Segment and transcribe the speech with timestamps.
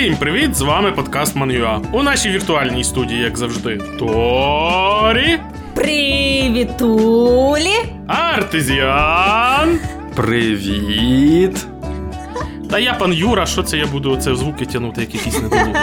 [0.00, 0.54] Усім привіт!
[0.54, 1.80] З вами подкаст Манюа.
[1.92, 5.38] У нашій віртуальній студії, як завжди, Торі,
[5.74, 7.74] Привітулі!
[8.06, 9.78] Артезіан.
[10.16, 11.66] Привіт!
[12.70, 15.74] Та я пан Юра, що це я буду це звуки тягнути, як якісь недолугі.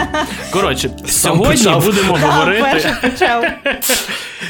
[0.52, 1.84] Коротше, сьогодні почав.
[1.84, 2.90] будемо Да, говорити.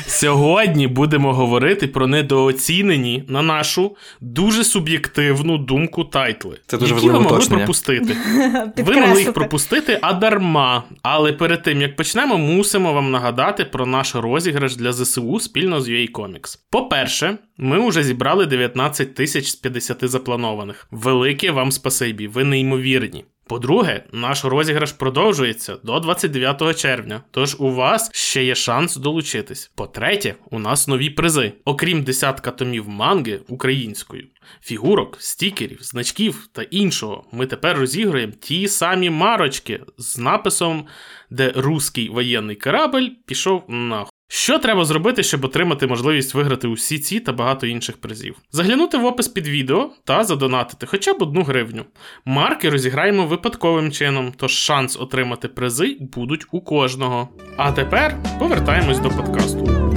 [0.07, 7.13] Сьогодні будемо говорити про недооцінені, на нашу дуже суб'єктивну думку тайтли, Це дуже які ви
[7.13, 7.57] могли уточнення.
[7.59, 8.17] пропустити.
[8.77, 10.83] Ви могли їх пропустити, а дарма.
[11.03, 15.89] Але перед тим як почнемо, мусимо вам нагадати про наш розіграш для ЗСУ спільно з
[15.89, 16.59] UA Comics.
[16.71, 20.87] По-перше, ми вже зібрали 19 тисяч з 50 запланованих.
[20.91, 23.25] Велике вам спасибі, ви неймовірні.
[23.49, 29.71] По-друге, наш розіграш продовжується до 29 червня, тож у вас ще є шанс долучитись.
[29.75, 31.53] По-третє, у нас нові призи.
[31.65, 34.27] Окрім десятка томів манги українською,
[34.61, 40.87] фігурок, стікерів, значків та іншого, ми тепер розіграємо ті самі марочки з написом,
[41.31, 44.18] де руський воєнний корабль пішов нахуй.
[44.31, 48.37] Що треба зробити, щоб отримати можливість виграти усі ці та багато інших призів?
[48.53, 51.85] Заглянути в опис під відео та задонатити хоча б одну гривню.
[52.25, 57.29] Марки розіграємо випадковим чином, тож шанс отримати призи будуть у кожного.
[57.57, 59.91] А тепер повертаємось до подкасту.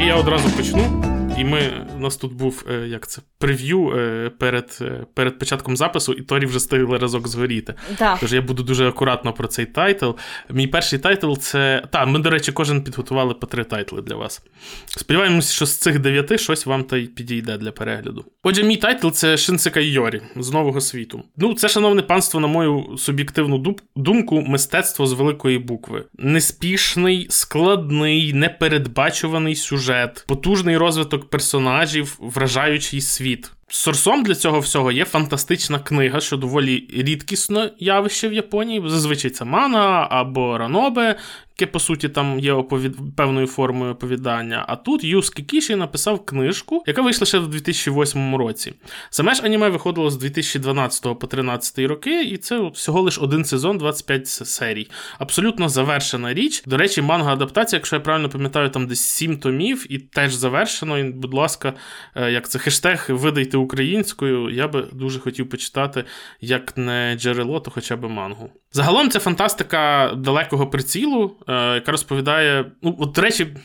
[0.00, 1.17] І я одразу почну.
[1.38, 5.76] І ми у нас тут був е, як це прев'ю е, перед, е, перед початком
[5.76, 7.74] запису, і Торі вже встигли разок згоріти.
[7.98, 8.16] Да.
[8.20, 10.10] Тож я буду дуже акуратно про цей тайтл.
[10.50, 11.82] Мій перший тайтл це.
[11.90, 14.42] Та, ми, до речі, кожен підготували по три тайтли для вас.
[14.86, 18.24] Сподіваємось, що з цих дев'яти щось вам та й підійде для перегляду.
[18.42, 21.22] Отже, мій тайтл це Шинсекай Йорі з нового світу.
[21.36, 26.04] Ну, це, шановне панство, на мою суб'єктивну думку, мистецтво з великої букви.
[26.18, 33.50] Неспішний, складний, непередбачуваний сюжет, потужний розвиток персонажів, вражаючий світ.
[33.68, 38.82] Сорсом для цього всього є фантастична книга, що доволі рідкісне явище в Японії.
[38.86, 41.16] Зазвичай це манга або ранобе,
[41.60, 42.96] яке по суті там є оповід...
[43.16, 44.64] певною формою оповідання.
[44.68, 48.72] А тут Юске Кіші написав книжку, яка вийшла ще в 2008 році.
[49.10, 53.78] Саме ж аніме виходило з 2012 по 2013 роки, і це всього лиш один сезон,
[53.78, 54.88] 25 с- серій.
[55.18, 56.62] Абсолютно завершена річ.
[56.66, 60.98] До речі, манга адаптація, якщо я правильно пам'ятаю, там десь 7 томів, і теж завершено.
[60.98, 61.74] І, будь ласка,
[62.14, 64.50] е, як це хештег видайте українською.
[64.50, 66.04] Я би дуже хотів почитати,
[66.40, 68.50] як не джерело, то хоча б мангу.
[68.72, 72.72] Загалом це фантастика далекого прицілу, яка розповідає.
[72.82, 73.56] Ну, от, до речі,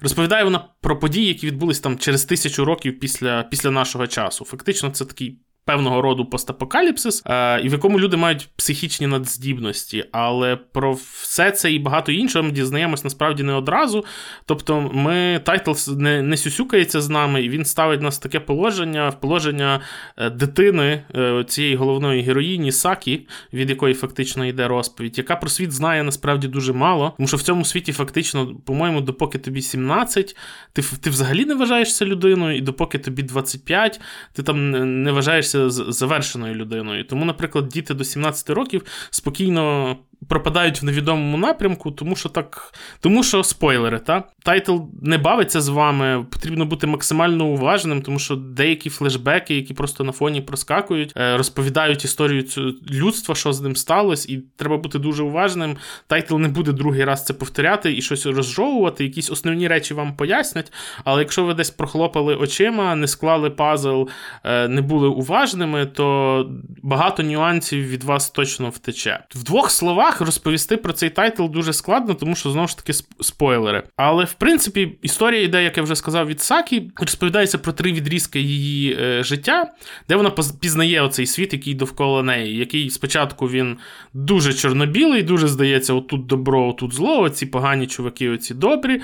[0.00, 4.44] розповідає вона про події, які відбулись там через тисячу років після, після нашого часу.
[4.44, 5.40] Фактично, це такий.
[5.66, 11.72] Певного роду постапокаліпсис, е, і в якому люди мають психічні надздібності, але про все це
[11.72, 14.04] і багато іншого ми дізнаємось насправді не одразу.
[14.44, 19.08] Тобто, ми тайтл не, не сюсюкається з нами, і він ставить нас в таке положення,
[19.08, 19.80] в положення
[20.16, 25.72] е, дитини е, цієї головної героїні Сакі, від якої фактично йде розповідь, яка про світ
[25.72, 30.36] знає насправді дуже мало, тому що в цьому світі фактично, по-моєму, допоки тобі 17,
[30.72, 34.00] ти, ти взагалі не вважаєшся людиною, і допоки тобі 25,
[34.32, 37.04] ти там не- не вважаєшся з- завершеною людиною.
[37.04, 39.96] Тому, наприклад, діти до 17 років спокійно.
[40.28, 42.74] Пропадають в невідомому напрямку, тому що так.
[43.00, 44.22] Тому що спойлери, та?
[44.42, 50.04] Тайтл не бавиться з вами, потрібно бути максимально уважним, тому що деякі флешбеки, які просто
[50.04, 52.44] на фоні проскакують, е, розповідають історію
[52.90, 55.76] людства, що з ним сталося, і треба бути дуже уважним.
[56.06, 60.72] Тайтл не буде другий раз це повторяти і щось розжовувати, якісь основні речі вам пояснять.
[61.04, 64.02] Але якщо ви десь прохлопали очима, не склали пазл,
[64.44, 66.50] е, не були уважними, то
[66.82, 69.24] багато нюансів від вас точно втече.
[69.34, 73.82] В двох словах розповісти про цей тайтл дуже складно, тому що знову ж таки спойлери.
[73.96, 78.40] Але в принципі історія йде, як я вже сказав, від Сакі, розповідається про три відрізки
[78.40, 79.72] її е, життя,
[80.08, 83.76] де вона пізнає оцей світ, який довкола неї, який спочатку він
[84.14, 89.02] дуже чорно-білий, дуже здається, отут добро, отут зло, оці погані чуваки, оці добрі.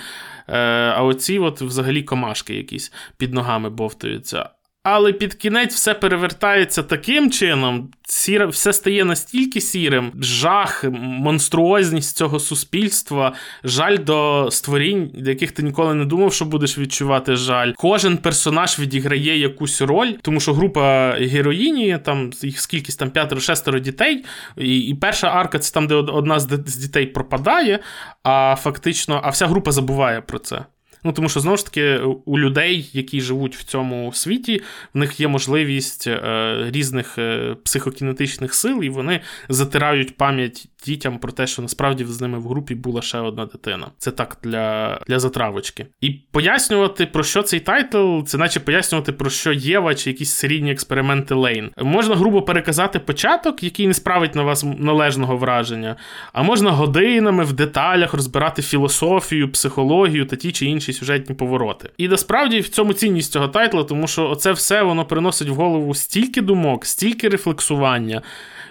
[0.49, 0.59] Е,
[0.97, 4.51] а оці от взагалі комашки якісь під ногами бовтаються.
[4.85, 12.41] Але під кінець все перевертається таким чином, сіре, все стає настільки сірим, жах, монструозність цього
[12.41, 13.33] суспільства,
[13.65, 17.73] жаль до створінь, яких ти ніколи не думав, що будеш відчувати жаль.
[17.77, 24.25] Кожен персонаж відіграє якусь роль, тому що група героїні, там їх скількись там п'ятеро-шестеро дітей,
[24.57, 27.79] і, і перша арка це там, де одна з дітей пропадає,
[28.23, 30.65] а фактично, а вся група забуває про це.
[31.05, 34.63] Ну, тому що знову ж таки у людей, які живуть в цьому світі,
[34.95, 41.33] в них є можливість е, різних е, психокінетичних сил, і вони затирають пам'ять дітям про
[41.33, 43.87] те, що насправді з ними в групі була ще одна дитина.
[43.99, 45.87] Це так для для затравочки.
[46.01, 50.73] І пояснювати, про що цей тайтл, це наче пояснювати, про що Єва чи якісь серійні
[50.73, 51.71] експерименти Лейн.
[51.83, 55.97] Можна грубо переказати початок, який не справить на вас належного враження,
[56.33, 61.91] а можна годинами в деталях розбирати філософію, психологію та ті чи інші сюжетні повороти.
[61.99, 65.95] І насправді в цьому цінність цього тайтла, тому що оце все воно приносить в голову
[65.95, 68.23] стільки думок, стільки рефлексування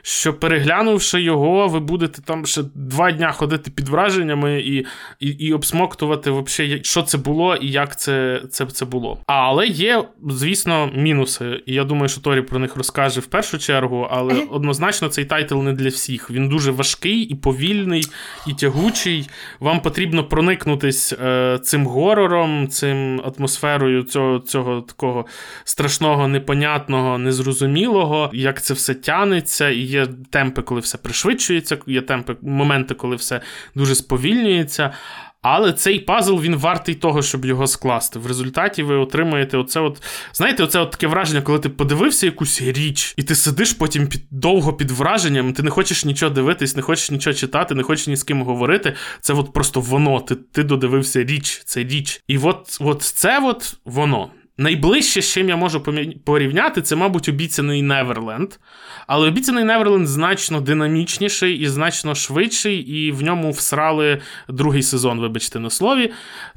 [0.02, 4.86] що переглянувши його, ви будете там ще два дня ходити під враженнями і
[5.20, 9.18] і, і обсмоктувати, вообще, що це було і як це це, це було.
[9.28, 11.64] Але є, звісно, мінуси.
[11.66, 15.58] І я думаю, що Торі про них розкаже в першу чергу, але однозначно цей тайтл
[15.62, 16.32] не для всіх.
[16.32, 18.04] Він дуже важкий і повільний,
[18.48, 19.30] і тягучий.
[19.60, 25.26] Вам потрібно проникнутись е, цим горором, цим атмосферою цього цього такого
[25.64, 29.70] страшного, непонятного, незрозумілого, як це все тянеться.
[29.70, 33.42] і є темпи, коли все пришвидшується, є темпи, моменти, коли все
[33.76, 34.94] дуже сповільнюється.
[35.42, 38.20] Але цей пазл він вартий того, щоб його скласти.
[38.20, 40.04] В результаті ви отримаєте оце от.
[40.34, 44.22] Знаєте, оце от таке враження, коли ти подивився якусь річ, і ти сидиш потім під
[44.32, 48.16] довго під враженням, ти не хочеш нічого дивитись, не хочеш нічого читати, не хочеш ні
[48.16, 48.96] з ким говорити.
[49.22, 50.20] Це от просто воно.
[50.20, 52.24] Ти ти додивився річ, це річ.
[52.28, 54.32] І от, от це от воно.
[54.62, 55.84] Найближче, з чим я можу
[56.26, 58.60] порівняти, це, мабуть, обіцяний Неверленд.
[59.08, 65.60] Але обіцяний Неверленд значно динамічніший і значно швидший, і в ньому всрали другий сезон, вибачте
[65.60, 66.12] на слові.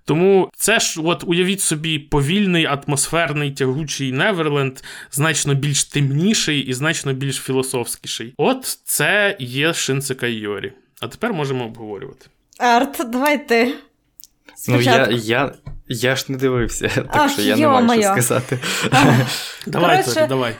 [0.04, 7.12] Тому це ж, от уявіть собі, повільний, атмосферний, тягучий Неверленд, значно більш темніший і значно
[7.12, 8.34] більш філософськіший.
[8.36, 10.72] От це є Шинсекай Йорі.
[11.00, 12.26] А тепер можемо обговорювати.
[12.58, 13.74] Арт, давай ти.
[14.69, 15.52] Ну, я я,
[15.88, 18.58] я ж не дивився, так Ах, що я не маю що сказати.
[19.66, 20.55] Давай, Короче, давай.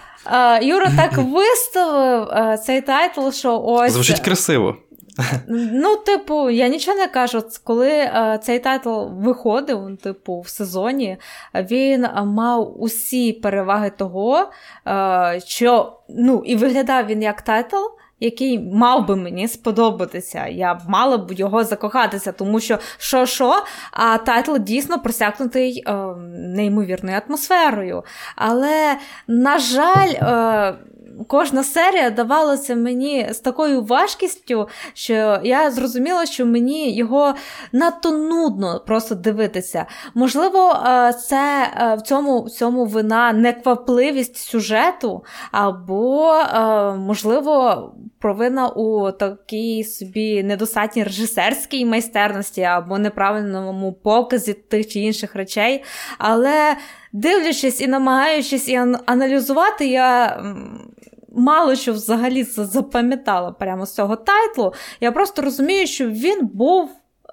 [0.63, 3.93] Юра так виставив цей тайтл, що ось.
[3.93, 4.77] Звучить красиво.
[5.49, 7.43] Ну, типу, я нічого не кажу.
[7.65, 11.17] Коли е, цей тайтл виходив, типу, в сезоні,
[11.55, 14.51] він мав усі переваги того,
[14.87, 17.77] е, що ну, і виглядав він як тайтл
[18.21, 20.47] який мав би мені сподобатися.
[20.47, 23.63] Я б мала б в його закохатися, тому що що, що,
[23.93, 25.93] а тайтл дійсно просякнутий е,
[26.57, 28.05] неймовірною атмосферою.
[28.37, 28.97] Але,
[29.29, 30.75] на жаль, е,
[31.27, 37.35] кожна серія давалася мені з такою важкістю, що я зрозуміла, що мені його
[37.73, 39.87] надто нудно просто дивитися.
[40.15, 48.69] Можливо, е, це е, в цьому в цьому вина неквапливість сюжету, або, е, можливо, провина
[48.69, 55.85] у такій собі недостатній режисерській майстерності, або неправильному показі тих чи інших речей.
[56.19, 56.77] Але
[57.13, 60.43] дивлячись і намагаючись і аналізувати, я
[61.37, 64.75] мало що взагалі запам'ятала прямо з цього тайтлу.
[65.01, 66.91] Я просто розумію, що він був.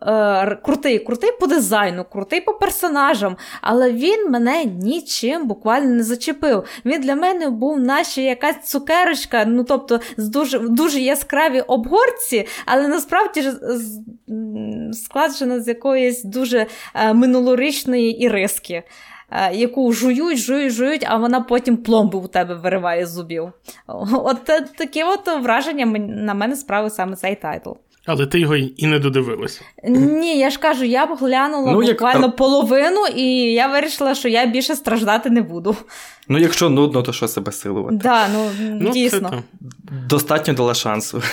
[0.07, 6.63] Е, крутий, крутий по дизайну, крутий по персонажам, але він мене нічим буквально не зачепив.
[6.85, 12.87] Він для мене був наче якась цукерочка, ну тобто з дуже дуже яскраві обгорці, але
[12.87, 13.51] насправді
[14.93, 18.83] складжена з якоїсь дуже е, минулорічної іриски.
[19.31, 23.51] Е, яку жують, жують, жують, а вона потім пломби у тебе вириває з зубів.
[24.11, 24.43] От
[24.77, 27.71] таке от враження на мене справив саме цей тайтл.
[28.05, 29.61] Але ти його і не додивилася.
[29.83, 32.35] Ні, я ж кажу, я б глянула ну, буквально як...
[32.35, 33.23] половину, і
[33.53, 35.75] я вирішила, що я більше страждати не буду.
[36.31, 37.95] Ну, якщо нудно, то що себе силувати?
[37.95, 39.29] Да, ну, ну дійсно.
[39.29, 39.67] Це,
[40.09, 41.23] Достатньо дала шансу.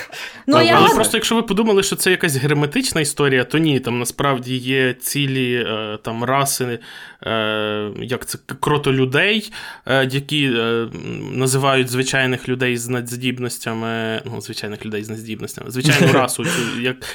[0.46, 0.76] Ну, так, я...
[0.76, 4.94] Але просто, якщо ви подумали, що це якась герметична історія, то ні, там насправді є
[4.94, 6.78] цілі е, там раси,
[7.22, 9.52] е, як це кротолюдей,
[9.86, 10.50] е, які
[11.32, 16.44] називають звичайних людей з надздібностями, ну, звичайних людей з надздібностями, звичайну расу,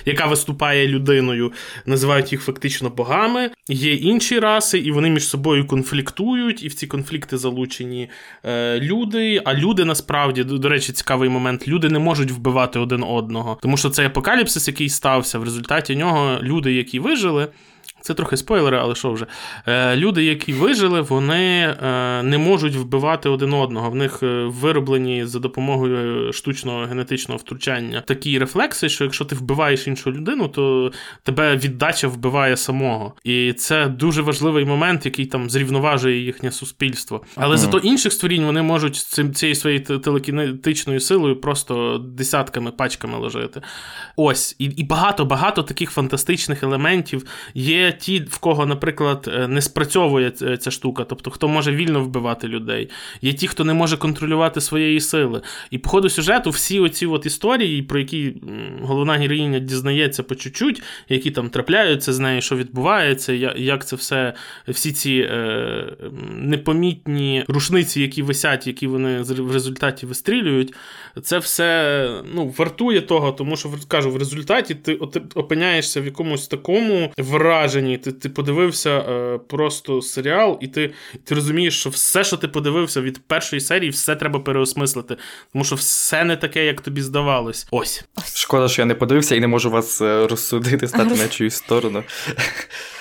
[0.05, 1.51] яка виступає людиною,
[1.85, 3.49] називають їх фактично богами.
[3.69, 9.41] Є інші раси, і вони між собою конфліктують, і в ці конфлікти залучені е, люди.
[9.45, 13.89] А люди насправді, до речі, цікавий момент, люди не можуть вбивати один одного, тому що
[13.89, 17.47] цей апокаліпсис, який стався, в результаті нього люди, які вижили.
[18.03, 19.25] Це трохи спойлери, але що вже.
[19.67, 23.89] Е, люди, які вижили, вони е, не можуть вбивати один одного.
[23.89, 29.87] В них е, вироблені за допомогою штучного генетичного втручання такі рефлекси, що якщо ти вбиваєш
[29.87, 30.91] іншу людину, то
[31.23, 33.13] тебе віддача вбиває самого.
[33.23, 37.21] І це дуже важливий момент, який там зрівноважує їхнє суспільство.
[37.35, 37.57] Але mm.
[37.57, 43.61] зато інших створінь вони можуть цим цією своєю телекінетичною силою просто десятками пачками ложити.
[44.15, 49.61] Ось, і і багато багато таких фантастичних елементів є ті, в кого, наприклад, е, не
[49.61, 52.89] спрацьовує ця штука, тобто хто може вільно вбивати людей,
[53.21, 55.41] є ті, хто не може контролювати своєї сили.
[55.71, 58.33] І по ходу сюжету всі оці от історії, про які
[58.81, 64.33] головна героїня дізнається по чуть-чуть, які там трапляються з нею, що відбувається, як це все,
[64.67, 65.93] всі ці е,
[66.35, 70.73] непомітні рушниці, які висять, які вони в результаті вистрілюють,
[71.21, 74.93] це все ну, вартує того, тому що кажу, в результаті ти
[75.35, 77.82] опиняєшся в якомусь такому враженні.
[78.03, 83.01] Ти ти подивився е, просто серіал, і ти ти розумієш, що все, що ти подивився
[83.01, 85.17] від першої серії, все треба переосмислити.
[85.53, 87.67] Тому що все не таке, як тобі здавалось.
[87.71, 88.03] Ось.
[88.35, 92.03] Шкода, що я не подивився і не можу вас е, розсудити, стати на чиюсь сторону.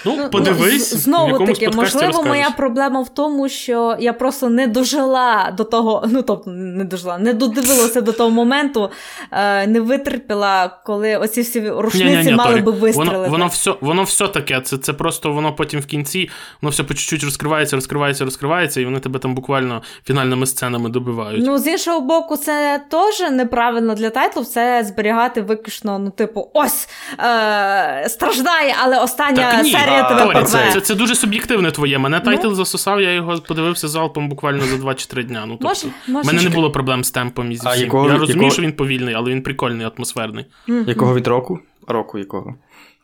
[0.05, 0.93] Ну, ну подивись.
[0.93, 2.29] Ну, знову таки, можливо, розкажеш.
[2.29, 7.19] моя проблема в тому, що я просто не дожила до того, ну тобто не дожила,
[7.19, 8.91] не додивилася до того моменту,
[9.31, 13.19] е, не витерпіла, коли оці всі рушниці Ні-ні-ні, мали би вистрілити.
[13.19, 14.61] Воно воно, все воно все таке.
[14.79, 16.31] Це це просто воно потім в кінці,
[16.63, 21.45] воно все по чуть-чуть розкривається, розкривається, розкривається, і вони тебе там буквально фінальними сценами добивають.
[21.47, 26.89] Ну, з іншого боку, це теж неправильно для тайтлу все зберігати виключно, ну, типу, ось
[27.19, 30.45] е- страждає, але остання так, ні, серія тебе порве.
[30.45, 31.99] Це, це це, дуже суб'єктивне твоє.
[31.99, 32.25] Мене ну.
[32.25, 32.55] тайтл ну?
[32.55, 35.45] засосав, я його подивився залпом буквально за 2 чи 3 дня.
[35.47, 37.83] Ну, тобто, У мене не було проблем з темпом і зі всім.
[37.83, 38.51] Якого, я розумію, якого...
[38.51, 40.47] що він повільний, але він прикольний, атмосферний.
[40.87, 41.59] Якого він року?
[41.89, 42.55] Року якого?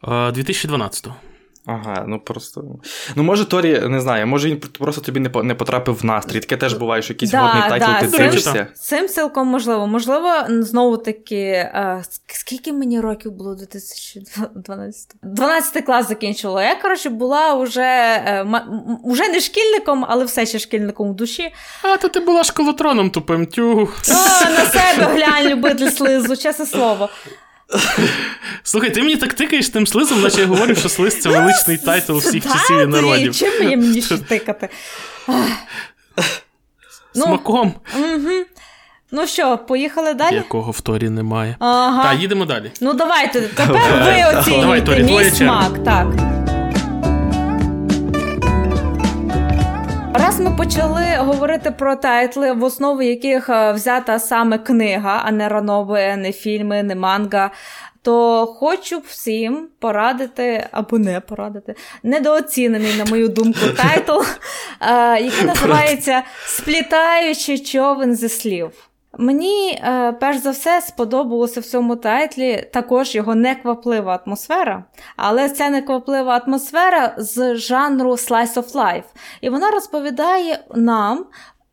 [0.02, 1.14] 2012-го.
[1.68, 2.64] Ага, ну просто.
[3.16, 6.40] Ну, може, Торі, не знаю, може він просто тобі не не потрапив в настрій.
[6.40, 8.00] Таке теж буває, що якийсь да, годний тайтл да.
[8.00, 8.66] ти дивишся.
[8.74, 9.86] Цим цілком можливо.
[9.86, 15.14] Можливо, знову таки, а, скільки мені років було 2012?
[15.22, 16.64] 12 клас закінчила.
[16.64, 18.46] Я, коротше, була вже е,
[19.04, 21.54] уже не шкільником, але все ще шкільником в душі.
[21.82, 23.88] А, то ти була школотроном тупим тю.
[24.08, 27.08] О, на себе глянь, любитель слизу, чесне слово.
[28.62, 32.16] Слухай, ти мені так тикаєш тим слизом, наче я говорю, що слиз це величний тайтл
[32.16, 33.36] всіх часів і народів.
[33.36, 34.68] Чим мені мені ще тикати?
[37.14, 37.74] Смаком.
[39.12, 40.34] Ну що, поїхали далі?
[40.34, 41.56] Якого в Торі немає.
[41.58, 42.02] Ага.
[42.02, 42.72] Так, їдемо далі.
[42.80, 45.84] Ну давайте, тепер ви оцінюєте мій смак.
[45.84, 46.06] Так.
[50.38, 55.48] Раз ми почали говорити про тайтли, в основу яких е, взята саме книга, а не
[55.48, 57.50] ранобе, не фільми, не манга.
[58.02, 64.18] То хочу всім порадити або не порадити недооцінений, на мою думку, тайтл,
[64.80, 68.87] е, який називається Сплітаючи човен зі слів.
[69.16, 74.84] Мені, е, перш за все, сподобалося в цьому тайтлі також його некваплива атмосфера,
[75.16, 79.04] але ця некваплива атмосфера з жанру Slice of Life.
[79.40, 81.26] І вона розповідає нам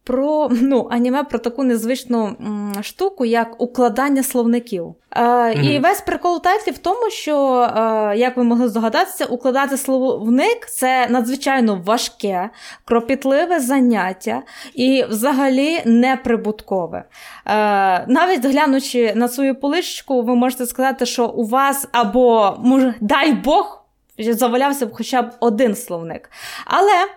[0.05, 4.95] про ну, аніме про таку незвичну м, штуку, як укладання словників.
[5.11, 5.71] Е, mm-hmm.
[5.71, 11.07] І весь прикол тайтлі в тому, що, е, як ви могли здогадатися, укладати словник це
[11.09, 12.49] надзвичайно важке,
[12.85, 14.41] кропітливе заняття
[14.73, 16.97] і взагалі неприбуткове.
[16.97, 23.33] Е, навіть глянучи на свою поличку, ви можете сказати, що у вас або, може, дай
[23.33, 23.85] Бог,
[24.19, 26.29] завалявся б хоча б один словник.
[26.65, 27.07] Але.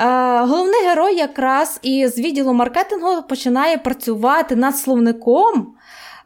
[0.00, 5.74] Е, головний герой якраз із відділу маркетингу починає працювати над словником.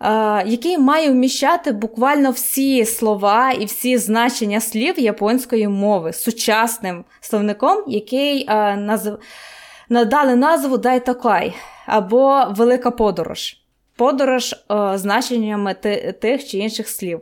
[0.01, 7.85] Е, який має вміщати буквально всі слова і всі значення слів японської мови сучасним словником,
[7.87, 9.19] який е, назв...
[9.89, 11.55] надали назву Дайтакай
[11.87, 13.57] або Велика подорож.
[13.97, 15.75] Подорож е, значеннями
[16.21, 17.21] тих чи інших слів.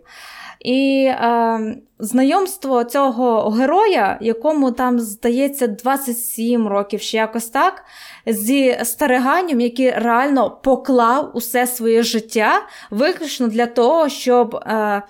[0.65, 7.85] І е, знайомство цього героя, якому там здається 27 років ще якось так,
[8.27, 15.03] зі стариганням, який реально поклав усе своє життя виключно для того, щоб е,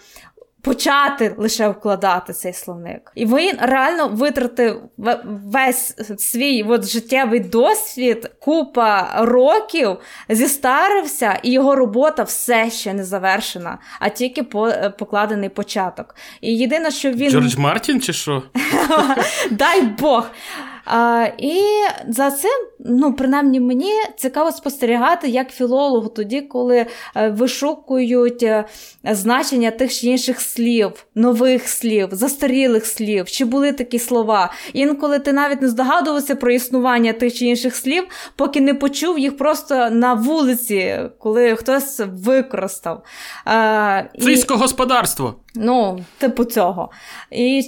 [0.63, 3.13] почати лише вкладати цей словник.
[3.15, 4.83] І він реально витратив
[5.45, 9.97] весь свій от життєвий досвід, купа років,
[10.29, 14.43] зістарився, і його робота все ще не завершена, а тільки
[14.99, 16.15] покладений початок.
[16.41, 17.31] І єдине, що він.
[17.31, 18.43] Джордж Мартін, чи що?
[19.51, 20.27] Дай Бог.
[20.85, 21.61] А, І
[22.09, 26.87] за цим, ну, принаймні, мені цікаво спостерігати як філологу тоді, коли
[27.17, 28.65] е, вишукують е,
[29.05, 34.53] значення тих чи інших слів, нових слів, застарілих слів, чи були такі слова.
[34.73, 38.05] Інколи ти навіть не здогадувався про існування тих чи інших слів,
[38.37, 43.03] поки не почув їх просто на вулиці, коли хтось використав.
[44.19, 45.35] Сільське господарство.
[45.55, 46.91] Ну, типу цього.
[47.31, 47.63] І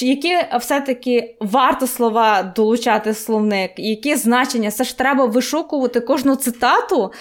[0.00, 7.12] які все-таки варто слова долучати словник, які значення, це ж треба вишукувати кожну цитату, е,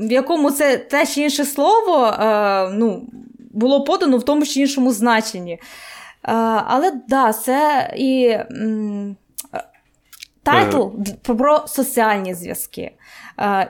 [0.00, 3.02] в якому це те чи інше слово е, ну,
[3.52, 5.58] було подано в тому чи іншому значенні.
[6.66, 8.36] Але да, це і.
[10.46, 10.86] Тайтл
[11.22, 12.92] про соціальні зв'язки.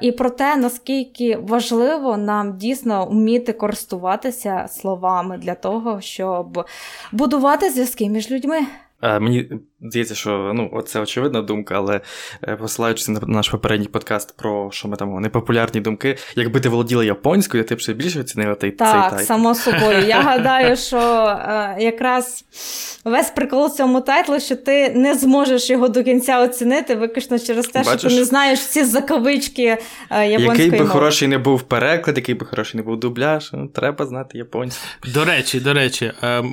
[0.00, 6.66] І про те, наскільки важливо нам дійсно вміти користуватися словами для того, щоб
[7.12, 8.66] будувати зв'язки між людьми.
[9.03, 9.49] Е, мені
[9.81, 12.00] здається, що ну, це очевидна думка, але
[12.49, 17.05] е, посилаючись на наш попередній подкаст про що ми там непопулярні думки, якби ти володіла
[17.05, 20.07] японською, ти б ще більше оцінила цей Так, цей само собою.
[20.07, 22.45] Я гадаю, що е, якраз
[23.05, 27.67] весь прикол в цьому тайтлу, що ти не зможеш його до кінця оцінити, виключно через
[27.67, 28.00] те, Бачиш?
[28.00, 29.79] що ти не знаєш всі закавички
[30.11, 30.91] е, японської Який би мови.
[30.91, 34.83] хороший не був переклад, який би хороший не був дубляж, ну, треба знати японську.
[35.15, 36.45] До речі, до речі, е,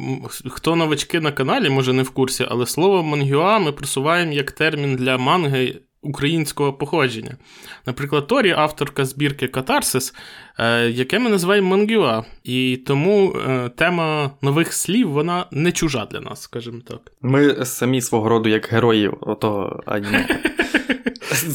[0.50, 4.96] хто новачки на каналі, може не в курсі, але слово мангюа ми просуваємо як термін
[4.96, 7.38] для манги українського походження.
[7.86, 10.14] Наприклад, Торі, авторка збірки Катарсис,
[10.60, 12.24] е, яке ми називаємо мангюа.
[12.44, 17.00] І тому е, тема нових слів вона не чужа для нас, скажімо так.
[17.22, 20.28] Ми самі свого роду як герої отого аніме.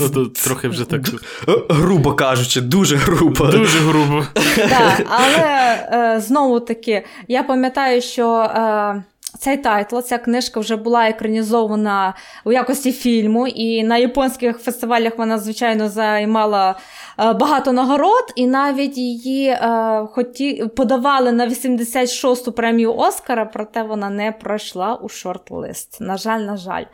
[0.01, 1.01] Ну, тут трохи вже так.
[1.69, 3.47] Грубо кажучи, дуже грубо.
[3.47, 4.27] Дуже грубо.
[4.57, 8.51] Так, Але е, знову таки, я пам'ятаю, що.
[9.39, 12.15] Цей тайтл, ця книжка вже була екранізована
[12.45, 16.79] у якості фільму, і на японських фестивалях вона, звичайно, займала
[17.19, 20.65] е, багато нагород, і навіть її е, хоті...
[20.77, 25.97] подавали на 86-ту премію Оскара, проте вона не пройшла у шорт-лист.
[26.01, 26.85] На жаль, на жаль.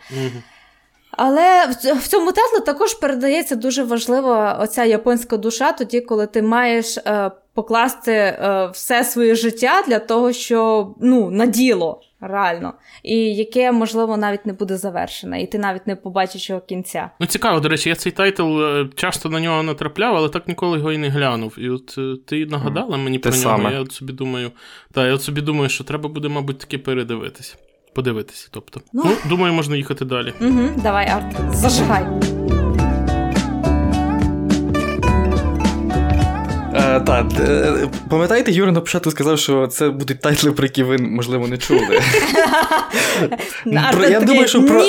[1.11, 6.99] Але в цьому тетлу також передається дуже важлива оця японська душа, тоді, коли ти маєш
[6.99, 13.73] е, покласти е, все своє життя для того, щоб ну, на діло реально, і яке,
[13.73, 17.11] можливо, навіть не буде завершене, і ти навіть не побачиш його кінця.
[17.21, 20.79] Ну, цікаво, до речі, я цей тайтл е, часто на нього натрапляв, але так ніколи
[20.79, 21.55] його і не глянув.
[21.59, 23.59] І от е, ти нагадала мені Те про саме.
[23.59, 23.75] нього.
[23.75, 24.51] Я от собі думаю,
[24.93, 27.57] та, я от собі думаю, що треба буде, мабуть, таки передивитися.
[27.95, 28.81] Подивитися, тобто.
[28.93, 30.33] Ну, ну думаю, можна їхати далі.
[30.41, 32.34] Угу, Давай, Арт, зажигай.
[36.95, 40.99] Е, так, е, пам'ятаєте, Юра на початку сказав, що це будуть тайтли, про які ви,
[40.99, 41.81] можливо, не чули.
[44.11, 44.85] я думаю, що про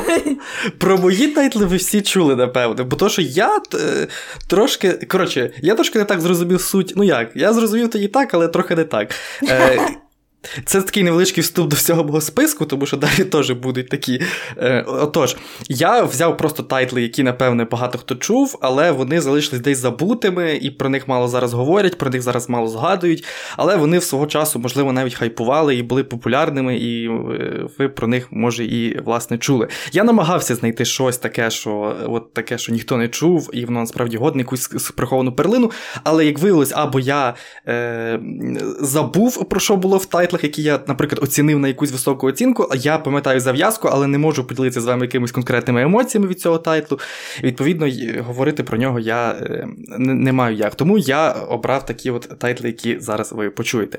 [0.78, 2.84] про мої тайтли ви всі чули, напевно.
[2.84, 4.06] Бо то, що я е,
[4.46, 4.92] трошки.
[4.92, 6.92] Коротше, я трошки не так зрозумів суть.
[6.96, 7.30] Ну як?
[7.34, 9.14] Я зрозумів тоді так, але трохи не так.
[10.64, 14.22] Це такий невеличкий вступ до всього мого списку, тому що далі теж будуть такі.
[14.58, 15.36] Е, Отож,
[15.68, 20.70] я взяв просто тайтли, які, напевне, багато хто чув, але вони залишились десь забутими, і
[20.70, 23.24] про них мало зараз говорять, про них зараз мало згадують.
[23.56, 27.10] Але вони в свого часу, можливо, навіть хайпували і були популярними, і е,
[27.78, 29.68] ви про них, може, і власне чули.
[29.92, 34.16] Я намагався знайти щось таке, що от таке, що ніхто не чув, і воно насправді
[34.16, 35.70] годне якусь приховану перлину.
[36.04, 37.34] Але як виявилось, або я
[37.68, 38.20] е,
[38.80, 42.68] забув про що було в тайтлах, тайтлах, які я, наприклад, оцінив на якусь високу оцінку,
[42.74, 46.98] я пам'ятаю зав'язку, але не можу поділитися з вами якимись конкретними емоціями від цього тайтлу.
[47.42, 47.86] відповідно,
[48.22, 49.68] говорити про нього я е,
[49.98, 50.74] не, маю як.
[50.74, 53.98] Тому я обрав такі от тайтли, які зараз ви почуєте.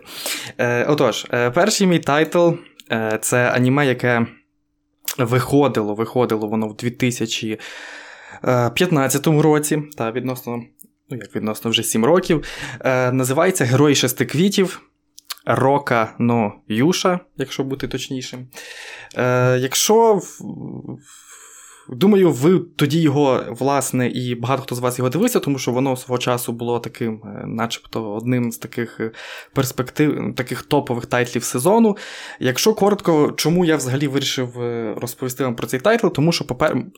[0.58, 2.50] Е, Отож, е, перший мій тайтл
[3.22, 4.26] це аніме, яке
[5.18, 10.64] виходило, виходило воно в 2015 році, та відносно.
[11.10, 12.44] Ну, як відносно вже 7 років,
[12.86, 14.82] Е, називається Герої шести квітів.
[15.50, 18.48] Рокка но Юша, якщо бути точнішим.
[19.18, 20.22] Е, Якщо
[21.90, 25.98] Думаю, ви тоді його, власне, і багато хто з вас його дивився, тому що воно
[25.98, 29.12] свого часу було таким, е, начебто, одним з таких е,
[29.54, 31.98] перспектив, таких топових тайтлів сезону.
[32.40, 36.46] Якщо коротко, чому я взагалі вирішив е, розповісти вам про цей тайтл, тому що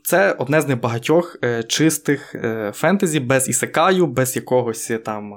[0.04, 2.36] це одне з небагатьох чистих
[2.73, 5.34] фентезі без ісекаю, без якогось там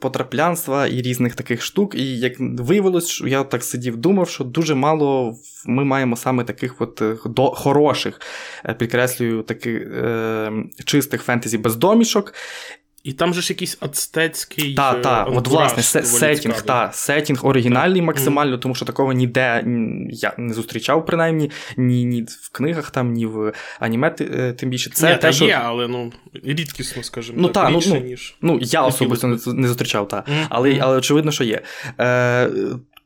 [0.00, 1.94] потраплянства і різних таких штук.
[1.94, 7.02] І як виявилось, я так сидів, думав, що дуже мало ми маємо саме таких от
[7.54, 8.20] хорорів хороших,
[8.64, 10.52] е, підкреслюю, таких е,
[10.84, 12.34] чистих фентезі без домішок.
[13.04, 14.74] І там же ж якийсь ацтецький.
[14.74, 18.58] Так, так, от власне, сетінг, та, сетінг оригінальний максимально, mm.
[18.58, 19.64] тому що такого ніде
[20.10, 24.90] я не зустрічав, принаймні, ні ні в книгах, там, ні в аніме, е, тим більше.
[24.90, 25.44] Це Ні, те, що...
[25.44, 26.12] є, але ну,
[26.44, 28.36] рідкісно, скажімо ну, так, та, ну, більше, ну, ніж.
[28.42, 30.28] Ну, я особисто не, не зустрічав, так.
[30.28, 30.46] Mm.
[30.48, 31.62] Але але очевидно, що є.
[32.00, 32.50] Е,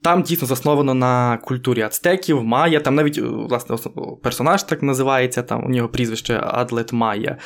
[0.03, 3.77] там дійсно засновано на культурі ацтеків, Майя, там навіть е, власне
[4.23, 7.37] персонаж так називається, там у нього прізвище Адлет Майя.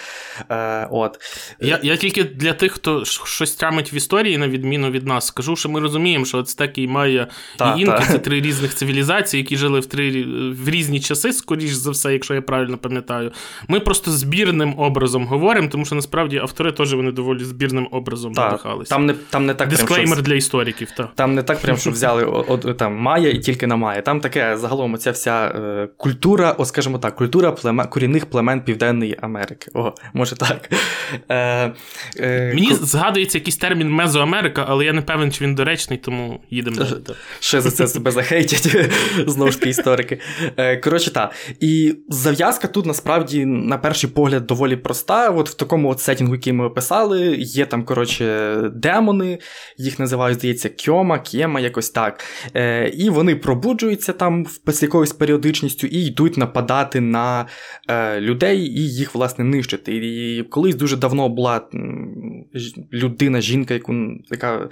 [0.51, 1.19] Е, от.
[1.61, 5.57] Я я тільки для тих, хто щось тямить в історії, на відміну від нас, скажу,
[5.57, 7.27] що ми розуміємо, що ацтеки і Майя
[7.59, 8.07] та, і Інка та.
[8.07, 12.35] це три різних цивілізації, які жили в три в різні часи, скоріш за все, якщо
[12.35, 13.33] я правильно пам'ятаю.
[13.69, 18.91] Ми просто збірним образом говоримо, тому що насправді автори теж вони доволі збірним образом надихалися.
[18.91, 20.91] Там не там не так Дисклеймер прям, для істориків.
[20.91, 21.09] Та.
[21.15, 24.03] Там не так прям, що взяли от, там має і тільки на має.
[24.03, 29.17] Там таке загалом оця вся е, культура, о, скажімо так, культура племен, корінних племен Південної
[29.21, 29.71] Америки.
[29.75, 30.71] О, може так.
[31.29, 31.73] Е,
[32.21, 32.75] е, Мені ко...
[32.75, 36.87] згадується якийсь термін Мезоамерика, але я не певен, чи він доречний, тому їдемо.
[37.41, 38.91] Ще за це себе захейтять,
[39.27, 40.21] знову ж таки історики.
[40.57, 41.35] Е, коротше, так.
[41.61, 45.31] І зав'язка тут насправді, на перший погляд, доволі проста.
[45.31, 49.39] От в такому от сетінгу, який ми описали, є там, коротше, демони,
[49.79, 52.25] їх називають, здається, Кьома, К'єма, якось так.
[52.55, 57.47] Е, І вони пробуджуються там з якоюсь періодичністю і йдуть нападати на
[57.89, 59.97] е, людей і їх, власне, нищити.
[59.97, 61.61] І колись дуже давно була
[62.93, 63.95] людина, жінка, яку
[64.31, 64.69] яка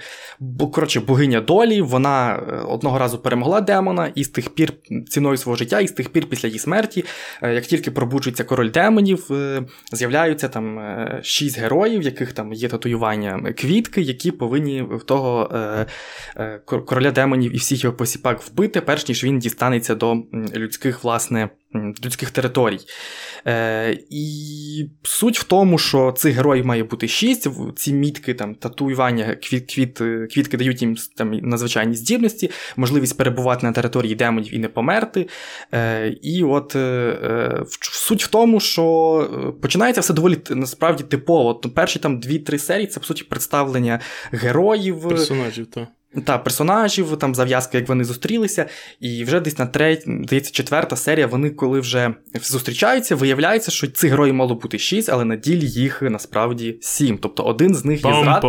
[0.73, 4.73] коротше, богиня долі, вона е, одного разу перемогла демона, і з тих пір
[5.09, 7.05] ціною свого життя, і з тих пір після її смерті,
[7.41, 10.79] е, як тільки пробуджується король демонів, е, з'являються там
[11.23, 15.49] шість героїв, яких там є татуювання квітки, які повинні в того
[16.65, 20.23] короля демонів і всіх його посіпак вбити, перш ніж він дістанеться до
[20.55, 21.49] людських, власне
[22.05, 22.79] людських територій.
[23.47, 27.47] Е, І суть в тому, що цих героїв має бути шість.
[27.75, 29.97] Ці мітки, там, татуювання, квіт, квіт,
[30.33, 35.27] квітки дають їм там, надзвичайні здібності, можливість перебувати на території демонів і не померти.
[35.73, 38.85] Е, І от е, е суть в тому, що
[39.47, 41.55] е, починається все доволі насправді типово.
[41.55, 43.99] Перші там дві-три серії це, по суті, представлення
[44.31, 45.09] героїв.
[45.09, 45.87] Персонажів, так
[46.25, 48.65] та персонажів, там зав'язка, як вони зустрілися,
[48.99, 54.11] і вже десь на третя, здається, четверта серія, вони коли вже зустрічаються, виявляється, що цих
[54.11, 57.17] героїв мало бути шість, але на ділі їх насправді сім.
[57.21, 58.45] Тобто один з них є зрад...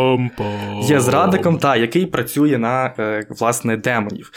[0.83, 4.33] є зрадником, та, який працює на е, власне демонів.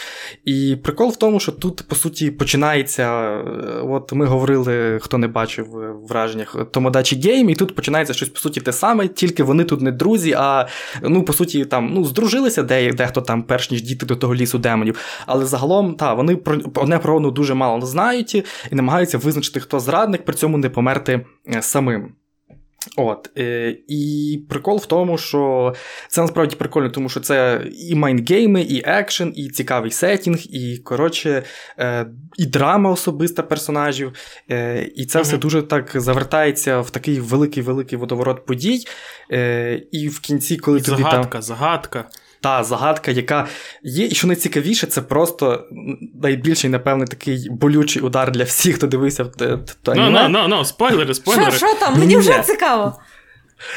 [0.45, 3.03] І прикол в тому, що тут, по суті, починається.
[3.03, 3.43] Е,
[3.83, 5.67] от ми говорили, хто не бачив
[6.09, 9.91] враженнях Томодачі Гейм, і тут починається щось, по суті, те саме, тільки вони тут не
[9.91, 10.67] друзі, а
[11.03, 14.35] ну, по суті, там ну, здружилися, де дехто дехто там, перш ніж діти до того
[14.35, 14.99] лісу демонів.
[15.25, 19.79] Але загалом, та, вони про одне про одну дуже мало знають і намагаються визначити, хто
[19.79, 22.13] зрадник, при цьому не померти е, самим.
[22.97, 25.73] От, е, І прикол в тому, що
[26.07, 31.43] це насправді прикольно, тому що це і майнгейми, і екшен, і цікавий сетінг, і коротше,
[31.79, 34.13] е, і драма особиста персонажів.
[34.95, 35.21] І це mm-hmm.
[35.21, 38.85] все дуже так завертається в такий великий-великий водоворот подій.
[39.91, 41.41] І в кінці, коли і тобі загадка, там...
[41.41, 42.05] загадка
[42.41, 43.47] та загадка, яка
[43.83, 45.67] є, і що найцікавіше, це просто
[46.23, 49.29] найбільший, напевне, такий болючий удар для всіх, хто дивився в.
[49.39, 51.51] Ну, ну, ну, ну, спойлери, спойлери.
[51.51, 51.99] Що там?
[51.99, 52.99] Мені вже цікаво.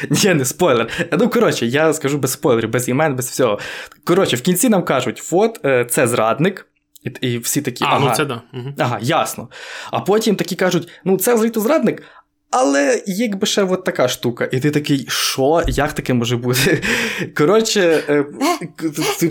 [0.09, 0.87] Ні, не спойлер.
[1.11, 3.59] Ну, коротше, я скажу без спойлерів, без імен, без всього.
[4.03, 6.67] Коротше, в кінці нам кажуть: от е, це зрадник.
[7.03, 7.83] І і всі такі.
[7.83, 8.41] А, ага, ну це да.
[8.53, 8.73] Угу.
[8.77, 9.49] Ага, ясно.
[9.91, 12.03] А потім такі кажуть: ну, це взагалі зрадник,
[12.53, 15.63] але якби ще от така штука, і ти такий, що?
[15.67, 16.83] Як таке може бути?
[17.37, 18.25] Коротше, е,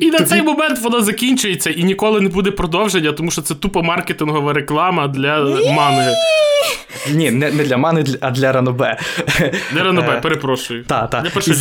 [0.00, 3.82] і на цей момент воно закінчується і ніколи не буде продовження, тому що це тупо
[3.82, 5.38] маркетингова реклама для
[5.76, 6.12] манги.
[7.10, 8.98] Ні, не не для мани, а для ранобе.
[9.72, 10.84] Для ранобе, перепрошую.
[10.84, 11.20] Та, та.
[11.20, 11.56] Для першого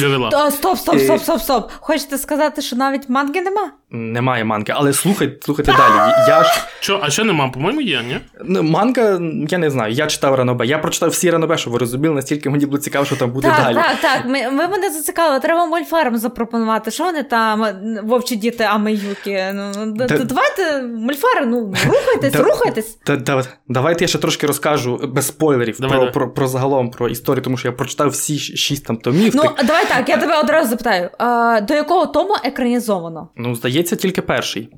[0.52, 1.72] Стоп, стоп, стоп, стоп, стоп.
[1.80, 3.72] Хочете сказати, що навіть манги нема?
[3.92, 6.14] Немає манги, але слухай, слухайте далі.
[6.28, 6.50] Я ж...
[6.80, 7.50] Що, А що нема?
[7.50, 8.18] По-моєму, є, ні?
[8.44, 9.20] Ну, манга,
[9.50, 9.94] я не знаю.
[9.94, 10.66] Я читав ранобе.
[10.66, 13.58] Я прочитав всі ранобе, щоб ви розуміли, настільки мені було цікаво, що там буде так,
[13.64, 13.76] далі.
[13.76, 15.40] Так, так, Ми, ви мене зацікавили.
[15.40, 16.92] Треба мультфарм запропонувати.
[16.92, 17.68] Що вони там,
[18.04, 19.52] вовчі діти, амеюки?
[19.54, 20.18] Ну, та...
[20.18, 22.44] Давайте мультфарм, ну, рухайтесь, та...
[22.44, 22.98] рухайтесь.
[23.04, 26.14] Та, давайте я ще трошки розкажу без спойлерів давай, про, давай.
[26.14, 29.36] Про, про загалом про історію, тому що я прочитав всі шість там томів.
[29.36, 29.66] Ну, так...
[29.66, 31.10] давай так, я тебе одразу запитаю.
[31.18, 33.30] А, До якого тому екранізовано?
[33.36, 34.70] Ну, здається, тільки перший.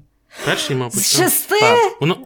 [0.46, 1.00] Перший, мабуть.
[1.00, 1.60] З шести?
[1.60, 2.02] Так.
[2.02, 2.17] Воно...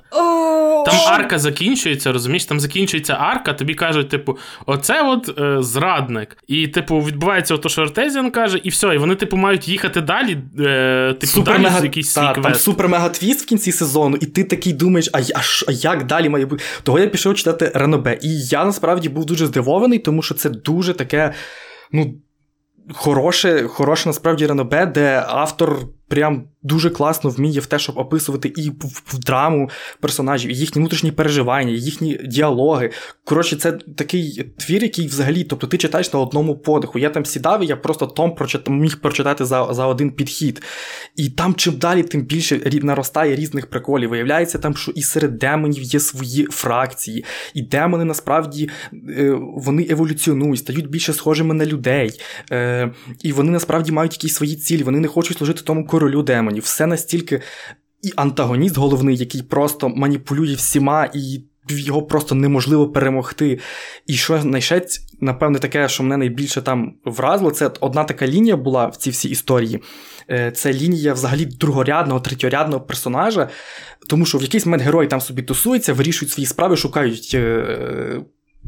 [0.86, 2.46] Там арка закінчується, розумієш?
[2.46, 6.38] Там закінчується арка, тобі кажуть, типу, оце от е, зрадник.
[6.48, 8.96] І, типу, відбувається ото, що Артезіан каже, і все.
[8.96, 10.38] І вони, типу, мають їхати далі.
[10.60, 14.74] Е, типу, супер далі якийсь та, свій Там супер-мега-твіст в кінці сезону, і ти такий
[14.74, 16.63] думаєш, а, а, а як далі має бути?
[16.84, 18.20] Того я пішов читати Ранобе.
[18.22, 21.34] І я насправді був дуже здивований, тому що це дуже таке.
[21.91, 22.13] ну,
[22.93, 28.70] Хороше, хороше насправді ранобе, де автор прям дуже класно вміє в те, щоб описувати і
[28.70, 32.91] в, драму персонажів, і їхні внутрішні переживання, і їхні діалоги.
[33.24, 37.00] Коротше, це такий твір, який взагалі, тобто ти читаєш на одному подиху.
[37.00, 38.70] Я там сідав, і я просто том прочит...
[38.70, 40.63] міг прочитати за за один підхід.
[41.15, 44.10] І там, чим далі, тим більше наростає різних приколів.
[44.10, 50.60] Виявляється, там, що і серед демонів є свої фракції, і демони насправді е, вони еволюціонують,
[50.60, 52.22] стають більше схожими на людей.
[52.52, 52.91] Е,
[53.24, 56.63] і вони насправді мають якісь свої цілі, вони не хочуть служити тому королю демонів.
[56.63, 57.41] Все настільки.
[58.01, 63.60] І антагоніст головний, який просто маніпулює всіма, і його просто неможливо перемогти.
[64.07, 64.81] І що найше
[65.21, 69.29] напевне, таке, що мене найбільше там вразило, це одна така лінія була в цій всій
[69.29, 69.79] історії.
[70.29, 73.49] Е, це лінія взагалі другорядного, третьорядного персонажа,
[74.10, 77.38] тому що в якийсь момент герої там собі тусуються, вирішують свої справи, шукають.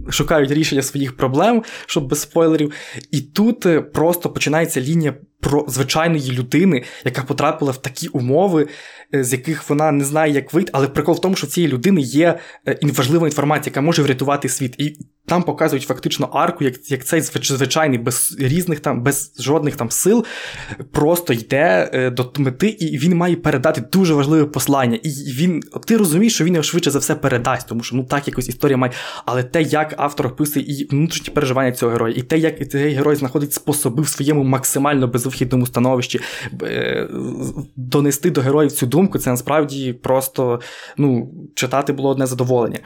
[0.08, 2.74] Е, шукають рішення своїх проблем, щоб без спойлерів.
[3.12, 8.68] І тут е, просто починається лінія про звичайної людини, яка потрапила в такі умови,
[9.14, 10.72] з яких вона не знає, як вийти.
[10.74, 12.40] Але прикол в тому, що цієї людини є
[12.82, 14.76] важлива інформація, яка може врятувати світ.
[14.78, 19.92] І там показують фактично арку, як як цей звичайний, без різних там, без жодних там
[19.92, 20.26] сил,
[20.92, 25.00] просто йде е, до мети, і він має передати дуже важливе послання.
[25.04, 28.28] І він, ти розумієш, що він його швидше за все передасть, тому що ну так
[28.28, 28.94] якось історія має.
[29.26, 33.16] Але те, як автор описує і внутрішні переживання цього героя, і те, як цей герой
[33.16, 36.20] знаходить способи в своєму максимально безвихідному становищі
[36.64, 37.08] е,
[37.76, 40.60] донести до героїв цю думку, це насправді просто
[40.98, 42.80] ну, читати було одне задоволення.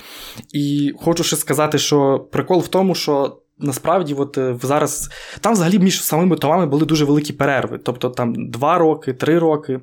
[0.54, 3.40] І хочу ще сказати, що прикол в тому, що.
[3.60, 5.10] Насправді, от е, зараз
[5.42, 7.78] там взагалі між самими томами були дуже великі перерви.
[7.78, 9.80] Тобто там два роки, три роки,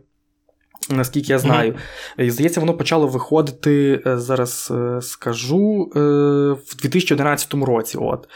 [0.90, 1.72] наскільки я знаю.
[1.72, 2.24] Mm-hmm.
[2.24, 7.98] І здається, воно почало виходити, е, зараз скажу, в 2011 році.
[7.98, 8.28] От.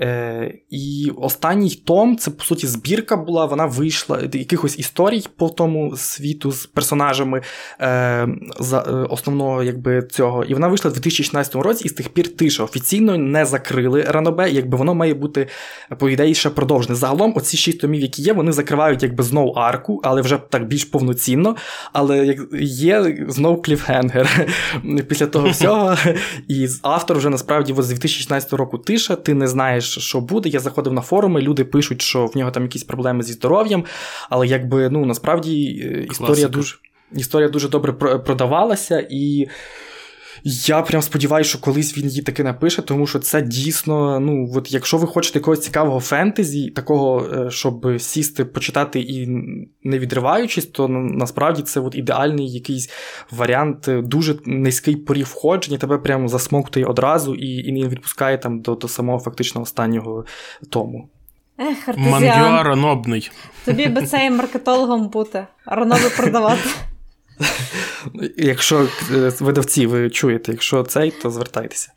[0.00, 5.96] Е, І останній том, це по суті збірка була, вона вийшла якихось історій по тому
[5.96, 7.42] світу з персонажами
[7.78, 8.28] е, е,
[9.10, 10.44] основного якби цього.
[10.44, 12.64] І вона вийшла в 2016 році, і з тих пір тиша.
[12.64, 15.46] Офіційно не закрили ранобе, якби воно має бути,
[15.98, 16.94] по ідеї, ще продовжене.
[16.94, 20.84] Загалом, оці шість томів, які є, вони закривають якби знов арку, але вже так більш
[20.84, 21.56] повноцінно.
[21.92, 24.48] Але є знов кліфхенгер
[25.08, 25.96] після того всього.
[26.48, 30.48] І автор вже насправді з 2016 року тиша, ти не знаєш що буде.
[30.48, 33.84] Я заходив на форуми, люди пишуть, що в нього там якісь проблеми зі здоров'ям,
[34.30, 36.76] але якби ну насправді е, історія дуже
[37.12, 39.48] історія дуже добре продавалася і.
[40.44, 44.72] Я прям сподіваюся, що колись він її таки напише, тому що це дійсно, ну, от
[44.72, 49.26] якщо ви хочете якогось цікавого фентезі, такого, е, щоб сісти, почитати і
[49.82, 52.90] не відриваючись, то насправді це от ідеальний якийсь
[53.30, 58.60] варіант, е, дуже низький поріг входження, тебе прямо засмоктує одразу і і не відпускає там
[58.60, 60.24] до до самого фактично останнього
[60.70, 61.08] тому.
[61.58, 63.30] Ех, Мангюа ранобний.
[63.64, 66.70] Тобі би цей маркетологом бути, ранобе продавати.
[68.36, 71.92] Якщо е, видавці ви чуєте, якщо цей, то звертайтеся.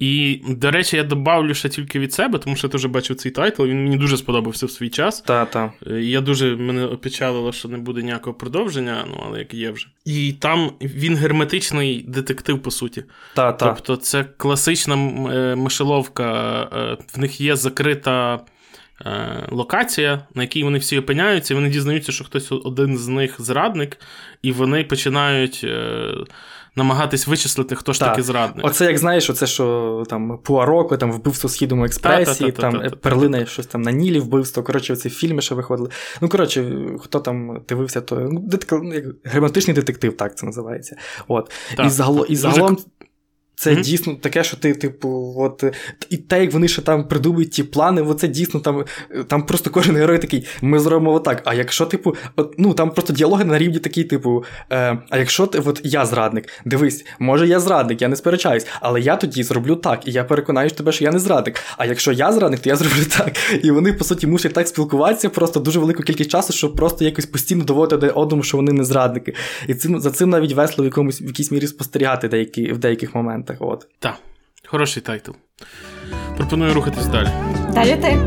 [0.00, 3.32] І, до речі, я добавлю ще тільки від себе, тому що я теж бачив цей
[3.32, 5.20] тайтл, він мені дуже сподобався в свій час.
[5.20, 5.70] Так, так.
[5.86, 9.88] Я дуже мене опечалило, що не буде ніякого продовження, ну, але як є вже.
[10.04, 13.04] І там він герметичний детектив, по суті.
[13.34, 13.58] Так.
[13.58, 18.40] Тобто, це класична е, мишеловка, е, в них є закрита.
[19.06, 23.40] Е, локація, на якій вони всі опиняються, і вони дізнаються, що хтось один з них
[23.40, 23.98] зрадник,
[24.42, 26.14] і вони починають е,
[26.76, 28.66] намагатись вичислити, хто ж таки зрадник.
[28.66, 33.66] Оце як знаєш, оце що там Пуароко, там вбивство в Східному експресі, там перлина щось
[33.66, 34.62] там на Нілі вбивство.
[34.62, 35.90] Коротше, ці фільми ще виходили.
[36.20, 38.80] Ну, коротше, хто там дивився, то ну, детектив,
[39.34, 40.96] ну, детектив, так це називається.
[41.28, 41.52] От.
[41.86, 42.26] І загалом.
[42.28, 42.78] І загалом...
[43.60, 43.80] Це mm-hmm.
[43.80, 45.64] дійсно таке, що ти, типу, от,
[46.10, 48.84] і те, як вони ще там придумують ті плани, оце дійсно там
[49.28, 51.42] там просто кожен герой такий, ми зробимо отак.
[51.44, 55.46] А якщо, типу, от, ну там просто діалоги на рівні такий, типу, е, а якщо
[55.46, 59.76] ти, от я зрадник, дивись, може я зрадник, я не сперечаюсь, але я тоді зроблю
[59.76, 61.60] так, і я переконаю тебе, що я не зрадник.
[61.78, 63.36] А якщо я зрадник, то я зроблю так.
[63.64, 67.26] І вони, по суті, мусять так спілкуватися просто дуже велику кількість часу, щоб просто якось
[67.26, 69.34] постійно доводити одному, що вони не зрадники.
[69.66, 73.14] І цим за цим навіть весело в якомусь в якійсь мірі спостерігати деякі, в деяких
[73.14, 73.56] моментах моментах.
[73.60, 73.88] От.
[73.98, 74.16] Так,
[74.66, 75.30] хороший тайтл.
[76.36, 77.28] Пропоную рухатись далі.
[77.74, 78.18] Далі ти.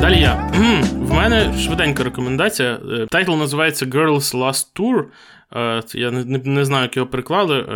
[0.00, 0.50] Далі я.
[0.94, 2.78] В мене швиденька рекомендація.
[2.92, 5.04] Е, тайтл називається Girls Last Tour.
[5.56, 7.58] Е, я не не, не знаю, як його переклали.
[7.58, 7.74] Е,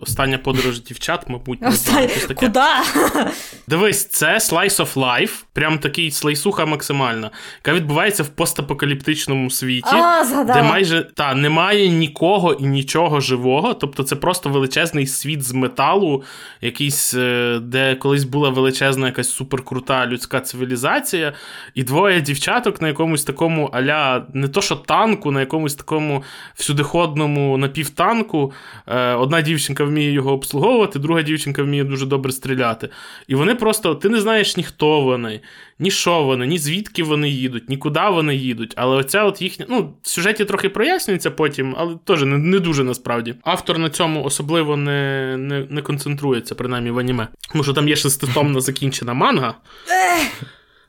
[0.00, 2.46] остання подорож дівчат, мабуть, не знаю, таке.
[2.46, 2.82] Куда?
[3.68, 7.30] Дивись, це Slice of Life, прям такий слайсуха максимальна,
[7.64, 13.74] яка відбувається в постапокаліптичному світі, а, де майже та немає нікого і нічого живого.
[13.74, 16.22] Тобто це просто величезний світ з металу,
[16.60, 21.32] якийсь, е, де колись була величезна якась суперкрута людська цивілізація,
[21.74, 26.22] і двоє дівчаток на якомусь такому аля, не то що танку, на якомусь такому
[26.54, 28.52] всюдиходному одному напівтанку.
[28.86, 32.88] Е, одна дівчинка вміє його обслуговувати, друга дівчинка вміє дуже добре стріляти.
[33.28, 35.40] І вони просто, ти не знаєш ні хто вони,
[35.78, 38.72] ні що вони, ні звідки вони їдуть, ні куди вони їдуть.
[38.76, 39.66] Але оця от їхня.
[39.68, 43.34] Ну, в сюжеті трохи прояснюється потім, але теж не, не дуже насправді.
[43.42, 47.28] Автор на цьому особливо не не, не концентрується, принаймні в аніме.
[47.52, 49.54] Тому що там є шеститомна закінчена манга.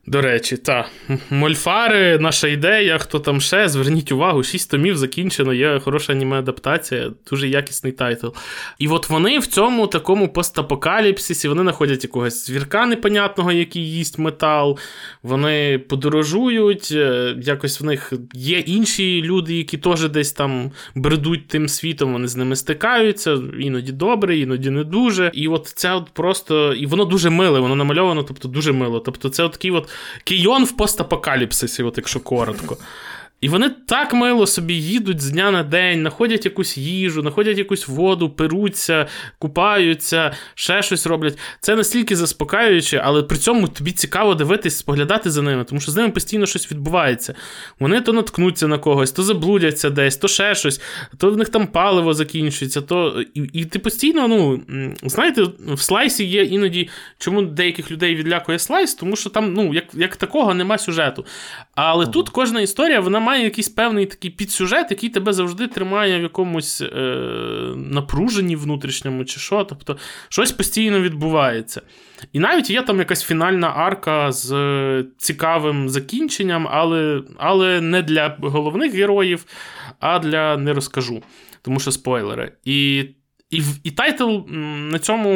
[0.07, 0.87] До речі, та.
[1.29, 7.47] Мальопус, Наша ідея, хто там ще, зверніть увагу, шість томів закінчено, є хороша аніме-адаптація, дуже
[7.47, 8.27] якісний тайтл.
[8.79, 14.77] І от вони в цьому такому постапокаліпсисі вони знаходять якогось звірка непонятного, який їсть метал.
[15.23, 21.67] Вони подорожують, е, якось в них є інші люди, які теж десь там бредуть тим
[21.67, 25.31] світом, вони з ними стикаються, іноді добре, іноді не дуже.
[25.33, 26.73] І от це от просто.
[26.73, 28.99] І воно дуже миле, воно намальовано, тобто дуже мило.
[28.99, 29.92] Тобто, це от такий от
[30.23, 32.77] Кийон в постапокаліпсисі, от якщо коротко.
[33.43, 37.87] І вони так мило собі їдуть з дня на день, знаходять якусь їжу, знаходять якусь
[37.87, 39.07] воду, перуться,
[39.39, 41.37] купаються, ще щось роблять.
[41.59, 45.95] Це настільки заспокаююче, але при цьому тобі цікаво дивитись, споглядати за ними, тому що з
[45.95, 47.35] ними постійно щось відбувається.
[47.79, 50.81] Вони то наткнуться на когось, то заблудяться десь, то ще щось,
[51.17, 53.23] то в них там паливо закінчується, то.
[53.33, 54.61] І, і ти постійно, ну,
[55.03, 59.85] знаєте, в слайсі є іноді, чому деяких людей відлякує слайс, тому що там, ну, як
[59.93, 61.25] як такого нема сюжету.
[61.75, 62.13] Але ага.
[62.13, 66.21] тут кожна історія, вона має має якийсь певний такий підсюжет, який тебе завжди тримає в
[66.21, 66.87] якомусь е,
[67.75, 69.63] напруженні внутрішньому, чи що.
[69.63, 69.97] Тобто
[70.29, 71.81] щось постійно відбувається.
[72.33, 78.93] І навіть є там якась фінальна арка з цікавим закінченням, але, але не для головних
[78.93, 79.45] героїв,
[79.99, 81.23] а для не розкажу.
[81.61, 82.51] Тому що спойлери.
[82.65, 83.05] І
[83.53, 84.37] і і тайтл
[84.91, 85.29] на цьому,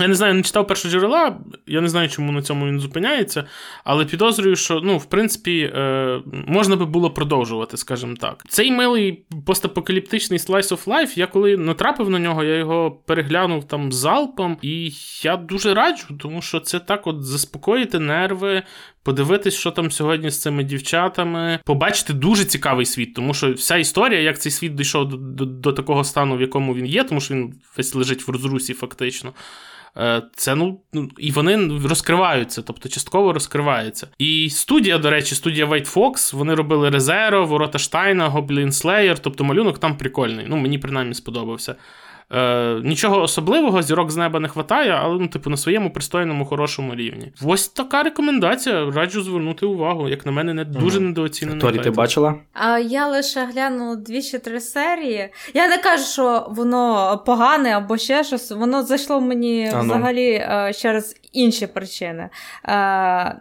[0.00, 3.44] я не знаю, не читав першого джерела, я не знаю, чому на цьому він зупиняється,
[3.84, 8.44] але підозрюю, що ну, в принципі, е, можна би було продовжувати, скажімо так.
[8.48, 13.92] Цей милий постапокаліптичний Slice of Life, я коли натрапив на нього, я його переглянув там
[13.92, 18.62] залпом, і я дуже раджу, тому що це так от заспокоїти нерви,
[19.02, 24.20] подивитись, що там сьогодні з цими дівчатами, побачити дуже цікавий світ, тому що вся історія,
[24.20, 27.34] як цей світ дійшов до, до, до такого стану, в якому він є, тому що
[27.34, 29.32] він весь лежить в розрусі, фактично.
[29.96, 34.06] Е, це ну, ну і вони розкриваються, тобто частково розкриваються.
[34.18, 39.44] І студія, до речі, студія White Fox, вони робили Резеро, Ворота Штайна, Goblin Slayer, тобто
[39.44, 40.46] малюнок там прикольний.
[40.48, 41.74] Ну, мені принаймні сподобався.
[42.32, 46.94] Е, Нічого особливого, зірок з неба не вистачає, але ну, типу, на своєму пристойному, хорошому
[46.94, 47.32] рівні.
[47.44, 48.90] Ось така рекомендація.
[48.90, 50.08] Раджу звернути увагу.
[50.08, 51.06] Як на мене, не дуже угу.
[51.06, 51.60] недооцінена.
[51.60, 52.34] Торі, ти бачила?
[52.52, 55.28] А я лише глянула дві чи три серії.
[55.54, 58.50] Я не кажу, що воно погане або ще щось.
[58.50, 59.84] Воно зайшло мені а, ну.
[59.84, 62.28] взагалі е, через інші причини.
[62.68, 63.36] Е,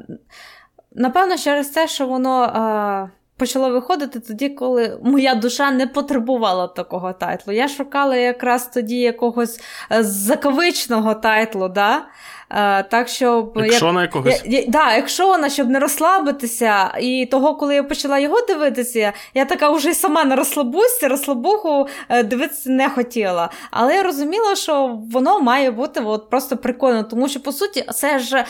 [0.95, 3.09] Напевно, через те, що воно.
[3.41, 7.53] Почало виходити тоді, коли моя душа не потребувала такого тайтлу.
[7.53, 9.59] Я шукала якраз тоді якогось
[9.91, 11.67] е, закавиченого тайтлу.
[11.67, 12.05] да?
[12.53, 14.41] Е, так що Якщо як, на якогось.
[14.45, 19.13] Я, я, да, якщо вона, щоб не розслабитися, і того, коли я почала його дивитися,
[19.33, 23.49] я така вже й сама на розслабусі, розслабуху е, дивитися не хотіла.
[23.71, 28.19] Але я розуміла, що воно має бути от просто прикольно, тому що, по суті, це
[28.19, 28.45] ж е,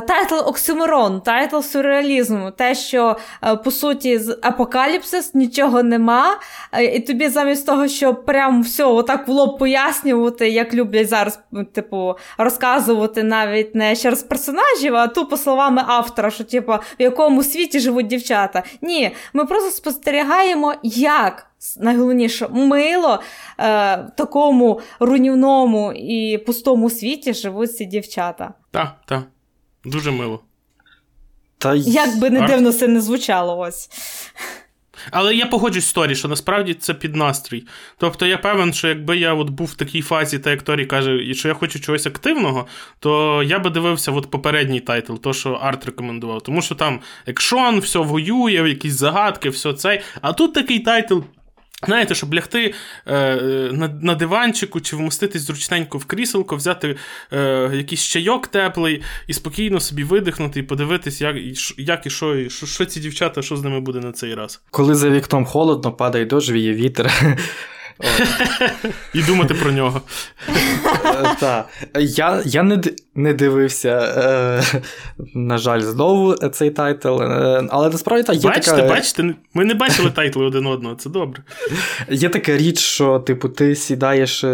[0.00, 6.38] тайтл оксюморон, тайтл сюрреалізму, те, що, е, по суті, з апокаліпсису нічого нема,
[6.72, 11.40] е, і тобі замість того, щоб прям все отак в лоб пояснювати, як люблять зараз,
[11.72, 17.42] типу, розказувати згадувати навіть не через персонажів, а тупо словами автора, що типу, в якому
[17.42, 18.62] світі живуть дівчата.
[18.82, 21.46] Ні, ми просто спостерігаємо, як.
[21.80, 23.20] Найголовніше, мило
[23.58, 28.54] е, в такому руйнівному і пустому світі живуть ці дівчата.
[28.70, 29.22] Так, так.
[29.84, 30.40] Дуже мило.
[31.58, 31.74] Та...
[31.74, 33.90] Як би не дивно це не звучало ось.
[35.10, 37.64] Але я погоджусь з Торі, що насправді це під настрій.
[37.98, 41.24] Тобто я певен, що якби я от був в такій фазі, та як Торі каже,
[41.24, 42.66] і що я хочу чогось активного,
[42.98, 46.42] то я би дивився от попередній тайтл, то, що Арт рекомендував.
[46.42, 50.02] Тому що там екшон, все воює, якісь загадки, все це.
[50.20, 51.18] А тут такий тайтл.
[51.86, 52.74] Знаєте, щоб лягти
[53.06, 53.36] е,
[53.72, 56.96] на на диванчику чи вмоститись зручненько в кріселко, взяти
[57.32, 61.36] е, якийсь чайок теплий і спокійно собі видихнути і подивитись, як
[61.78, 64.62] як і що, і що, що ці дівчата, що з ними буде на цей раз.
[64.70, 67.12] Коли за вікном холодно, падає дощ, віє вітер.
[69.14, 70.00] І думати про нього.
[71.04, 71.68] Е, так.
[72.00, 72.80] Я я не
[73.14, 74.82] не дивився, е,
[75.34, 77.22] на жаль, знову цей тайтл.
[77.22, 78.88] Е, але насправді так, є бачите, така...
[78.88, 81.42] Бачите, ми не бачили тайтли один одного, це добре.
[82.10, 84.44] Є така річ, що, типу, ти сідаєш,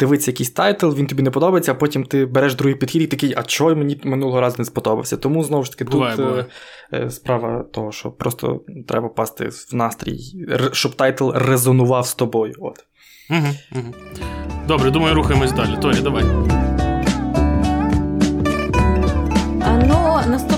[0.00, 3.34] дивитися якийсь тайтл, він тобі не подобається, а потім ти береш другий підхід і такий,
[3.36, 5.16] а чого мені минулого разу не сподобався.
[5.16, 7.10] Тому знову ж таки, буває, тут буває.
[7.10, 10.18] справа того, що просто треба пасти в настрій,
[10.72, 12.54] щоб тайтл резонував з тобою.
[12.58, 12.83] От.
[13.30, 13.94] Угу, угу.
[14.68, 15.76] Добре, думаю, рухаємось далі.
[15.82, 16.24] Торі, давай.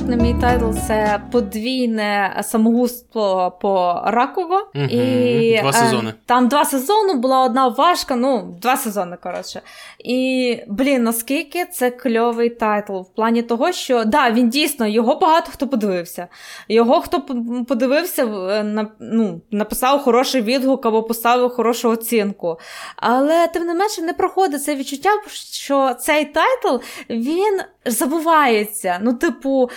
[0.06, 4.68] А, наступне наступний мій тайтл це подвійне самогубство по ракуго.
[4.74, 6.14] Мгм, І два е, сезони.
[6.26, 9.60] там два сезони, була одна важка, ну, два сезони, коротше.
[9.98, 15.50] І, блін, наскільки це кльовий тайтл в плані того, що да, він дійсно, його багато
[15.52, 16.28] хто подивився.
[16.68, 17.20] Його хто
[17.68, 22.58] подивився, е, на, ну, написав хороший відгук або поставив хорошу оцінку.
[22.96, 25.10] Але тим не менше не проходить це відчуття,
[25.52, 28.98] що цей тайтл він забувається.
[29.02, 29.70] Ну, типу,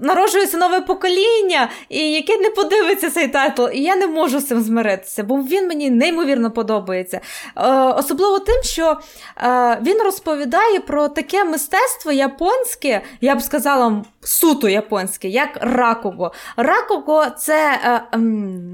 [0.00, 3.66] народжується нове покоління, і яке не подивиться цей тайтл.
[3.72, 7.20] І я не можу з цим змиритися, бо він мені неймовірно подобається.
[7.56, 8.96] Е, особливо тим, що
[9.36, 16.32] е, він розповідає про таке мистецтво японське, я б сказала, суто японське, як ракуго.
[16.56, 18.18] Ракуго це е,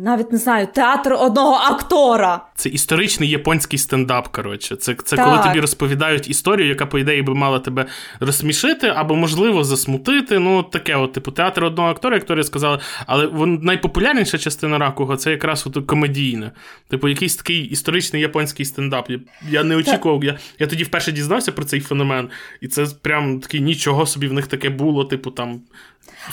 [0.02, 2.40] навіть не знаю, театр одного актора.
[2.56, 4.28] Це історичний японський стендап.
[4.28, 5.24] Коротше, це, це Так.
[5.24, 7.86] коли тобі розповідають історію, яка, по ідеї, би мала тебе
[8.20, 10.38] розсмішити або, можливо, засмутити.
[10.42, 15.16] Ну, таке, от, типу, театр одного актора, як Торі сказали, але вон, найпопулярніша частина Ракуго
[15.16, 16.50] це якраз от комедійне.
[16.88, 19.10] Типу, якийсь такий історичний японський стендап.
[19.10, 19.20] Я,
[19.50, 20.24] я не очікував.
[20.24, 22.28] Я, я тоді вперше дізнався про цей феномен,
[22.60, 25.60] і це прям такий нічого собі в них таке було, типу, там.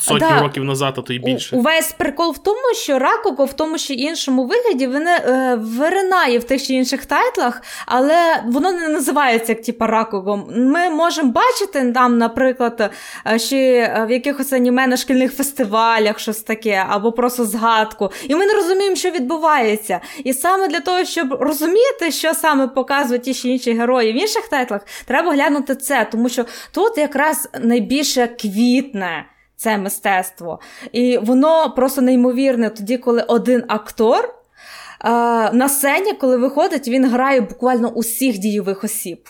[0.01, 0.41] Сотню Да.
[0.41, 1.55] років назад, а то й більше.
[1.55, 6.43] Увесь прикол в тому, що Ракуго в тому чи іншому вигляді він е, виринає в
[6.43, 10.45] тих чи інших тайтлах, але воно не називається як типа Ракуго.
[10.55, 12.91] Ми можемо бачити там, наприклад,
[13.27, 18.11] е, ще е, в якихось аніме на шкільних фестивалях щось таке, або просто згадку.
[18.27, 19.99] І ми не розуміємо, що відбувається.
[20.23, 24.47] І саме для того, щоб розуміти, що саме показують ті чи інші герої в інших
[24.47, 29.25] тайтлах, треба глянути це, тому що тут якраз найбільше квітне
[29.59, 30.59] це мистецтво.
[30.91, 34.23] І воно просто неймовірне тоді, коли один актор.
[34.25, 35.09] е,
[35.53, 39.29] На сцені, коли виходить, він грає буквально усіх дійових осіб.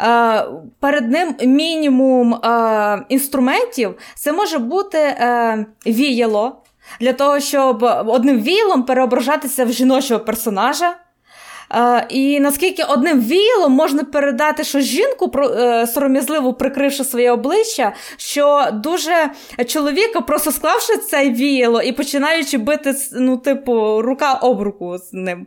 [0.00, 0.44] Е,
[0.80, 3.94] Перед ним мінімум е, інструментів.
[4.14, 4.98] Це може бути
[5.86, 6.62] віяло
[7.00, 10.96] для того, щоб одним віялом переображатися в жіночого персонажа.
[11.74, 18.68] Е, і наскільки одним віялом можна передати, що жінку е, сором'язливо прикривши своє обличчя, що
[18.72, 19.30] дуже
[19.66, 25.46] чоловіка, просто склавши це віяло і починаючи бити, ну, типу, рука об руку з ним.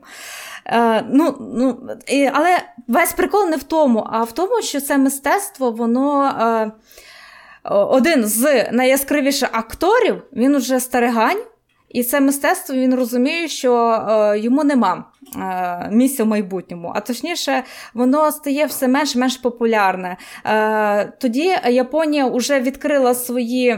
[0.66, 2.58] Е, ну, ну, і, але
[2.88, 6.24] весь прикол не в тому, а в тому, що це мистецтво, воно.
[6.42, 6.72] Е,
[7.66, 11.44] один з найяскравіших акторів, він уже старигань,
[11.94, 16.92] і це мистецтво він розуміє, що е, йому нема е, місця в майбутньому.
[16.96, 17.64] А точніше,
[17.94, 20.18] воно стає все менш менш популярне.
[20.46, 23.78] Е, тоді Японія вже відкрила свої.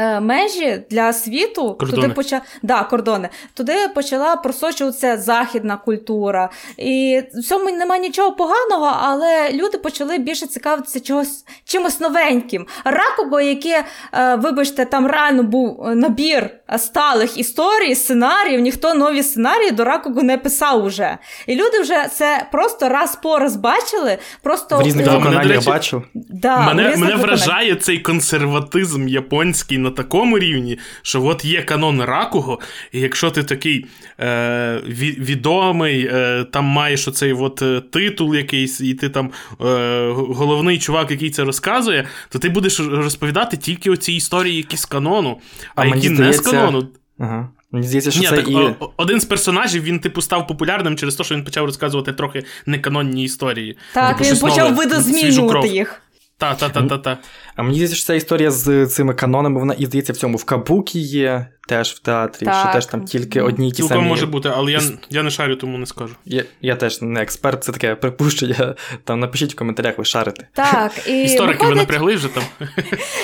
[0.00, 2.02] Е, Межі для світу Кордони.
[2.02, 2.40] туди поча...
[2.62, 3.28] да, кордони.
[3.54, 6.50] Туди почала просочуватися західна культура.
[6.78, 12.66] І в цьому немає нічого поганого, але люди почали більше цікавитися чогось чимось новеньким.
[12.84, 19.84] Ракуго, яке, е, вибачте, там реально був набір сталих історій, сценаріїв, ніхто нові сценарії до
[19.84, 21.18] Ракуго не писав уже.
[21.46, 24.18] І люди вже це просто раз по раз бачили.
[24.42, 26.02] Просто В різних виконаннях бачив.
[26.14, 27.20] да, мене, мене виконаннях.
[27.20, 32.58] вражає цей консерватизм японський на такому рівні, що от є канон Ракуго,
[32.92, 33.86] і якщо ти такий
[34.20, 34.80] е,
[35.18, 39.30] відомий, е, там маєш оцей от е, титул якийсь, і ти там
[39.60, 44.84] е, головний чувак, який це розказує, то ти будеш розповідати тільки оці історії, які з
[44.84, 45.38] канону,
[45.74, 46.88] а, А які не з канону.
[47.18, 47.48] Ага.
[47.72, 48.54] Мені здається, що Ні, це так, і.
[48.54, 52.44] о- один з персонажів він типу став популярним через те, що він почав розказувати трохи
[52.66, 53.76] неканонні історії.
[53.94, 55.66] Так, Типу, він почав видозмінювати кров.
[55.66, 56.02] їх.
[56.40, 57.18] Та, та, та, та, та.
[57.56, 60.44] А мені здається, що ця історія з цими канонами, вона і здається в цьому в
[60.44, 62.54] Кабукі є, теж в театрі, Так.
[62.64, 64.08] що теж там тільки одні й ті Цілком самі.
[64.08, 64.80] може бути, але я,
[65.10, 66.14] я не шарю, тому не скажу.
[66.24, 68.74] Я, я теж не експерт, це таке припущення.
[69.04, 70.48] Там напишіть в коментарях, ви шарите.
[70.52, 72.42] Так, і Історики ви напрягли вже там.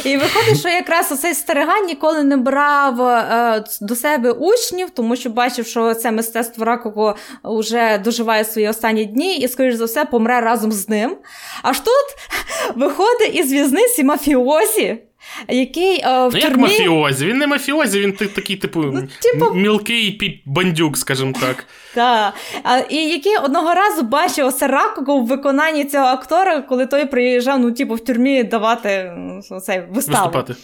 [0.05, 5.31] І виходить, що якраз оцей стариган ніколи не брав е, до себе учнів, тому що
[5.31, 10.41] бачив, що це мистецтво Ракого вже доживає свої останні дні і, скоріш за все, помре
[10.41, 11.17] разом з ним.
[11.63, 12.17] Аж тут
[12.77, 14.99] виходить із в'язниці мафіозі,
[15.49, 17.27] який е, в Ну, як мафіозі?
[17.27, 18.85] Він не мафіозі, він такий, типу,
[19.23, 21.65] типу- мілкий бандюк, скажімо так.
[21.95, 22.35] Так.
[22.89, 27.95] і який одного разу бачив Сараку в виконанні цього актора, коли той приїжджав, ну, типу,
[27.95, 29.13] в тюрмі давати
[29.63, 29.95] цей виставу.
[29.95, 30.55] Виступати.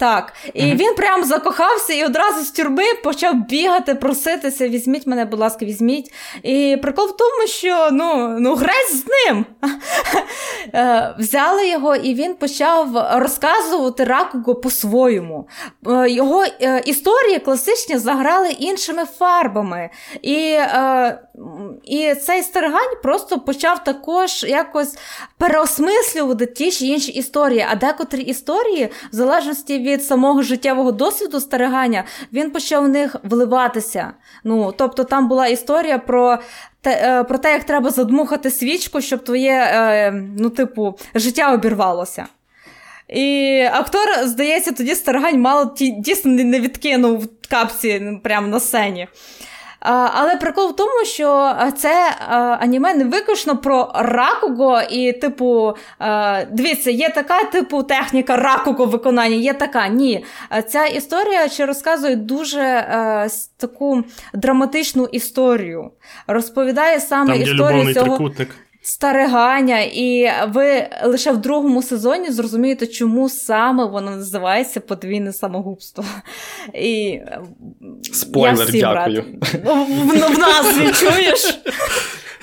[0.00, 0.32] Так.
[0.54, 0.76] І mm-hmm.
[0.76, 4.68] він прям закохався і одразу з тюрми почав бігати, проситися.
[4.68, 6.12] Візьміть мене, будь ласка, візьміть.
[6.42, 9.46] І прикол в тому, що ну, ну грець з ним.
[10.74, 15.48] Е, взяли його, і він почав розказувати Ракуго по-своєму.
[15.86, 19.90] Е, його е, історії класичні заграли іншими фарбами.
[20.22, 20.58] І
[21.84, 24.98] і цей Стергань просто почав також якось
[25.38, 27.66] переосмислювати ті чи інші історії.
[27.70, 34.12] А декотрі історії, в залежності від самого життєвого досвіду старигання, він почав в них вливатися.
[34.44, 36.38] Ну, Тобто там була історія про
[36.80, 42.26] те, е, про те, як треба задмухати свічку, щоб твоє е, ну, типу, життя обірвалося.
[43.08, 49.08] І актор, здається, тоді Старгань мало дійсно не відкинув капці прямо на сцені.
[50.14, 52.16] Але прикол в тому, що це
[52.60, 55.76] аніме не виключно про ракуго, і, типу,
[56.50, 59.88] дивіться, є така типу техніка ракуго виконання, є така.
[59.88, 60.24] Ні.
[60.68, 62.86] Ця історія ще розказує дуже
[63.56, 64.04] таку
[64.34, 65.90] драматичну історію.
[66.26, 68.06] Розповідає саме Там, історію цього.
[68.06, 68.48] Трикутник
[68.82, 76.04] старигання, і ви лише в другому сезоні зрозумієте, чому саме воно називається подвійне самогубство.
[76.74, 77.20] І
[78.12, 79.24] Спойлер, я дякую.
[79.64, 81.60] В, в, в назві чуєш?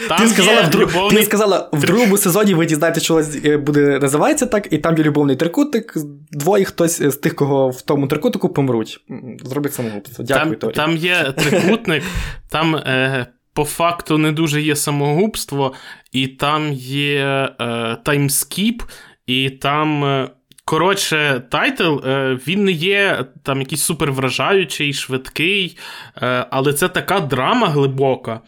[0.08, 0.90] Там ти сказала, в друг...
[0.90, 1.20] любовний...
[1.20, 5.04] ти сказала, в другому сезоні ви дізнаєтеся, що е, буде називається так, і там є
[5.04, 5.94] любовний трикутник,
[6.32, 9.00] двоє хтось з тих, кого в тому трикутнику помруть.
[9.44, 10.26] Зробить самогубство.
[10.26, 12.04] Дякую, Там, там є трикутник,
[12.50, 13.28] там е,
[13.58, 15.74] по факту не дуже є самогубство,
[16.12, 18.84] і там є е, timeskip,
[19.28, 20.06] і там.
[20.06, 20.30] Е,
[20.66, 25.78] коротше, тайтл, е, він не є там якийсь супервражаючий, швидкий,
[26.22, 28.42] е, але це така драма глибока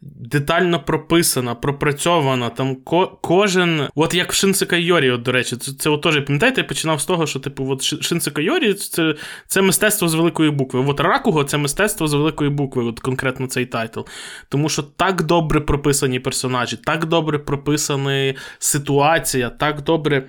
[0.00, 2.50] детально прописана, пропрацьована.
[2.50, 6.24] Там ко- кожен, от як в Шінсекай Йорі, от, до речі, це, це от теж
[6.24, 9.14] пам'ятаєте, я починав з того, що типу, от Шінсекай Йорі це
[9.46, 10.84] це мистецтво з великої букви.
[10.88, 14.00] От Ракуго це мистецтво з великої букви, от конкретно цей тайтл.
[14.48, 20.28] Тому що так добре прописані персонажі, так добре прописана ситуація, так добре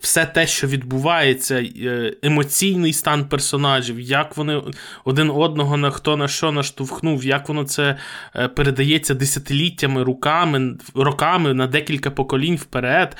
[0.00, 4.62] все те, що відбувається, е, емоційний стан персонажів, як вони
[5.04, 7.96] один одного на хто на що наштовхнув, як воно це
[8.36, 13.16] е, передається десятиліттями, руками, роками на декілька поколінь вперед.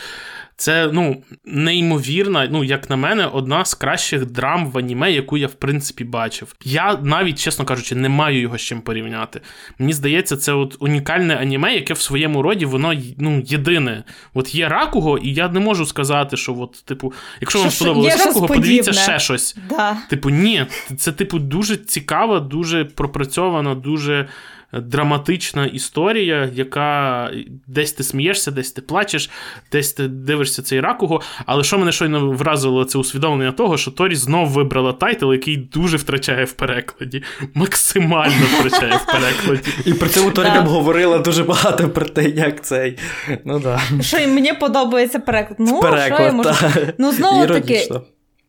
[0.61, 5.47] Це ну, неймовірна, ну, як на мене, одна з кращих драм в аніме, яку я
[5.47, 6.55] в принципі бачив.
[6.65, 9.41] Я навіть, чесно кажучи, не маю його з чим порівняти.
[9.79, 14.05] Мені здається, це от унікальне аніме, яке в своєму роді воно ну, єдине.
[14.35, 18.47] От є Ракуго, і я не можу сказати, що, от, типу, якщо вам сподобалось Ракуго,
[18.47, 19.57] подивіться ще щось.
[19.69, 19.97] Да.
[20.11, 24.29] Типу, ні, це, типу, дуже цікава, дуже пропрацьована, дуже
[24.73, 27.31] драматична історія, яка
[27.66, 29.31] десь ти смієшся, десь ти плачеш,
[29.73, 31.21] десь ти дивишся цей ракуго.
[31.47, 35.97] Але що мене щойно вразило, це усвідомлення того, що Торі знов вибрала тайтл, який дуже
[35.97, 37.23] втрачає в перекладі.
[37.55, 39.71] Максимально втрачає в перекладі.
[39.91, 42.99] І при цьому Торі нам говорила дуже багато про те, як цей.
[43.45, 43.81] Ну да.
[44.01, 45.57] Що і мені подобається переклад.
[45.59, 46.51] Ну, переклад, що я можу...
[46.99, 47.89] Ну, знову таки.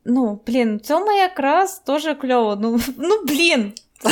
[0.05, 2.57] Ну, блін, в цьому якраз теж кльово.
[2.61, 3.71] Ну, ну блін.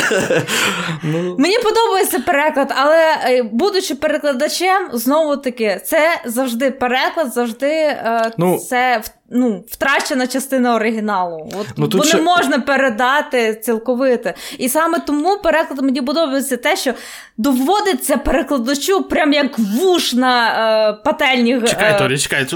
[1.02, 1.36] Ну...
[1.38, 8.58] Мені подобається переклад, але е, будучи перекладачем, знову таки, це завжди переклад, завжди це ну...
[8.58, 11.50] це ну, втрачена частина оригіналу.
[11.60, 12.16] От, ну, Бо ще...
[12.16, 14.30] не можна передати цілковито.
[14.58, 16.94] І саме тому переклад мені подобається те, що
[17.38, 20.48] доводиться перекладачу прям як вуш на
[20.90, 21.60] е, пательні.
[21.66, 21.98] Чекай, е...
[21.98, 22.46] Торі, чекай.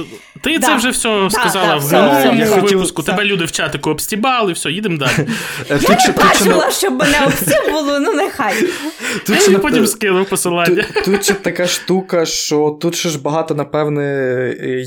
[0.43, 0.67] Ти да.
[0.67, 1.93] це вже все да, сказала да, в
[2.35, 3.03] минулому випуску.
[3.03, 5.11] Тебе люди в чатику обстібали, все, їдемо далі.
[5.71, 8.55] Е, Я не бачила, щоб мене обстібало, ну нехай.
[9.27, 10.85] Тут ще потім скинув посилання.
[11.05, 14.05] Тут ще така штука, що тут ще ж багато, напевне,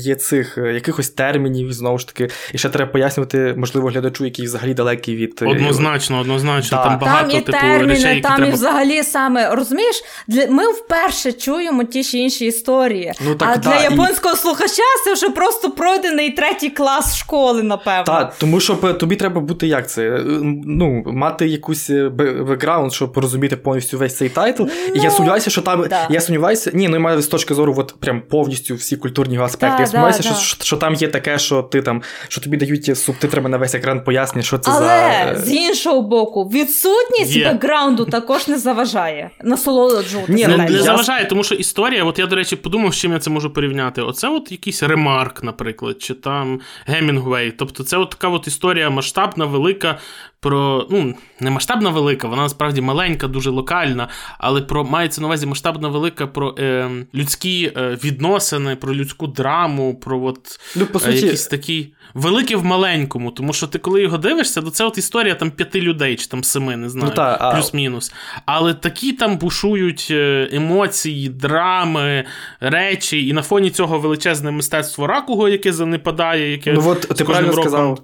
[0.00, 4.44] є цих е, якихось термінів знову ж таки, і ще треба пояснювати, можливо, глядачу, який
[4.44, 5.38] взагалі далекий від.
[5.42, 6.78] Е, однозначно, однозначно.
[6.78, 6.84] Да.
[6.84, 8.50] Там багато там і типу, терміни, речей, там треба...
[8.50, 13.12] і взагалі саме розумієш, для ми вперше чуємо ті чи інші історії.
[13.20, 14.36] Ну, так, а да, для японського і...
[14.36, 18.04] слухача це вже просто пройдений третій клас школи, напевно.
[18.04, 20.02] Так, тому що тобі треба бути як це?
[20.02, 20.22] Е,
[20.64, 24.62] ну, мати якусь е, бекграунд, щоб порозуміти повністю весь цей тайтл.
[24.62, 25.86] Ну, і я ну, сумніваюся, що там.
[25.88, 26.06] Да.
[26.10, 29.76] Я сумніваюся, ні, ну я маю з точки зору, от прям повністю всі культурні аспекти.
[29.76, 32.98] Да, я сумніваюся, що, що, що там є таке, що ти там, що тобі дають
[32.98, 34.94] субтитрами на весь екран пояснення, що це Але, за.
[35.28, 37.52] Але з іншого боку, відсутність Є.
[37.52, 39.30] бекграунду також не заважає.
[39.44, 40.32] Насолоджуватися.
[40.32, 43.18] Ні, ну, не заважає, тому що історія, от я, до речі, подумав, з чим я
[43.18, 44.02] це можу порівняти.
[44.02, 47.50] Оце от якийсь ремарк, наприклад, чи там Гемінгвей.
[47.50, 49.98] Тобто, це от така от історія масштабна, велика,
[50.40, 54.08] про ну, не масштабна велика, вона насправді маленька, дуже локальна,
[54.38, 59.94] але про мається на увазі масштабна велика про е, людські е, відносини, про людську драму,
[59.94, 61.26] про от, ну, по е, суті...
[61.26, 63.30] якісь такі велике в маленькому.
[63.30, 66.44] Тому що ти, коли його дивишся, то це от історія там п'яти людей чи там
[66.44, 67.54] семи, не знаю, ну, та, а...
[67.54, 68.12] плюс-мінус.
[68.46, 72.24] Але такі там бушують е, емоції, драми,
[72.60, 77.48] речі, і на фоні цього величезне мистецтво ракуго, яке занепадає, яке ну, от, ти правильно
[77.48, 77.62] роком...
[77.62, 77.98] сказав.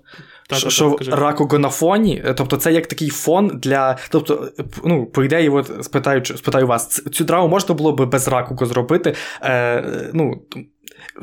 [0.48, 3.96] Та, що, що Ракуго на фоні, тобто це як такий фон для.
[4.10, 4.48] Тобто,
[4.84, 9.14] ну, по ідеї, от спитаю, спитаю вас, цю драму можна було б без Ракуго зробити.
[9.42, 10.42] Е, ну,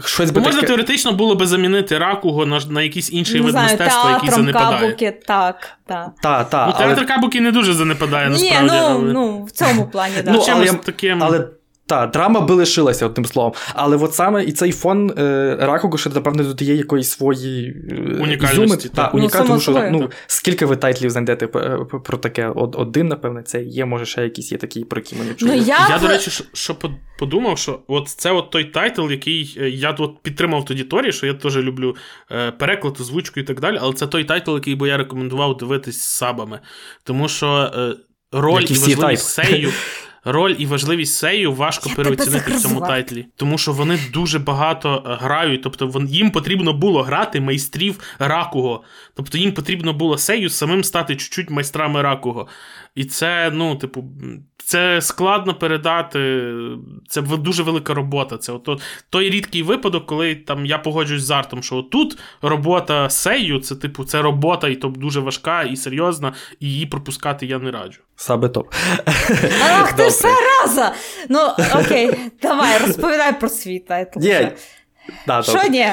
[0.06, 0.68] Щось би Можна таке...
[0.68, 4.80] теоретично було би замінити ракуго на на якийсь інший вид знаю, мистецтва, який занепадає.
[4.82, 6.10] кабуки, так, так.
[6.22, 7.06] Та, та, ну, театр але...
[7.06, 8.62] кабуки не дуже занепадає, насправді.
[8.62, 9.14] Ні, ну, але...
[9.14, 10.34] ну в цьому плані, так.
[10.34, 11.24] Ну, але, таким...
[11.24, 11.48] але
[11.92, 13.54] та, драма би лишилася одним словом.
[13.74, 18.90] Але от саме і цей фон е, Ракуго ще, напевно, додає якоїсь свої е, унікальності.
[18.90, 22.48] Та, ну, унікальності, тому що ну, скільки ви тайтлів знайдете про таке?
[22.56, 25.52] Один, напевне, це є, може, ще якісь є такі, про які ми не чули.
[25.52, 26.76] Ну, я, я, до речі, що, що
[27.20, 31.34] подумав, що от це от той тайтл, який я от підтримав тоді Торі, що я
[31.34, 31.96] теж люблю
[32.32, 36.02] е, переклад, озвучку і так далі, але це той тайтл, який би я рекомендував дивитись
[36.02, 36.60] з сабами.
[37.04, 37.96] Тому що е,
[38.32, 39.72] роль і важливість сею.
[40.24, 45.04] Роль і важливість сею важко Я переоцінити в цьому тайтлі, тому що вони дуже багато
[45.06, 45.62] е, грають.
[45.62, 48.84] Тобто їм потрібно було грати майстрів ракуго.
[49.16, 52.48] Тобто їм потрібно було сею самим стати чуть-чуть майстрами ракуго.
[52.96, 54.06] І це, ну, типу,
[54.72, 56.52] це складно передати.
[57.08, 58.38] Це дуже велика робота.
[58.38, 63.60] Це от, той рідкий випадок, коли там я погоджуюсь з артом, що тут робота сею,
[63.60, 67.72] це типу, це робота, і то дуже важка і серйозна, і її пропускати я не
[67.72, 68.02] раджу.
[68.16, 68.74] Саме топ.
[69.64, 70.94] Ах, ти зараза!
[71.30, 71.40] Ну,
[71.76, 72.12] окей,
[72.42, 74.20] давай, розповідай про свій тайтл.
[75.28, 75.88] Да, Що ні?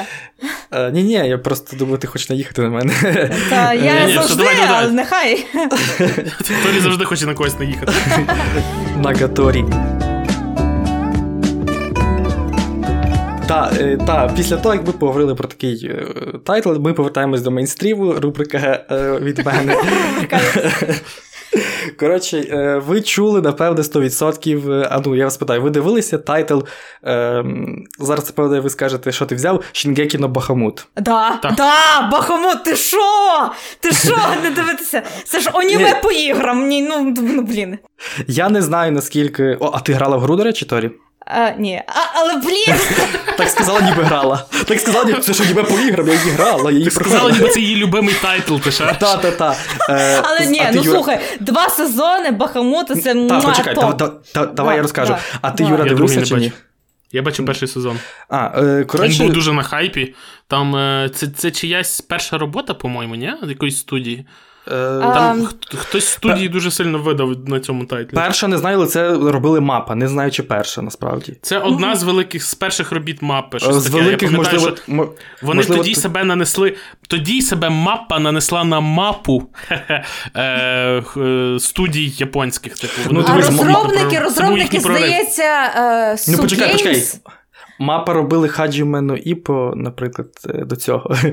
[0.71, 2.93] Е, ні, ні, я просто думаю, ти хочеш наїхати на мене.
[3.49, 4.83] Та я Ні-ні, завжди, давай, давай.
[4.83, 5.45] але нехай.
[6.63, 7.93] Торі завжди хоче на когось наїхати.
[8.97, 9.65] Нагаторі.
[13.47, 16.05] Та, е, та, після того, як ми поговорили про такий е,
[16.45, 19.75] тайтл, ми повертаємось до мейнстріму, рубрика е, від мене.
[21.99, 24.71] Коротше, е, ви чули, напевне, 100%.
[24.71, 26.59] Е, а ну, я вас питаю, ви дивилися тайтл?
[27.05, 27.43] Е,
[27.99, 30.87] зараз, напевне, ви скажете, що ти взяв Шінгекі но Бахамут.
[30.97, 31.55] Да, Так.
[31.55, 32.99] да, Бахамут, ти що?
[33.79, 34.17] Ти що?
[34.43, 35.01] Не дивитися?
[35.25, 36.67] Це ж аніме по іграм.
[36.67, 37.77] Ні, ну, ну, блін.
[38.27, 39.57] Я не знаю, наскільки.
[39.59, 40.91] О, а ти грала в гру, до речі, Торі?
[41.31, 42.75] А, ні, а, але блін.
[43.37, 44.45] Так сказала, ніби грала.
[44.65, 47.49] Так сказала, ніби це що ніби по іграм, я її грала, я її Сказала, ніби
[47.49, 48.95] це її любимий тайтл, ти ще.
[48.99, 49.55] Та-та-та.
[49.89, 54.45] Е, Але ні, ну Юра- слухай, два сезони Бахамута це Та, почекай, та- та- та-
[54.45, 55.13] давай я розкажу.
[55.13, 55.69] да, А ти, да.
[55.69, 56.39] Юра, дивився не чи ні?
[56.39, 56.53] бачив.
[57.11, 57.99] Я бачив перший сезон.
[58.29, 60.15] А, е, Він був дуже на хайпі.
[60.47, 63.33] Там е, це, це чиясь перша робота, по-моєму, ні?
[63.43, 64.25] З якоїсь студії.
[64.71, 65.45] Е, Там Ем.
[65.45, 68.15] хт- хтось з студії дуже сильно видав на цьому тайтлі.
[68.15, 71.37] перша не знаю, але це робили мапа, не знаю, чи перша насправді.
[71.41, 73.59] Це одна з великих з перших робіт мапи.
[73.59, 74.03] Щось З таке.
[74.03, 76.75] Великих, пам'ятаю, можливо, що Вони можливо, тоді т- себе нанесли.
[77.07, 79.43] Тоді себе мапа нанесла на мапу
[80.35, 82.73] е, е, студій японських.
[82.73, 82.93] Типу.
[83.11, 85.43] Ну, А дивись, розробники, розробники, здається,
[85.75, 87.03] е, Ну, почекай, почекай.
[87.81, 91.15] Мапа робили Хаджіме но Іпо, наприклад, е, до цього.
[91.23, 91.31] Е,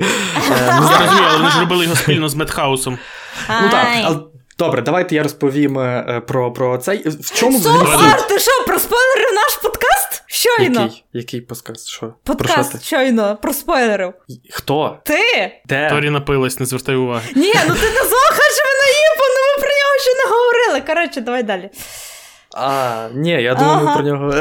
[0.67, 2.97] я розумію, але вони ж робили його спільно з Медхаусом.
[3.61, 4.17] Ну так,
[4.59, 7.09] добре, давайте я розповім е, про, про цей.
[7.09, 8.27] В чому суть?
[8.29, 10.23] Ти що, проспойлерив наш подкаст?
[10.27, 10.81] Щойно.
[10.81, 11.87] Який, який подкаст?
[11.87, 12.13] Що?
[12.23, 14.13] Подкаст про щойно проспойлерив.
[14.51, 14.99] Хто?
[15.05, 15.51] Ти?
[15.65, 15.89] Де?
[15.89, 17.29] Торі напилась, не звертай уваги.
[17.35, 20.81] Ні, ну ти назвав Хаджимена Іпо, ну ми про нього ще не говорили.
[20.87, 21.69] Коротше, давай далі.
[22.59, 23.95] А, ні, я думаю, Ага.
[23.95, 24.33] про нього.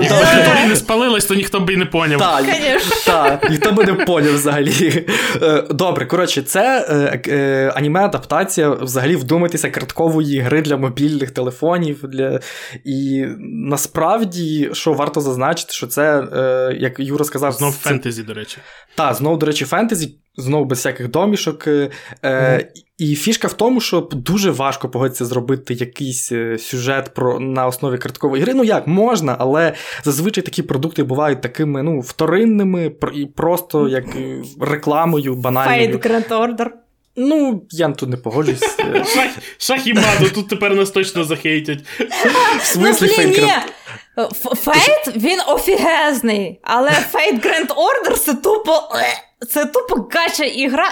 [0.00, 2.20] Якщо б не спалилась, то ніхто б і не поняв.
[2.20, 2.92] Так, Конечно.
[3.06, 5.06] так, ніхто би не поняв взагалі.
[5.42, 12.00] Е, Добре, коротше, це е, е, аніме-адаптація взагалі вдумайтеся карткової гри для мобільних телефонів.
[12.08, 12.40] Для...
[12.84, 18.34] І насправді, що варто зазначити, що це, е, як Юра сказав, Знов це- фентезі, до
[18.34, 18.58] речі.
[18.94, 21.66] Та, знову, до речі, фентезі, знову без всяких домішок.
[21.66, 21.90] Е,
[22.24, 22.68] е,
[22.98, 27.98] І фішка в тому, що дуже важко погодитися зробити якийсь е, сюжет про, на основі
[27.98, 28.54] карткової гри.
[28.54, 29.72] Ну як, можна, але
[30.04, 35.98] зазвичай такі продукти бувають такими ну, вторинними і просто як е, рекламою, банальною.
[35.98, 36.66] Фейт Grand Order.
[37.16, 38.76] Ну, я тут не погоджуюсь.
[39.58, 41.78] Шах і мат, тут тепер нас точно захейтять.
[42.60, 43.10] В смислі
[44.16, 48.88] ну, Fate, він офігезний, але Fate Grand Order це тупо.
[49.48, 50.88] Це тупо гача ігра.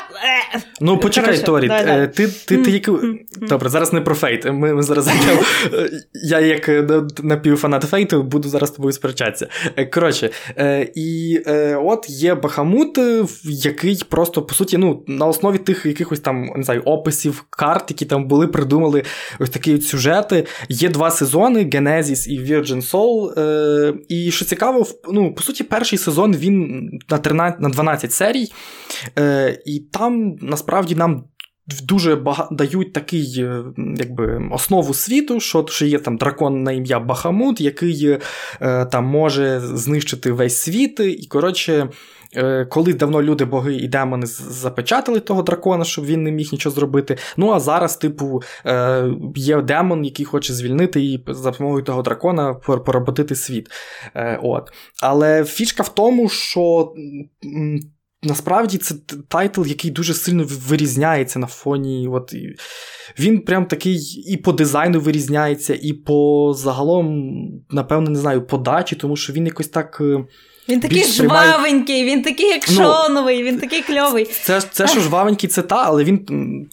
[0.55, 0.61] Е.
[0.80, 2.12] Ну, почекай, Торі, давай, е, давай.
[2.12, 3.01] ти, ти, ти яку...
[3.36, 4.44] Добре, зараз не про фейт.
[4.44, 5.09] Ми, ми зараз
[6.14, 9.48] Я, як е, напівфанат фейту, буду зараз з тобою сперечатися.
[9.92, 10.30] Коротше,
[10.94, 11.38] і
[11.76, 12.98] от є Бахамут,
[13.44, 18.05] який просто, по суті, ну, на основі тих якихось там, не знаю, описів, карт, які
[18.05, 19.03] там були, придумали
[19.38, 20.46] ось такі от сюжети.
[20.68, 23.30] Є два сезони: Genesis і Virgin Soul.
[24.09, 28.39] І що цікаво, ну, по суті, перший сезон він на 13, на 12 серій.
[29.18, 31.24] Е, І там насправді нам
[31.82, 32.49] дуже бага...
[32.53, 33.64] дають такий, е,
[33.97, 38.18] якби, основу світу, що, що є там дракон на ім'я Бахамут, який
[38.61, 41.01] е, там може знищити весь світ.
[41.01, 41.88] І коротше.
[42.36, 46.74] е, Коли давно люди, боги і демони запечатали того дракона, щоб він не міг нічого
[46.74, 47.16] зробити.
[47.36, 52.53] Ну а зараз, типу, е, є демон, який хоче звільнити і за допомогою того дракона
[52.66, 53.68] пор- поработити світ.
[54.14, 54.70] Е, От.
[55.03, 56.93] Але фішка в тому, що
[58.23, 58.95] насправді це
[59.29, 62.09] тайтл, який дуже сильно вирізняється на фоні.
[62.12, 62.35] От,
[63.18, 67.33] він прям такий і по дизайну вирізняється, і по загалом,
[67.71, 69.99] напевно, не знаю, подачі, тому що він якось так.
[70.01, 70.25] е,
[70.68, 74.25] Він такий більш сприймає- жвавенький, він такий екшоновий, він такий кльовий.
[74.25, 76.27] Це, це що жвавенький, це та, але він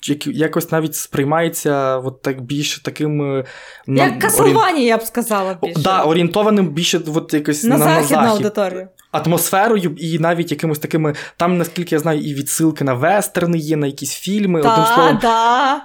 [0.04, 3.22] як- якось навіть сприймається от так більш таким.
[3.22, 3.46] е,
[3.88, 5.82] на- Як Каслвані, я б сказала більше.
[5.82, 8.36] Да, орієнтованим більше от якось на, на, західну на захід.
[8.46, 8.88] аудиторію.
[9.12, 11.14] Атмосферою і навіть якимось такими.
[11.38, 14.60] Там, наскільки я знаю, і відсилки на вестерни є, на якісь фільми.
[14.60, 15.82] Одним словом, да.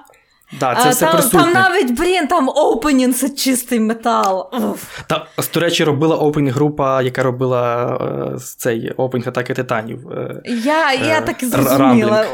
[0.61, 1.41] да, це А, все там, присутнє.
[1.41, 4.51] там навіть, блін, там опенінг це чистий метал.
[4.53, 4.85] Уф.
[5.07, 7.87] Та, до речі, робила опенінг група, яка робила
[8.35, 10.11] е, цей опенінг атаки титанів.
[10.13, 12.25] Е, Я, я Е, так і зрозуміла.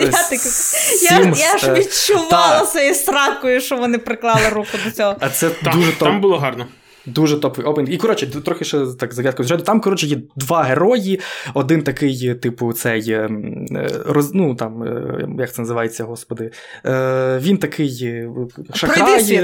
[0.00, 0.40] Я, так,
[1.10, 1.20] я,
[1.50, 2.66] я ж е, відчувала та.
[2.66, 5.16] своєю сракою, що вони приклали руку до цього.
[5.20, 5.98] а це Так, дуже топ.
[6.08, 6.66] там було гарно.
[7.14, 7.92] Дуже топовий опенінг.
[7.94, 9.62] І коротше, трохи ще так загадку зряду.
[9.64, 11.20] Там, коротше, є два герої.
[11.54, 16.50] Один такий, типу, цей ем, е, роз, ну, там, е, як це називається, господи.
[16.86, 18.28] Е, Він такий е,
[18.74, 18.98] шахрай.
[18.98, 19.42] Пройди світ.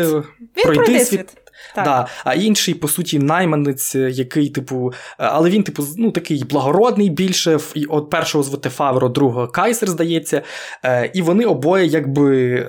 [1.01, 1.27] е, світ.
[1.75, 1.85] Так.
[1.85, 2.07] Да.
[2.25, 7.59] А інший, по суті, найманець, який, типу, е, але він, типу, ну, такий благородний більше.
[7.75, 10.43] І от першого звати Фавро, другого Кайсер, здається.
[10.85, 12.67] Е, І вони обоє, якби.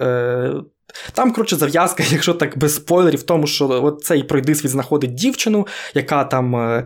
[1.13, 5.67] Там, коротше, зав'язка, якщо так без спойлерів, в тому, що от цей пройдисвіт знаходить дівчину,
[5.93, 6.85] яка там е,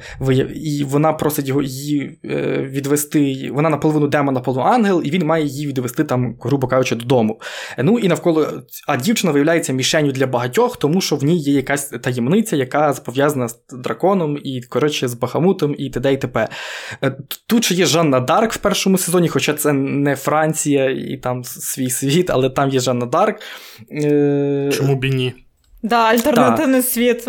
[0.56, 3.50] і вона просить його її е, відвести.
[3.54, 7.40] Вона наполовину демон, наполовину ангел, і він має її відвести там, грубо кажучи, додому.
[7.78, 8.48] Е, Ну і навколо,
[8.88, 13.48] а дівчина виявляється мішенью для багатьох, тому що в ній є якась таємниця, яка пов'язана
[13.48, 16.14] з драконом і, коротше, з Бахамутом і т.д.
[16.14, 16.48] і т.п.
[17.48, 21.90] Тут ще є Жанна Дарк в першому сезоні, хоча це не Франція і там свій
[21.90, 23.40] світ, але там є Жанна Дарк.
[23.94, 25.34] Е, Чому б і ні?
[25.84, 27.24] Да, альтернативний світ.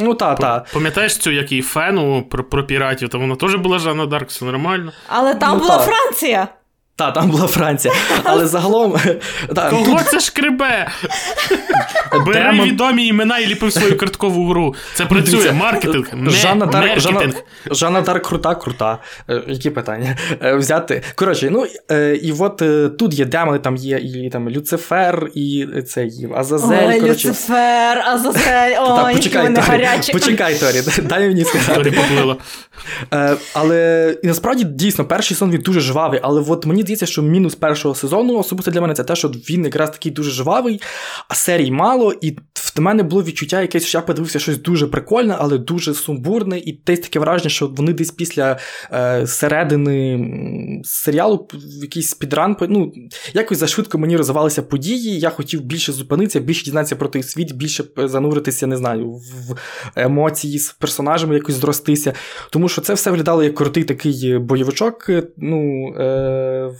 [0.00, 0.64] Ну, та, та.
[0.72, 4.44] Пам'ятаєш цю, як її, Фену про, про піратів, то вона теж була Жанна Дарк, все
[4.44, 4.92] нормально.
[5.08, 5.84] Але там Ну, була та.
[5.84, 6.48] Франція.
[6.96, 7.94] Та, там була Франція.
[8.24, 8.96] Але загалом.
[9.54, 10.88] Та, Кого це шкребе?
[12.26, 14.74] Бери Демон- відомі імена і ліпи в свою карткову гру.
[14.94, 15.52] Це працює.
[15.52, 16.06] Маркетинг.
[16.26, 17.32] Жанна Дарк, Жанна,
[17.70, 18.98] Жанна Дарк крута, крута.
[19.30, 20.16] Е, які питання?
[20.42, 21.02] Е, взяти.
[21.14, 25.66] Коротше, ну е, і от е, тут є демони, там є і там Люцифер, і
[25.86, 26.88] цей Азазель.
[26.88, 27.28] Ой, коротше.
[27.28, 30.12] Люцифер, Азазель, Та, ой, вони Торі, гарячі.
[30.12, 31.74] почекай, Торі, дай мені сказати.
[31.74, 32.36] Торі поплила.
[33.14, 37.22] Е, але і насправді дійсно перший сезон він дуже жвавий, але от мені здається, що
[37.22, 40.80] мінус першого сезону, особисто для мене, це те, що він якраз такий дуже жвавий,
[41.28, 42.36] а серій мало, і
[42.76, 46.80] в мене було відчуття якесь, що я подивився щось дуже прикольне, але дуже сумбурне, і
[46.86, 48.58] десь таке враження, що вони десь після
[48.92, 50.20] е, середини
[50.84, 52.92] серіалу в якийсь підран, ну,
[53.34, 55.18] якось зашвидко мені розвивалися події.
[55.18, 59.56] Я хотів більше зупинитися, більше дізнатися про той світ, більше е, зануритися, не знаю, в
[59.96, 62.12] емоції з персонажами якось зростися.
[62.50, 65.08] Тому що це все виглядало як крутий такий бойовичок.
[65.08, 66.70] е, Ну, е,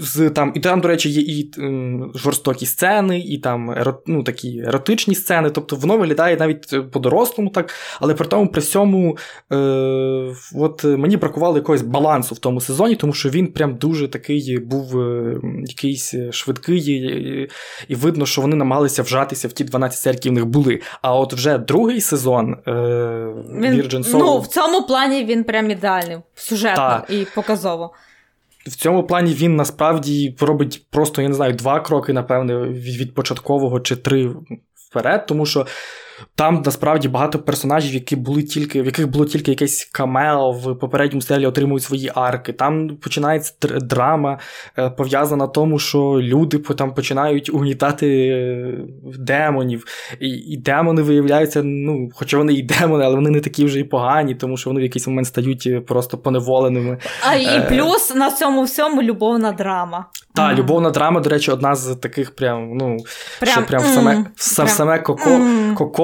[0.00, 1.50] з, там, і там, до речі, є і
[2.14, 3.74] жорстокі сцени, і там
[4.06, 5.50] ну, такі еротичні сцени.
[5.50, 9.16] Тобто воно виглядає навіть е, по-дорослому так, але при тому при всьому
[9.52, 9.56] е,
[10.54, 15.00] от мені бракувало якогось балансу в тому сезоні, тому що він прям дуже такий був
[15.00, 17.50] е, якийсь швидкий, і,
[17.88, 20.80] і видно, що вони намагалися вжатися в ті 12 серій, які в них були.
[21.02, 22.72] А от вже другий сезон е,
[23.54, 27.06] Він, Virgin Soul, ну, в цьому плані він прям ідеальний, сюжетно Так.
[27.10, 27.92] і показово.
[28.66, 33.80] В цьому плані він насправді робить просто, я не знаю, два кроки, напевне, від, початкового
[33.80, 34.30] чи три
[34.74, 35.66] вперед, тому що
[36.34, 41.22] там насправді багато персонажів, які були тільки, в яких було тільки якесь камео в попередньому
[41.22, 42.52] серіалі отримують свої арки.
[42.52, 44.38] Там починається драма,
[44.78, 48.74] е, пов'язана тому, що люди там починають угнітати е,
[49.18, 49.84] демонів.
[50.20, 53.84] І і демони виявляються, ну, хоча вони і демони, але вони не такі вже і
[53.84, 56.98] погані, тому що вони в якийсь момент стають е, просто поневоленими.
[57.30, 60.06] А і плюс на цьому всьому любовна драма.
[60.34, 60.58] Так, mm.
[60.58, 62.96] любовна драма, до речі, одна з таких прям, ну,
[63.40, 63.86] прям, що прям mm.
[63.86, 63.94] в
[64.40, 64.98] саме, в саме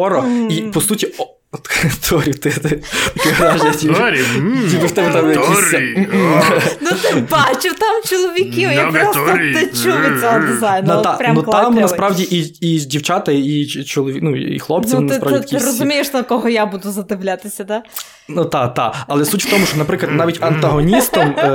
[0.08, 0.50] коко, mm.
[0.50, 1.08] І по суті,
[2.08, 4.22] Торі, ти Торі,
[4.86, 5.74] в тебе там якісь...
[6.80, 11.02] Ну ти бачив там чоловіків, я просто течу від цього дизайну.
[11.34, 12.28] Ну там насправді
[12.60, 15.56] і дівчата, і чоловіки, ну і хлопці, насправді.
[15.56, 17.82] Ти розумієш, на кого я буду задивлятися, так?
[18.28, 18.96] Ну так, так.
[19.08, 21.50] Але суть в тому, що, наприклад, навіть антагоністом е,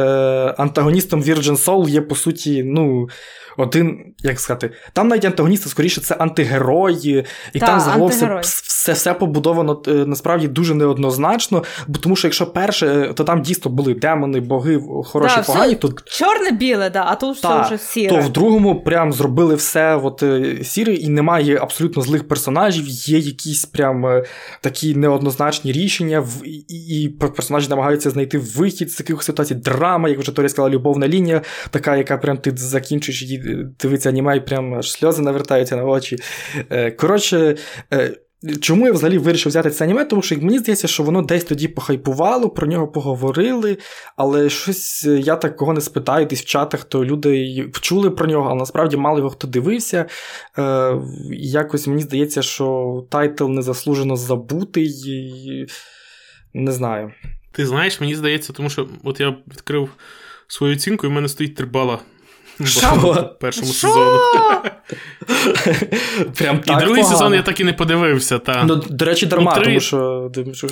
[0.57, 3.09] антагоністом Virgin Soul є, по суті, ну,
[3.57, 8.93] один, як сказати, там навіть антагоністи, скоріше, це антигерої, і та, там загалом все, все
[8.93, 11.63] все побудовано е, насправді дуже неоднозначно.
[11.87, 15.75] Бо тому що якщо перше, то там дійсно були демони, боги, хороші, да, погані.
[15.75, 15.87] то...
[16.05, 18.09] Чорне-біле, да, а тут та, все вже сіре.
[18.09, 23.19] То в другому прям зробили все от, е, сіре, і немає абсолютно злих персонажів, є
[23.19, 24.23] якісь прям е,
[24.61, 29.55] такі неоднозначні рішення, і, і персонажі намагаються знайти вихід з таких ситуацій.
[29.55, 33.40] Драма, як вже Торі сказала, любовна лінія, така, яка прям ти закінчуєш її
[33.79, 36.17] дивиться аніме, і прям аж сльози навертаються на очі.
[36.69, 37.55] Е, коротше.
[37.93, 38.15] Е,
[38.61, 40.05] чому я взагалі вирішив взяти це аніме?
[40.05, 43.77] Тому що мені здається, що воно десь тоді похайпувало, про нього поговорили,
[44.17, 48.27] але щось е, я так кого не спитаю, десь в чатах, то люди чули про
[48.27, 50.05] нього, але насправді мало його хто дивився.
[51.31, 54.87] Якось мені здається, що тайтл незаслужено забутий.
[54.87, 55.67] І...
[56.53, 57.11] Не знаю.
[57.51, 59.89] Ти знаєш, мені здається, тому що от я відкрив
[60.47, 61.99] свою оцінку, і в мене стоїть три бала
[62.61, 64.19] в першому сезону.
[66.37, 68.39] Прям так І другий сезон я так і не подивився.
[68.39, 68.63] Та.
[68.63, 69.65] Ну, До речі, дарма, ну, 3...
[69.65, 70.31] тому що.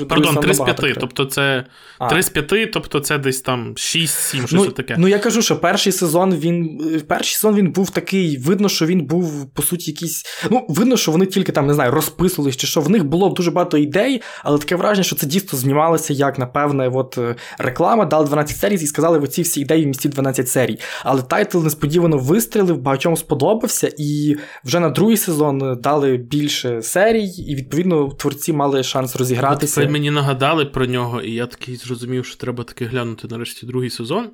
[0.10, 0.98] Пардон, 3 з 5.
[1.00, 1.66] Тобто це
[2.10, 4.96] 3 з 5, тобто це десь там 6-7, щось ну, таке.
[4.98, 9.06] Ну я кажу, що перший сезон він перший сезон він був такий, видно, що він
[9.06, 10.26] був, по суті, якийсь.
[10.52, 13.52] Ну, видно, що вони тільки там, не знаю, розписувались, чи що в них було дуже
[13.52, 18.26] багато ідей, але таке враження, що це дійсно знімалося як, напевне, от е, реклама, дали
[18.26, 20.80] 12 серій і сказали, оці всі ідеї вмістіть в 12 серій.
[21.04, 27.26] Але тайтл не несподівано вистрілив, багатьом сподобався, і вже на другий сезон дали більше серій,
[27.26, 29.82] і відповідно творці мали шанс розігратися.
[29.82, 33.90] Ви мені нагадали про нього, і я такий зрозумів, що треба таки глянути нарешті другий
[33.90, 34.30] сезон.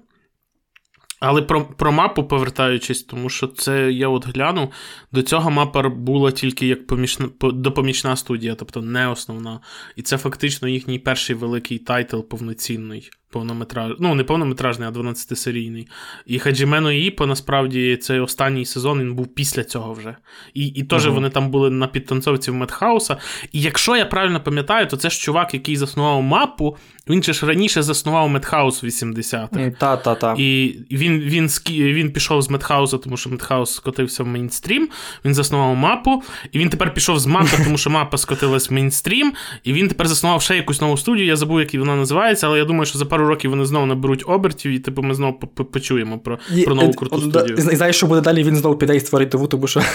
[1.20, 4.72] Але про про мапу повертаючись, тому що це я от гляну,
[5.12, 9.60] до цього мапа була тільки як помічна, допомічна студія, тобто не основна.
[9.96, 13.94] І це фактично їхній перший великий тайтл повноцінний повнометраж...
[14.00, 15.88] ну не повнометражний, а 12-серійний.
[16.26, 20.16] І Хаджіме но Іппо, насправді, цей останній сезон він був після цього вже.
[20.54, 21.14] І і теж uh-huh.
[21.14, 23.18] вони там були на підтанцовці в Медхауса.
[23.52, 26.78] І якщо я правильно пам'ятаю, то це ж чувак, який заснував мапу,
[27.10, 29.72] він же ж раніше заснував Медхаус 80-х.
[29.80, 30.36] Та-та-та.
[30.38, 34.90] І він він, він пішов з Медхауса, тому що Медхаус скотився в мейнстрім.
[35.26, 39.34] Він заснував мапу, і він тепер пішов з мапи, тому що мапа скотилась в мейнстрім.
[39.64, 41.28] І він тепер заснував ще якусь нову студію.
[41.28, 44.24] Я забув, як вона називається, але я думаю, що за пару років вони знову наберуть
[44.28, 45.34] обертів, і типу ми знову
[45.72, 47.58] почуємо про про нову круту студію.
[47.58, 49.82] Знаєш, що буде далі, він знову піде і створить нову, тому що.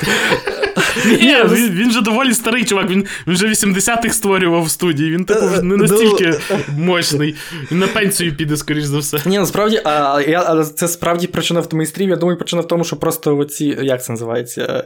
[1.07, 5.25] Ні, Він він же доволі старий чувак, він він вже 80-х створював в студії, він
[5.25, 6.35] типу не настільки
[6.79, 7.35] мощний.
[7.73, 9.19] Він на пенсію піде, скоріш за все.
[9.27, 12.11] Ні, насправді, а, я, це справді причина в мейстрім.
[12.11, 14.85] Я думаю, причина в тому, що просто оці, як це називається,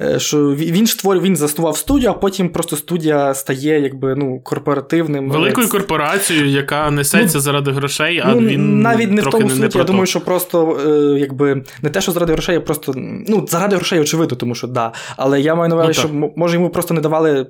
[0.00, 4.40] е, що він ж створював, він заснував студію, а потім просто студія стає якби ну,
[4.40, 5.30] корпоративним.
[5.30, 9.78] Великою корпорацією, яка несеться ну, заради грошей, а ну, він навіть не в тому суті.
[9.78, 12.92] Я думаю, що просто е, якби не те, що заради грошей, а просто
[13.28, 14.92] ну, заради грошей, очевидно, тому що да.
[15.22, 17.46] Але я маю на увазі, ну, що може йому просто не давали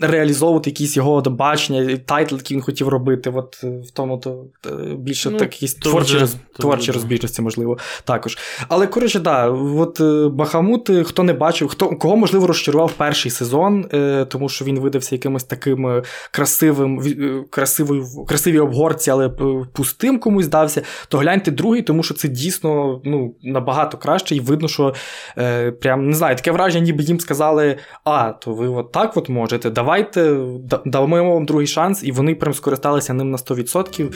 [0.00, 3.32] реалізовувати якісь його бачення, тайтл, який він хотів робити.
[3.34, 7.42] От е, в тому то е, більше ну, так, якісь творчі вже, роз, творчі розбіжності,
[7.42, 8.38] можливо, також.
[8.68, 10.00] Але коротше, да, от
[10.32, 13.84] Бахамут, хто не бачив, хто кого можливо розчарував перший сезон,
[14.28, 17.02] тому що він видався якимось таким красивим,
[17.50, 19.28] красивою, красивій обгортці, але
[19.72, 24.68] пустим комусь здався, то гляньте другий, тому що це дійсно ну, набагато краще, і видно,
[24.68, 24.94] що
[25.38, 29.28] е, прям не знаю, таке враження, ніби їм сказали: а, то ви от так от
[29.28, 30.36] можете, давайте
[30.84, 34.14] дамо вам другий шанс, і вони прям скористалися ним на 100%.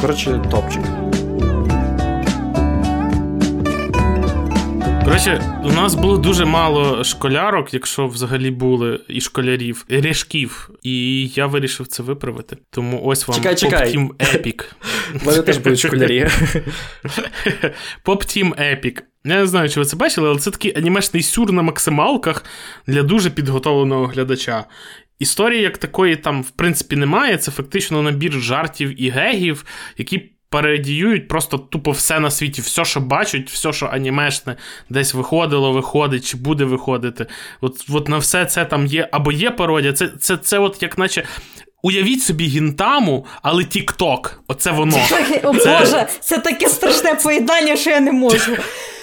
[0.00, 0.82] Коротше, топчик.
[5.04, 10.70] Коротше, у нас було дуже мало школярок, якщо взагалі були, і школярів, і ріжків.
[10.82, 12.56] І я вирішив це виправити.
[12.70, 13.96] Тому ось вам чекай, чекай.
[13.96, 14.64] Epic.
[15.22, 16.20] У мене теж будуть школярі.
[18.04, 19.00] Team Epic.
[19.26, 22.44] Я не знаю, чи ви це бачили, але це такий анімешний сюр на максималках
[22.86, 24.64] для дуже підготовленого глядача.
[25.18, 27.38] історії як такої там, в принципі, немає.
[27.38, 29.64] Це фактично набір жартів і гегів,
[29.98, 30.30] які.
[30.48, 34.56] Парадіюють просто тупо все на світі, все, що бачать, все, що анімешне,
[34.88, 37.26] десь виходило, виходить, чи буде виходити.
[37.60, 39.92] От от на все це там є, або є пародія.
[39.92, 41.24] Це це, це от як наче.
[41.82, 44.42] Уявіть собі гінтаму, але Тік-Ток.
[44.48, 44.96] Оце воно.
[45.42, 45.78] О це...
[45.78, 48.56] Боже, це таке страшне поєднання, що я не можу.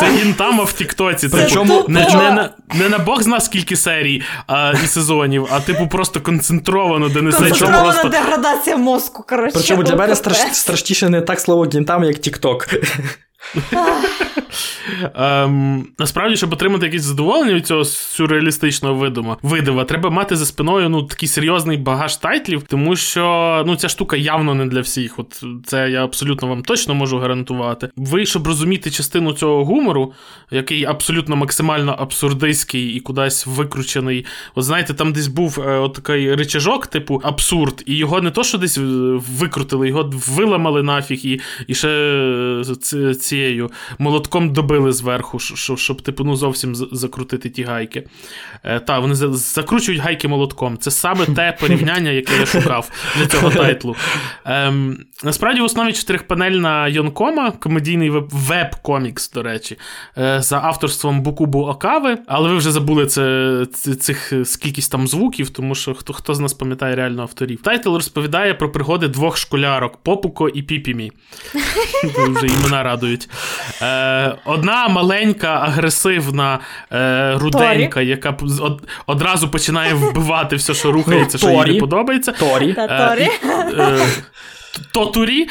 [0.00, 1.28] Це гінтама в Тіктоці.
[1.28, 5.60] Причому не, не, не, на, не на Бог зна скільки серій а, і сезонів, а
[5.60, 8.08] типу просто концентровано, деменція Концентрована просто...
[8.08, 9.24] деградація мозку.
[9.28, 9.52] коротше.
[9.54, 10.38] Причому для мене страш...
[10.52, 12.68] страшніше не так слово гінтам, як Тікток.
[15.14, 20.88] Ем, Насправді, щоб отримати якесь задоволення від цього сюрреалістичного видива, видива, треба мати за спиною
[20.88, 25.18] ну, такий серйозний багаж тайтлів, тому що ну, ця штука явно не для всіх.
[25.18, 27.88] От Це я абсолютно вам точно можу гарантувати.
[27.96, 30.12] Ви, щоб розуміти частину цього гумору,
[30.50, 34.26] який абсолютно максимально абсурдистський і кудись викручений.
[34.54, 38.44] От знаєте, там десь був е, от такий речажок, типу абсурд, і його не то,
[38.44, 38.80] що десь е,
[39.38, 46.24] викрутили, його виламали нафіг, і і ще е, цією молотком добили зверху, щоб, щоб типу,
[46.24, 48.06] ну, зовсім закрутити ті гайки.
[48.64, 50.78] Е, Та, вони закручують гайки молотком.
[50.78, 53.96] Це саме те порівняння, яке я шукав для цього тайтлу.
[54.44, 59.78] Ем, Насправді, в основі чотирихпанельна Йонкома, комедійний веб-комікс, до речі,
[60.18, 63.66] е, за авторством Букубу Окави, але ви вже забули це,
[64.00, 67.62] цих скількись там звуків, тому що хто хто з нас пам'ятає реально авторів.
[67.62, 71.12] Тайтл розповідає про пригоди двох школярок Попуко і Піпімі.
[72.28, 73.15] Вже імена радують.
[73.82, 76.58] Е, Одна маленька, агресивна
[76.92, 78.08] е, руденька, Торі.
[78.08, 82.32] яка од, одразу починає вбивати все, що рухається, що їй не подобається.
[82.32, 82.74] Торі.
[82.78, 83.28] Е, Торі.
[83.78, 83.98] Е,
[84.92, 85.48] Тотурі.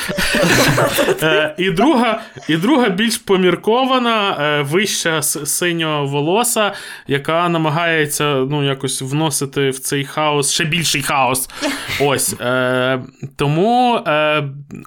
[1.21, 6.73] Е, і друга і друга більш поміркована, е, вища синього волоса,
[7.07, 11.49] яка намагається ну, якось вносити в цей хаос ще більший хаос.
[12.01, 12.35] Ось.
[12.41, 13.01] Е,
[13.35, 14.01] тому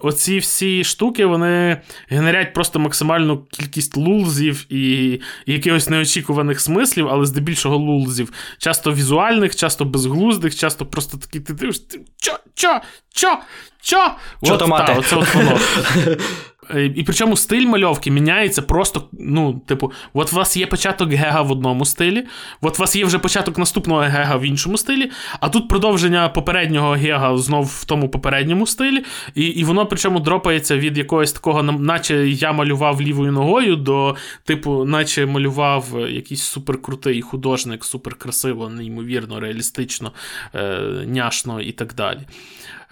[0.00, 7.76] оці всі штуки вони генерять просто максимальну кількість лулзів і, якихось неочікуваних смислів, але здебільшого
[7.76, 8.32] лулзів.
[8.58, 12.80] Часто візуальних, часто безглуздих, часто просто такі ти дивишся, чо, чо,
[13.12, 13.38] чо?
[13.82, 14.10] Чо?
[14.44, 14.92] Чо от, то мати?
[14.92, 15.58] Та, оце от воно.
[16.74, 21.42] Е, і причому стиль мальовки міняється просто, ну, типу, от у вас є початок гега
[21.42, 22.24] в одному стилі,
[22.60, 25.10] от у вас є вже початок наступного гега в іншому стилі,
[25.40, 29.04] а тут продовження попереднього гега знов в тому попередньому стилі,
[29.34, 34.84] і і воно причому дропається від якогось такого, наче я малював лівою ногою, до, типу,
[34.84, 40.12] наче малював якийсь суперкрутий художник, суперкрасиво, неймовірно, реалістично,
[40.54, 42.20] е, няшно і так далі.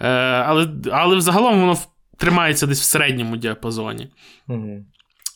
[0.01, 0.07] Е,
[0.47, 1.77] Але але в загалом воно
[2.17, 4.07] тримається десь в середньому діапазоні.
[4.47, 4.85] Угу.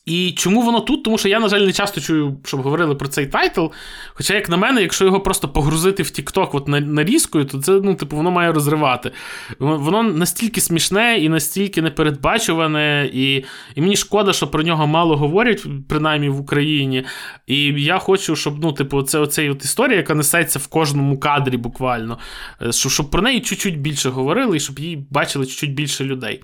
[0.05, 1.03] І чому воно тут?
[1.03, 3.65] Тому що я, на жаль, не часто чую, щоб говорили про цей тайтл.
[4.13, 7.95] Хоча, як на мене, якщо його просто погрузити в TikTok от нарізкою, то це ну,
[7.95, 9.11] типу, воно має розривати.
[9.59, 15.65] Воно настільки смішне і настільки непередбачуване, і і мені шкода, що про нього мало говорять,
[15.89, 17.05] принаймні в Україні.
[17.47, 21.57] І я хочу, щоб ну, типу, це оцей от історія, яка несеться в кожному кадрі
[21.57, 22.19] буквально,
[22.61, 26.43] е, щоб, щоб про неї чуть-чуть більше говорили, і щоб її бачили чуть-чуть більше людей.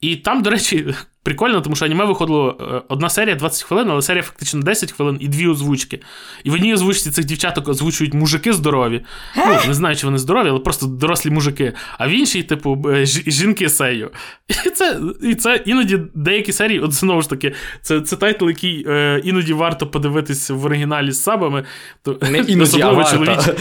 [0.00, 4.02] І там, до речі, прикольно, тому що аніме виходило е, одна серія 20 хвилин, але
[4.02, 6.00] серія фактично 10 хвилин і дві озвучки.
[6.44, 9.04] І в одній озвучці цих дівчаток озвучують мужики здорові.
[9.36, 11.72] Ну, Не знаю, чи вони здорові, але просто дорослі мужики.
[11.98, 14.10] А в іншій, типу, е, жінки сею.
[14.66, 18.84] І це і це іноді деякі серії, от знову ж таки, це це тайтл, який
[18.88, 21.64] е, іноді варто подивитися в оригіналі з сабами.
[22.02, 23.54] То, Не іноді, а варто.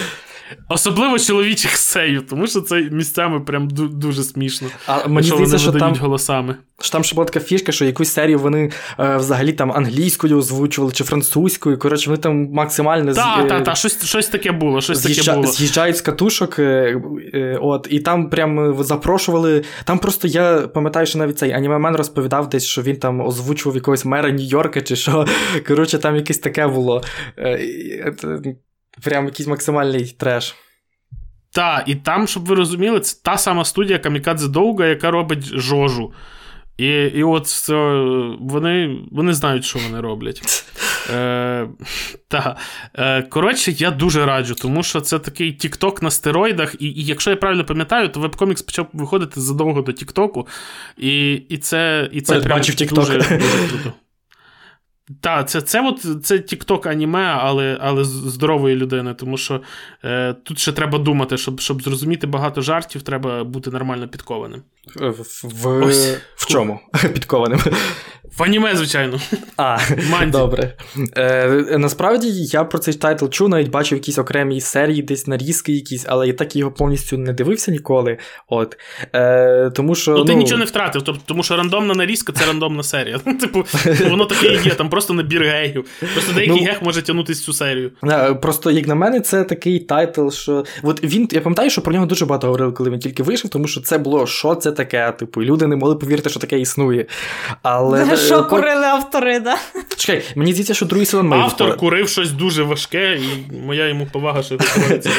[0.70, 4.68] Особливо чоловічих сейю, тому що це місцями прям дуже смішно.
[4.88, 6.56] А мені здається, що там голосами.
[6.82, 10.94] Що там ще була така фішка, що якусь серію вони е, взагалі там англійською озвучували
[10.94, 11.80] чи французькою.
[11.80, 14.82] Коротше, вони там максимально Так, так, так, щось щось таке було.
[14.82, 15.54] щось з'їжджа, таке було.
[15.54, 17.02] З'їжджають з катушок, е,
[17.34, 19.64] е, от, і там прям запрошували.
[19.84, 24.06] Там просто я пам'ятаю, що навіть цей анімемен розповідав десь, що він там озвучував якогось
[24.06, 25.26] мера Нью-Йорка, чи що.
[25.68, 27.04] Коротше, там якесь таке було.
[29.04, 30.56] Прям якийсь максимальний треш.
[31.52, 36.14] Так, і там, щоб ви розуміли, це та сама студія Камікадзе Довга, яка робить жожу.
[36.78, 37.74] І і от це,
[38.40, 40.66] вони вони знають, що вони роблять.
[41.16, 41.68] Е,
[42.28, 42.56] та.
[42.96, 46.76] Е, Коротше, я дуже раджу, тому що це такий Тікток на стероїдах.
[46.80, 50.48] І і якщо я правильно пам'ятаю, то вебкомікс почав виходити задовго до Тіктоку.
[50.98, 53.94] І і це і це прям дуже, дуже круто.
[55.22, 59.62] Так, це це, от, це TikTok аніме, але але здорової людини, тому що
[60.06, 64.64] е, тут ще треба думати, щоб щоб зрозуміти багато жартів, треба бути нормально підкованим.
[64.96, 66.80] В, в, в чому?
[67.14, 67.60] Підкованим.
[68.38, 69.20] В аніме, звичайно.
[69.58, 69.78] А,
[70.12, 70.32] ну ді.
[70.32, 70.74] добре.
[71.18, 76.06] Е, Насправді я про цей тайтл чув, навіть бачив якісь окремі серії, десь нарізки якісь,
[76.08, 78.18] але я так його повністю не дивився ніколи.
[78.48, 78.78] От.
[79.16, 80.12] Е, Тому що.
[80.12, 83.18] Ну, ти нічого не втратив, тобто, тому що рандомна нарізка це рандомна серія.
[83.42, 83.66] Типу,
[84.10, 85.86] воно таке і є, там просто набір гегів.
[86.14, 87.92] Просто деякий Ну, гег може тягнутися всю серію.
[88.04, 90.66] Е, Просто, як на мене, це такий тайтл, що.
[90.84, 93.68] От він, я пам'ятаю, що про нього дуже багато говорили, коли він тільки вийшов, тому
[93.68, 97.06] що це було, що це таке, типу, і люди не могли повірити, що таке існує.
[97.62, 98.14] Але.
[98.14, 99.58] е, Що курили автори, да?
[99.98, 104.08] Чекай, мені здається, що другий сезон має Автор курив щось дуже важке, і моя йому
[104.12, 105.00] повага, що це.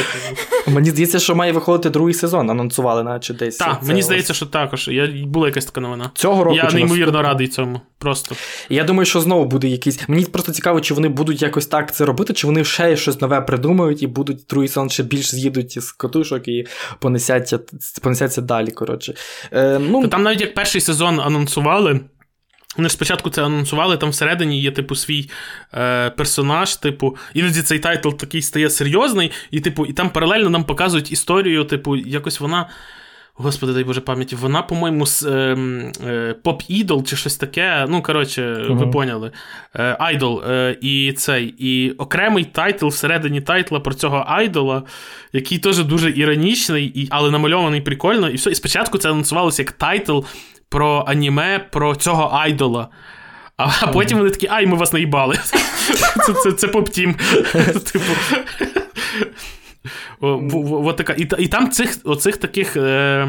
[0.67, 3.57] Мені здається, що має виходити другий сезон, анонсували, наче десь.
[3.57, 4.89] Так, мені здається, що також.
[4.89, 6.11] Я, була якась така новина.
[6.15, 7.23] Цього року Я неймовірно наступного?
[7.23, 7.81] радий цьому.
[7.99, 8.35] Просто.
[8.69, 10.09] Я думаю, що знову буде якийсь.
[10.09, 13.41] Мені просто цікаво, чи вони будуть якось так це робити, чи вони ще щось нове
[13.41, 16.67] придумають і будуть другий сезон ще більш з'їдуть із котушок і
[16.99, 17.59] понесяться,
[18.03, 18.71] понесяться далі.
[18.71, 19.15] Коротше.
[19.53, 22.01] Е, ну, Та там навіть як перший сезон анонсували.
[22.77, 25.31] Вони ж спочатку це анонсували, там всередині є, типу, свій
[25.75, 30.65] е, персонаж, типу, іноді цей тайтл такий стає серйозний, і, типу, і там паралельно нам
[30.65, 32.69] показують історію, типу, якось вона.
[33.35, 35.57] Господи, дай Боже пам'яті, вона, по-моєму, з е,
[36.07, 37.87] е, поп-ідол чи щось таке.
[37.89, 39.31] Ну, коротше, ви поняли.
[39.77, 40.43] Е, айдол.
[40.49, 44.83] Е, і цей, і окремий тайтл всередині тайтла про цього айдола,
[45.33, 48.31] який теж дуже іронічний, і, але намальований прикольно.
[48.31, 48.51] І все.
[48.51, 50.21] І спочатку це анонсувалося як тайтл
[50.71, 52.89] про аніме про цього айдола.
[53.57, 55.39] А, потім вони такі, ай, ми вас наїбали.
[56.27, 57.15] Це, це, це Pop Team.
[57.93, 58.13] Типу.
[60.21, 61.13] О, така.
[61.13, 63.29] І, і там цих, оцих таких е,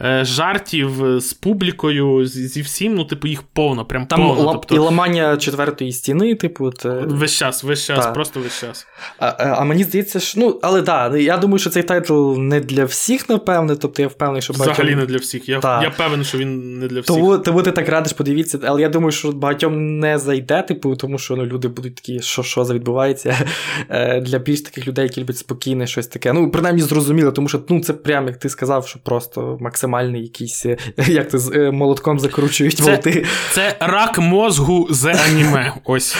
[0.00, 4.52] е, жартів з публікою, зі, всім, ну, типу, їх повно, прям там повно.
[4.52, 6.70] тобто, і ламання четвертої стіни, типу.
[6.70, 6.88] Те...
[6.88, 8.14] Весь час, весь час, Так.
[8.14, 8.86] просто весь час.
[9.18, 10.40] А, а, а мені здається, що.
[10.40, 13.76] Ну, але так, да, я думаю, що цей тайтл не для всіх, напевне.
[13.76, 15.48] Тобто я впевнений, що багатьом- Взагалі не для всіх.
[15.48, 17.16] Я, я певен, що він не для всіх.
[17.16, 21.18] Тому, тому ти так радиш, подивіться, але я думаю, що багатьом не зайде, типу, тому
[21.18, 23.36] що ну, люди будуть такі, що що за відбувається.
[23.88, 26.32] Е, Для більш таких людей, які люблять спокійне щось таке.
[26.32, 30.66] Ну, принаймні зрозуміло, тому що ну, це прям, як ти сказав, що просто максимальний якийсь,
[30.66, 33.26] е, як ти з е, молотком закручують Це- волти.
[33.52, 35.72] Це рак мозгу з аніме.
[35.84, 36.16] Ось.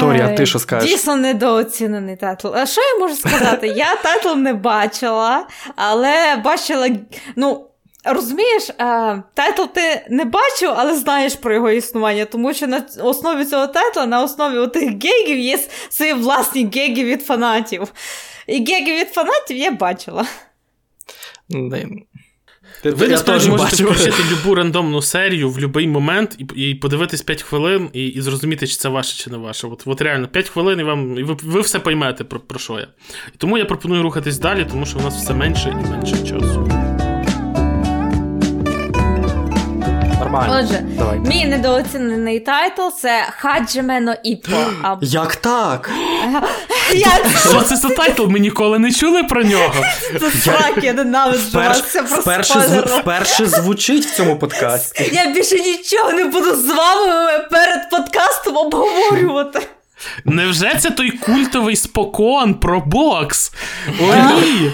[0.00, 0.90] Торі, а ти що скажеш?
[0.90, 2.48] Дійсно недооцінений тайтл.
[2.54, 3.66] А що я можу сказати?
[3.66, 5.46] Я тайтл не бачила,
[5.76, 6.88] але бачила.
[7.36, 7.66] Ну,
[8.04, 13.44] розумієш, е, тайтл ти не бачив, але знаєш про його існування, тому що на основі
[13.44, 15.58] цього тайтла, на основі отих гегів є
[15.90, 17.92] свої власні геги від фанатів.
[18.46, 20.26] І геги від фанатів я бачила.
[21.48, 21.86] Не.
[22.82, 26.74] Ти- Ви я насправді теж можете включити любу рандомну серію в будь-який момент і, і
[26.74, 29.66] подивитись 5 хвилин і, і зрозуміти, чи це ваше, чи не ваше.
[29.66, 32.72] От, от реально 5 хвилин, і вам і ви, ви все поймете, про, про що
[32.72, 32.86] я.
[33.34, 36.91] І тому я пропоную рухатись далі, тому що у нас все менше і менше часу.
[40.32, 40.60] Нормально.
[40.64, 41.18] Отже, Давай.
[41.18, 44.56] мій недооцінений тайтл це Хаджиме но Іппо.
[44.82, 45.90] А Як так?
[46.94, 48.26] як Що це за тайтл?
[48.26, 49.74] Ми ніколи не чули про нього.
[50.20, 52.58] це сра..., я ненавиджу вас, Вперше, це просто вперше,
[53.00, 55.10] вперше звучить в цьому подкасті.
[55.12, 59.60] Я більше нічого не буду з вами перед подкастом обговорювати.
[60.24, 63.52] Невже це той культовий спокон про бокс?
[64.00, 64.70] О, ні!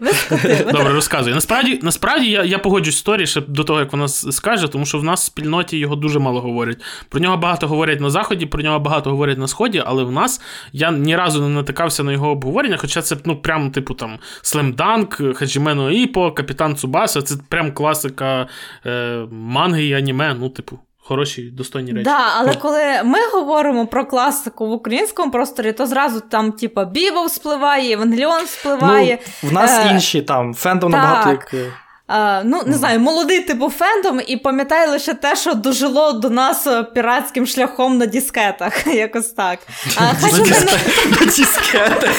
[0.72, 1.34] Добре, розказуй.
[1.34, 4.98] Насправді, насправді я, я погоджуюсь з Торі ще до того, як вона скаже, тому що
[4.98, 6.82] в нас в спільноті його дуже мало говорять.
[7.08, 10.40] Про нього багато говорять на заході, про нього багато говорять на сході, але в нас
[10.72, 15.36] я ні разу не натикався на його обговорення, хоча це ну прям типу там Слемданк,
[15.36, 18.46] Хаджімено Іпо, Капітан Цубаса, це прям класика
[18.86, 20.34] е, манги і аніме.
[20.40, 22.04] Ну, типу, хороші, достойні речі.
[22.04, 27.30] Да, але коли ми говоримо про класику в українському просторі, то зразу там, типа, Бібов
[27.30, 29.18] спливає, Евангеліон спливає.
[29.42, 31.02] Ну, в нас Е, інші там, фендом так.
[31.02, 31.54] набагато як.
[31.54, 31.72] е,
[32.06, 36.66] А, ну, не знаю, молодий типу фендом, і пам'ятаю лише те, що дожило до нас
[36.66, 38.86] е, піратським шляхом на дискетах.
[38.94, 39.58] Якось так.
[39.96, 40.00] А,
[41.20, 42.16] На дискетах.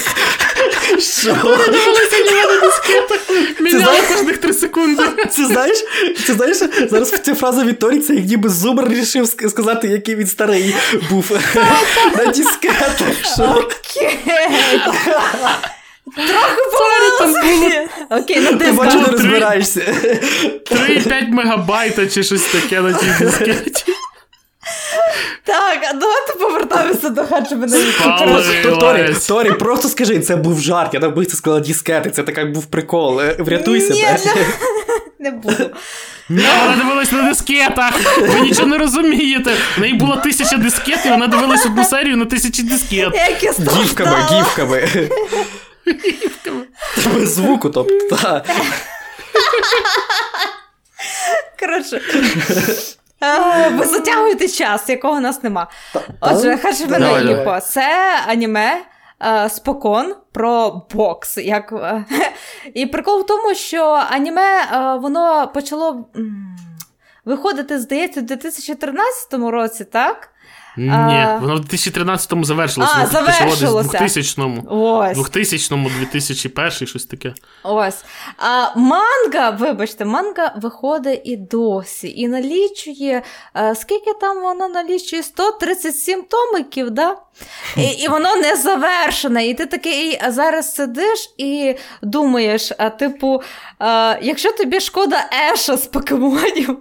[1.00, 1.58] Що?
[3.60, 5.04] Міняли кожних три секунди.
[5.32, 5.78] Це знаєш,
[6.28, 6.58] це знаєш,
[6.90, 10.76] зараз ця фраза Вікторії, це як ніби Зубр рішив сказати, який він старий
[11.10, 11.32] був
[12.18, 12.92] на дискетах.
[13.40, 14.20] Окей.
[16.16, 17.90] Трохи помилилася.
[18.10, 19.80] Окей, на Ти бачу, не розбираєшся.
[20.72, 23.84] 3,5 мегабайта чи щось таке на тій дискеті.
[25.44, 28.42] Так, а давайте повертаємося до Хаджиме на Павло.
[28.64, 29.16] То- Торі.
[29.28, 30.94] Торі, просто скажи, це був жарт.
[30.94, 33.22] Я так би це сказала дискети, це така був прикол.
[33.22, 34.20] Е, Врятуй Ні, себе.
[35.20, 35.70] Не буду.
[36.30, 38.18] Ні, вона дивилась на дискетах.
[38.18, 39.52] Ви нічого не розумієте.
[39.78, 43.14] В неї було тисяча дискет, і вона дивилась одну серію на тисячі дискет.
[43.78, 44.90] Гівками, гівками.
[47.14, 48.42] Без звуку, тобто.
[51.60, 52.02] Коротше.
[53.26, 55.68] Е, Ви затягуєте час, якого у нас нема.
[56.20, 57.88] Отже, Хаджимена це
[58.28, 58.82] аніме
[59.26, 61.38] е, спокон про бокс.
[61.38, 61.72] Як...
[61.72, 62.06] е,
[62.74, 66.06] І прикол в тому, що аніме е, воно почало
[67.26, 70.30] виходити, здається, у 2013 році, так?
[70.78, 71.38] Ні, А.
[71.42, 72.94] воно в 2013-му завершилося.
[72.98, 73.98] А, завершилося.
[73.98, 74.64] 2000-му.
[74.70, 75.18] Ось.
[75.18, 77.34] 2000-му, 2001 щось таке.
[77.64, 78.04] Ось.
[78.38, 82.14] А манга, вибачте, манга виходить і досі.
[82.18, 83.22] І налічує,
[83.58, 85.24] е, скільки там воно налічує?
[85.24, 87.16] 137 томиків, да?
[87.78, 89.48] І, і воно не завершене.
[89.48, 93.42] І ти такий а зараз сидиш і думаєш, а, типу,
[93.82, 96.78] е, якщо тобі шкода Еша з покемонів,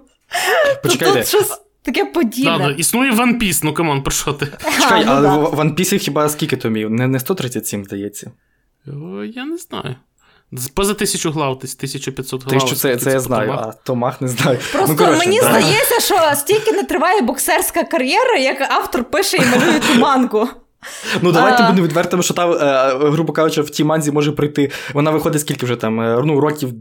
[0.83, 2.59] то тут щось таке подібне.
[2.59, 4.47] Да, да, існує One Piece, ну камон, про що ти?
[4.81, 5.37] Чекай, ну а да.
[5.37, 6.91] One Piece хіба скільки томів?
[6.91, 8.31] Не, не 137, здається.
[8.87, 9.97] О, я не знаю.
[10.75, 12.61] Поза тисячу глав, десь 1500 глав.
[12.61, 14.59] Типу, це, це я знаю, а Томах не знаю.
[14.73, 15.49] Просто ну, коротше, мені да.
[15.49, 20.49] здається, що стільки не триває боксерська кар'єра, як автор пише і малює ту мангу.
[21.23, 21.67] Ну давайте А.
[21.67, 24.71] будемо відвертими, що там, е, грубо кажучи, в тій манзі може прийти.
[24.95, 26.73] Вона виходить скільки вже там, е, ну, років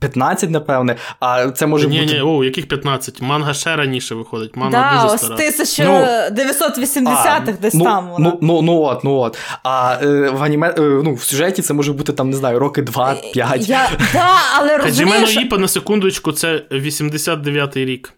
[0.00, 2.12] 15, напевне, а це може Ні, бути.
[2.12, 3.22] Ні, ні, о, яких 15?
[3.22, 4.56] Манга ще раніше виходить.
[4.56, 5.36] Манга Да, дуже ось стара.
[5.36, 8.30] 1980-х десь ну, там вона.
[8.30, 9.38] Ну, ну, ну от, ну от.
[9.64, 12.82] А е, в аніме, е, ну, в сюжеті це може бути там, не знаю, роки
[12.82, 13.16] 2-5.
[13.34, 14.28] Я, да,
[14.58, 18.12] але розумієш, Іпа на секундочку, це 89-й рік.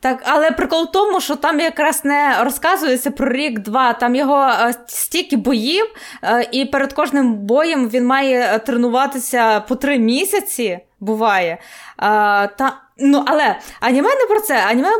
[0.00, 3.92] Так, але прикол в тому, що там якраз не розказується про рік-два.
[3.92, 5.86] Там його е, стільки боїв,
[6.22, 10.78] е, і перед кожним боєм він має е, тренуватися по три місяці.
[11.00, 11.58] Буває.
[11.98, 12.72] Та,
[13.02, 14.64] ну, але аніме не про це.
[14.68, 14.90] Аніме,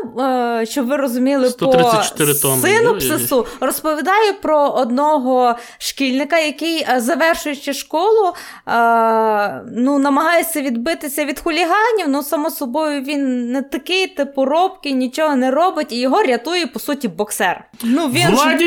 [0.61, 8.33] е, щоб ви розуміли, 134 по синопсису розповідає про одного шкільника, який, е, завершуючи школу,
[8.67, 12.07] е, ну, намагається відбитися від хуліганів.
[12.07, 16.79] Ну, само собою, він не такий, типу, робкий, нічого не робить, і його рятує, по
[16.79, 17.63] суті, боксер.
[17.83, 18.57] Ну, він ж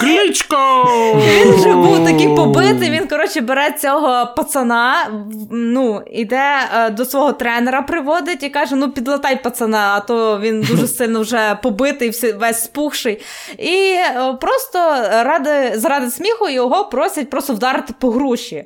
[0.00, 0.88] Кличко!
[1.16, 2.90] він вже був такий побитий.
[2.90, 5.10] Він, коротше, бере цього пацана,
[5.50, 10.62] ну, іде е, до свого тренера, приводить і каже: ну, підлатай пацана, а то він
[10.62, 13.22] дуже сильно вже побитий, весь спухший.
[13.58, 14.78] І е, просто
[15.10, 18.64] ради, заради сміху його просять просто вдарити по груші.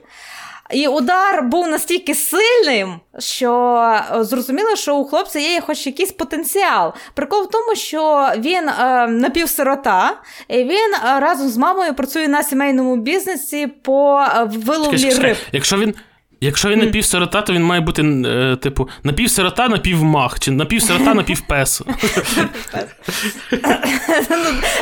[0.70, 3.76] І удар був настільки сильним, що
[4.20, 6.92] е, зрозуміло, що у хлопця є хоч якийсь потенціал.
[7.14, 10.12] Прикол в тому, що він е, напівсирота,
[10.48, 15.36] і він е, разом з мамою працює на сімейному бізнесі по виловлі Чекай, чекай, риб.
[15.52, 15.94] Якщо він.
[16.40, 21.82] Якщо він напівсирота, то він має бути, е, типу, напівсирота, напівмах, чи напівсирота, напівпес.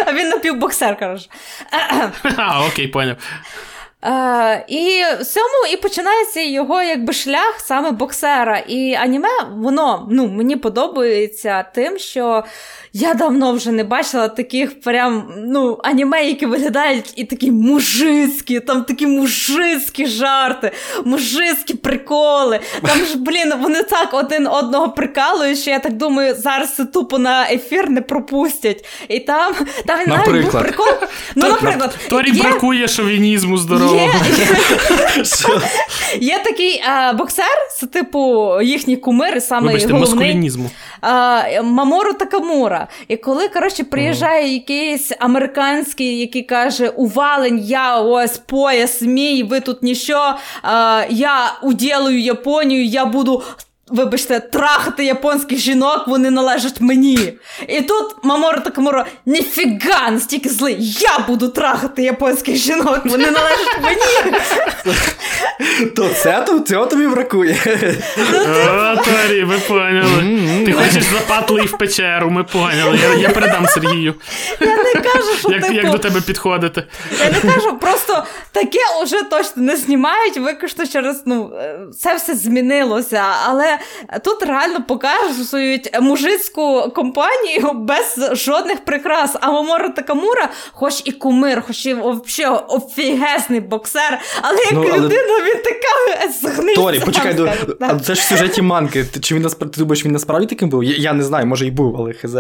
[0.06, 1.28] А він напівбоксер, коротше.
[2.36, 3.16] А, окей, поняв.
[4.04, 8.58] Е, і в цьому і починається його якби шлях саме боксера.
[8.58, 12.44] І аніме, воно ну, мені подобається тим, що
[12.92, 18.84] я давно вже не бачила таких прям ну, аніме, які виглядають і такі мужицькі, там
[18.84, 20.72] такі мужицькі жарти,
[21.04, 22.60] мужицькі приколи.
[22.82, 27.18] Там ж, блін, вони так один одного прикалують, що я так думаю, зараз це тупо
[27.18, 28.84] на ефір не пропустять.
[29.08, 29.54] І там,
[29.86, 30.86] там навіть був прикол.
[31.36, 33.93] Ну, наприклад, Торі бракує шовінізму здорового.
[33.94, 34.10] Є,
[36.20, 37.46] є такий а, боксер,
[37.78, 40.70] це типу їхній кумир, саме Вибачте, головний маскулінізму.
[41.00, 42.88] а, Мамору Такамура.
[43.08, 49.82] І коли коротше приїжджає якийсь американський, який каже: Увалень, я ось пояс мій, ви тут
[49.82, 53.42] ніщо, а, я уділую Японію, я буду.
[53.88, 57.32] Вибачте, трахати японських жінок, вони належать мені.
[57.68, 64.36] І тут Маморо Такамура, ніфіга, настільки злий, я буду трахати японських жінок, вони належать мені.
[65.96, 67.56] То це то цього тобі бракує.
[68.18, 70.38] О, Торі, ви поняли.
[70.66, 72.98] Ти хочеш запатли в печеру, ми поняли.
[73.02, 74.14] Я, я передам Сергію,
[74.60, 76.84] Я не кажу, що як, типу, як до тебе підходити.
[77.20, 82.34] Я не кажу, просто таке вже точно не знімають, виключно через ну, е, це все
[82.34, 83.22] змінилося.
[83.46, 83.73] Але
[84.24, 89.36] тут реально показують мужицьку компанію без жодних прикрас.
[89.40, 94.98] А Маморо Такамура, хоч і кумир, хоч і взагалі офігезний боксер, але як Ну, але-
[94.98, 96.82] людина він така згнився.
[96.82, 97.48] Торі, почекай, ну,
[97.80, 97.88] Да.
[97.90, 99.04] а це ж в сюжеті манки.
[99.22, 100.84] Чи він насправді ти думаєш, він насправді таким був?
[100.84, 102.34] Я, я не знаю, може і був, але хз.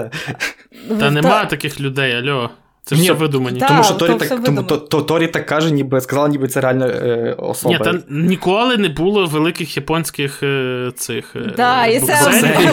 [1.00, 2.50] Та нема таких людей, альо.
[2.86, 3.60] Це ж Ні, все видумані.
[3.60, 6.48] та- Тому що Торі все так, тому, то, то, Торі так каже, ніби сказала, ніби
[6.48, 7.78] це реальна е, особа.
[7.78, 11.36] Ні, та ніколи не було великих японських е, цих.
[11.36, 12.14] е, Да, і це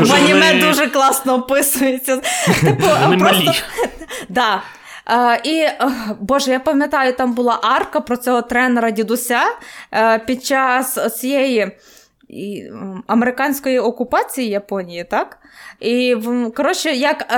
[0.01, 2.17] в аніме вони- дуже класно описується.
[2.61, 3.43] Типу, Вони просто...
[3.45, 3.57] малі.
[4.29, 4.61] Да.
[5.05, 5.67] А, І,
[6.19, 9.39] Боже, я пам'ятаю, там була арка про цього тренера дідуся
[10.27, 11.71] під час цієї
[12.29, 12.63] і,
[13.07, 15.37] американської окупації Японії, так?
[15.81, 16.17] І
[16.55, 17.35] коротше, як е,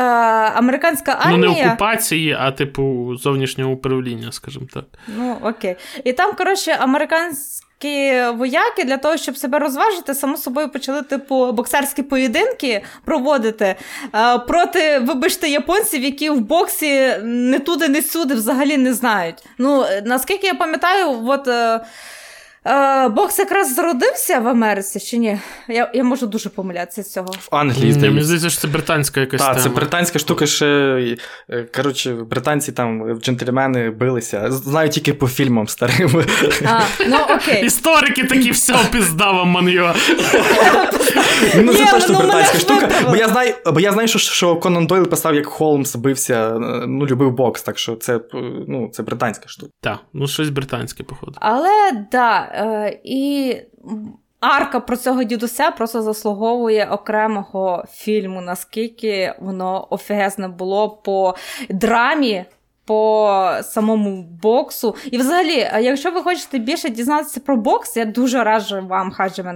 [0.57, 1.37] американська армія.
[1.37, 4.83] Ну, не окупації, а типу зовнішнього управління, скажімо так.
[5.17, 5.75] Ну, окей.
[6.03, 12.03] І там, коротше, американські вояки для того, щоб себе розважити, само собою почали, типу, боксерські
[12.03, 13.75] поєдинки проводити
[14.15, 19.45] е, проти, вибачте, японців, які в боксі не туди, не сюди взагалі не знають.
[19.57, 21.49] Ну, наскільки я пам'ятаю, от.
[22.65, 25.39] Е, Е, Бокс якраз зародився в Америці чи ні?
[25.67, 27.27] Я я можу дуже помилятися з цього.
[27.51, 28.09] В Англії здається.
[28.09, 29.41] Мені здається, що це британська якась.
[29.41, 29.63] Так, тема.
[29.63, 30.65] це британська штука ще.
[31.49, 34.51] Е, коротше, британці там джентльмени билися.
[34.51, 36.23] Знаю тільки по фільмам старим.
[36.65, 37.65] А, ну окей.
[37.65, 39.93] Історики такі все піздава маньо.
[41.55, 42.89] Ну, це точно ну, британська штука.
[43.09, 46.57] Бо я знаю, бо я знаю, що Конан Дойл писав, як Холмс бився,
[46.87, 48.19] ну, любив бокс, так що це
[48.67, 49.71] ну, це британська штука.
[49.81, 51.33] Так, ну щось британське, походу.
[51.39, 53.55] Але да, Е, і
[54.39, 61.35] арка про цього дідуся просто заслуговує окремого фільму, наскільки воно офігезне було по
[61.69, 62.45] драмі.
[62.85, 64.95] По самому боксу.
[65.11, 69.13] І взагалі, якщо ви хочете більше дізнатися про бокс, я дуже раджу вам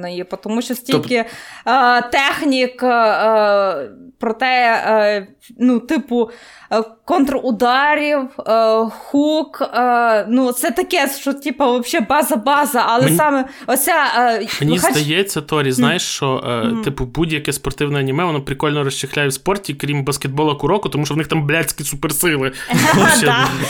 [0.08, 1.74] її, тому що стільки Тоб...
[1.74, 3.90] е, технік е,
[4.20, 5.28] про те, е,
[5.58, 6.30] ну, типу,
[6.72, 9.62] Е, контрударів, е, хук.
[9.74, 13.18] Е, ну, Це таке, що типу, взагалі база-база, але Мені...
[13.18, 13.94] саме оця.
[14.62, 16.84] Мені ну, здається, Торі, знаєш, що mm.
[16.84, 21.18] типу, будь-яке спортивне аніме, воно прикольно розчехляє в спорті, крім баскетбола куроку, тому що в
[21.18, 22.52] них там блядські суперсили.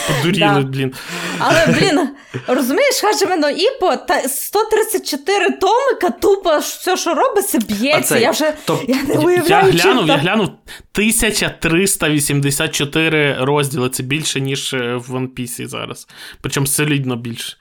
[0.08, 0.94] Подуріли, блін.
[1.40, 2.10] Але, блін,
[2.48, 3.94] розумієш, Хаджимено Іпо,
[4.28, 8.18] 134 томика, тупо все, що робиться, б'ється.
[8.18, 8.54] Я вже
[8.88, 9.74] я не уявляю.
[9.74, 16.08] Я глянув, я глянув 1384 розділи це більше, ніж е, в One Piece зараз.
[16.42, 17.58] Причому солідно більше.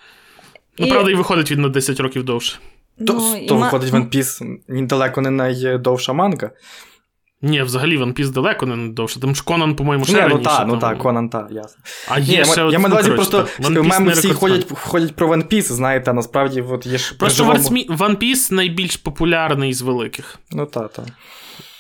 [0.79, 0.91] Ну, і...
[0.91, 2.59] правда, і виходить він на 10 років довше.
[3.07, 3.99] То, ну, то і виходить ма...
[3.99, 6.51] One Piece далеко не найдовша манка.
[7.43, 9.21] Ні, взагалі One Piece далеко не довше.
[9.21, 10.39] Там ж Конан, по-моєму, ще не, раніше.
[10.39, 11.83] Ну так, ну так, Конан, так, ясно.
[12.09, 15.73] А є Ні, ще Я маю на просто меми всі ходять ходять про One Piece,
[15.73, 17.15] знаєте, а насправді от є ж.
[17.15, 17.59] Просто живому...
[17.89, 20.39] One Piece найбільш популярний з великих.
[20.53, 21.05] Ну так, так.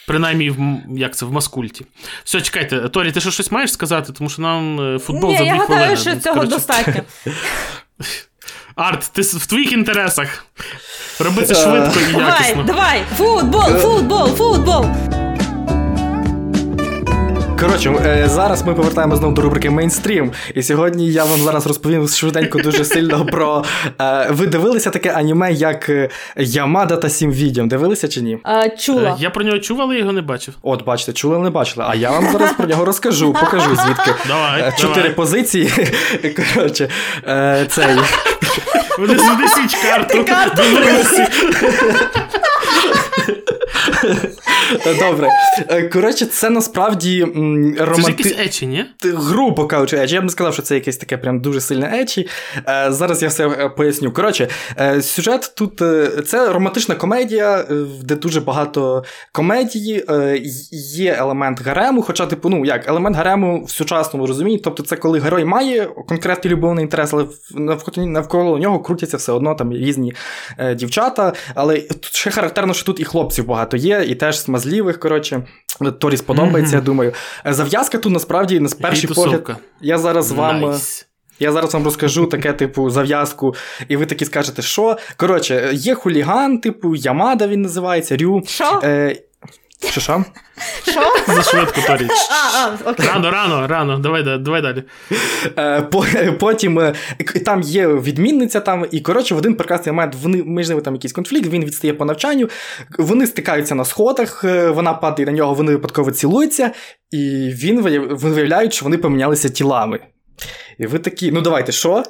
[0.06, 0.58] Принаймні, в,
[0.96, 1.86] як це в маскульті.
[2.24, 5.42] Все, чекайте, Торі, ти що щось маєш сказати, тому що нам е, футбол Ні, за
[5.42, 5.84] дві я хвилини.
[5.84, 6.50] гадаю, що цього Короче.
[6.50, 7.02] достатньо.
[8.76, 10.46] Арт, ти в твоїх інтересах.
[11.20, 12.62] Роби це швидко і якісно.
[12.62, 13.02] Давай, давай!
[13.16, 14.86] Футбол, футбол, футбол!
[17.60, 20.32] Коротше, е, зараз ми повертаємо знову до рубрики Мейнстрім.
[20.54, 23.64] І сьогодні я вам зараз розповім швиденько дуже сильно про.
[24.00, 27.68] Е, ви дивилися таке аніме, як е, Ямада та Сім відьом.
[27.68, 28.38] Дивилися чи ні?
[28.42, 29.16] А, Чула.
[29.18, 30.54] Я про нього чув, але його не бачив.
[30.62, 31.86] От, бачите, чули, але не бачили.
[31.88, 34.10] А я вам зараз про нього розкажу, покажу звідки.
[34.28, 35.14] Давай, Чотири давай.
[35.14, 35.70] позиції.
[36.54, 36.88] Коротше,
[37.68, 37.96] цей.
[38.98, 40.24] Вони знесіть карту.
[45.00, 45.30] Добре.
[45.92, 47.24] Коротше, це насправді
[47.78, 47.94] романти...
[47.94, 48.84] Це ж якісь ечі, ні?
[49.04, 50.14] Грубо кажучи, ечі.
[50.14, 52.28] Я б не сказав, що це якесь таке прям дуже сильне ечі.
[52.68, 54.12] Е, зараз я все е, поясню.
[54.12, 54.48] Коротше,
[54.80, 55.82] е, сюжет тут
[56.26, 57.64] це романтична комедія,
[58.02, 60.04] де дуже багато комедії,
[60.96, 64.58] є елемент гарему, хоча, типу, ну як, елемент гарему в сучасному розумінні.
[64.58, 67.26] Тобто, це коли герой має конкретний любовний інтерес, але
[67.96, 70.12] навколо нього крутяться все одно там різні
[70.74, 71.32] дівчата.
[71.54, 75.42] Але тут ще характерно, що тут і хлопців багато є, і теж смазливих, Коротше,
[75.98, 76.80] Торі сподобається, mm-hmm.
[76.80, 77.12] я думаю.
[77.44, 79.56] Зав'язка тут насправді на перший погляд.
[79.80, 80.64] Я зараз вам.
[80.64, 81.04] Nice.
[81.40, 83.54] Я зараз вам розкажу таке, типу, зав'язку,
[83.88, 84.96] і ви такі скажете, що.
[85.16, 88.42] Коротше, є хуліган, типу, Ямада він називається, Рю.
[88.46, 88.80] Що?
[88.84, 89.16] Е,
[89.84, 90.24] що що?
[90.82, 91.34] Що?
[91.34, 92.10] Зашвидко, Торіч.
[92.98, 94.82] Рано, рано, рано, давай давай далі.
[95.58, 95.82] Е,
[96.40, 96.94] потім е,
[97.44, 101.12] там є відмінниця, там, і коротше, в один прекрасний момент вони, між ними там якийсь
[101.12, 102.48] конфлікт, він відстає по навчанню,
[102.98, 106.72] вони стикаються на сходах, е, вона падає на нього, вони випадково цілуються,
[107.10, 107.80] і він
[108.10, 110.00] виявляють, що вони помінялися тілами.
[110.78, 112.02] І ви такі, ну давайте, що?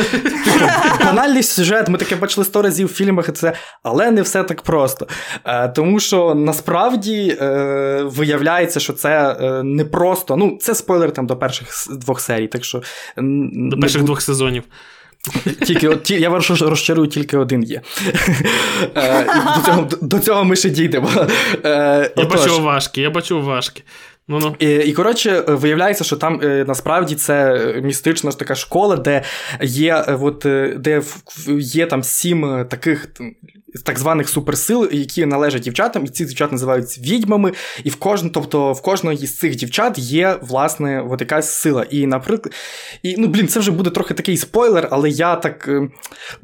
[1.04, 5.08] Банальний сюжет, ми таке бачили сто разів в фільмах, це, але не все так просто.
[5.44, 10.36] Е, Тому що насправді е, виявляється, що це е, не просто.
[10.36, 12.46] Ну, це спойлер там до перших двох серій.
[12.46, 12.82] так що...
[13.52, 14.64] До перших двох сезонів.
[15.66, 17.80] Тільки от, Я вас розчарую, тільки один є.
[18.96, 19.24] Е,
[19.56, 21.10] до цього до цього ми ще дійдемо.
[21.64, 23.82] Е, я бачу важкі, я бачу важкі.
[24.30, 24.56] Ну-ну.
[24.58, 29.22] І, і коротше, виявляється, що там е, насправді це містична ж така школа, де
[29.60, 31.02] є е, от, е, де
[31.58, 33.06] є там сім таких
[33.84, 37.52] так званих суперсил, які належать дівчатам, і ці дівчат називаються відьмами.
[37.84, 41.86] І в кожен, тобто в кожної з цих дівчат є, власне, от якась сила.
[41.90, 42.54] І, наприклад,
[43.02, 45.70] і, ну, блін, це вже буде трохи такий спойлер, але я так.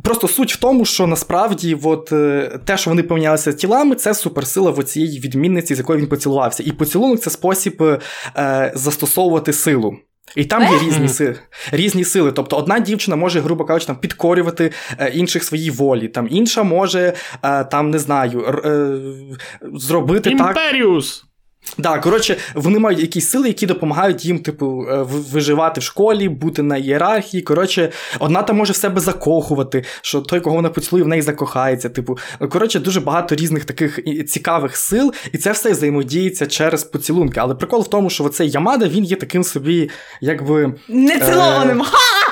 [0.02, 2.06] Просто суть в тому, що насправді от,
[2.64, 6.62] те, що вони помінялися тілами, це суперсила в цієї відмінниці, з якою він поцілувався.
[6.66, 7.82] І поцілунок це спосіб спосіб
[8.36, 9.96] е, застосовувати силу.
[10.34, 11.38] І там є різні сили.
[11.72, 12.32] Різні сили.
[12.32, 17.12] Тобто одна дівчина може, грубо кажучи, там, підкорювати е, інших своїй волі, там інша може,
[17.42, 18.88] е, там, не знаю, е,
[19.78, 21.20] зробити Imperius!
[21.20, 21.25] так.
[21.78, 25.02] Да, коротше, вони мають якісь сили, які допомагають їм, типу, е,
[25.32, 27.42] виживати в школі, бути на ієрархії.
[27.42, 31.88] Коротше, одна там може в себе закохувати, що той, кого вона поцілує, в неї закохається.
[31.88, 32.18] Типу,
[32.50, 37.40] коротше, дуже багато різних таких цікавих сил, і це все взаємодіється через поцілунки.
[37.40, 39.90] Але прикол в тому, що оцей Ямада він є таким собі,
[40.20, 40.74] якби.
[40.88, 41.82] Нецілованим.
[41.82, 42.25] Е-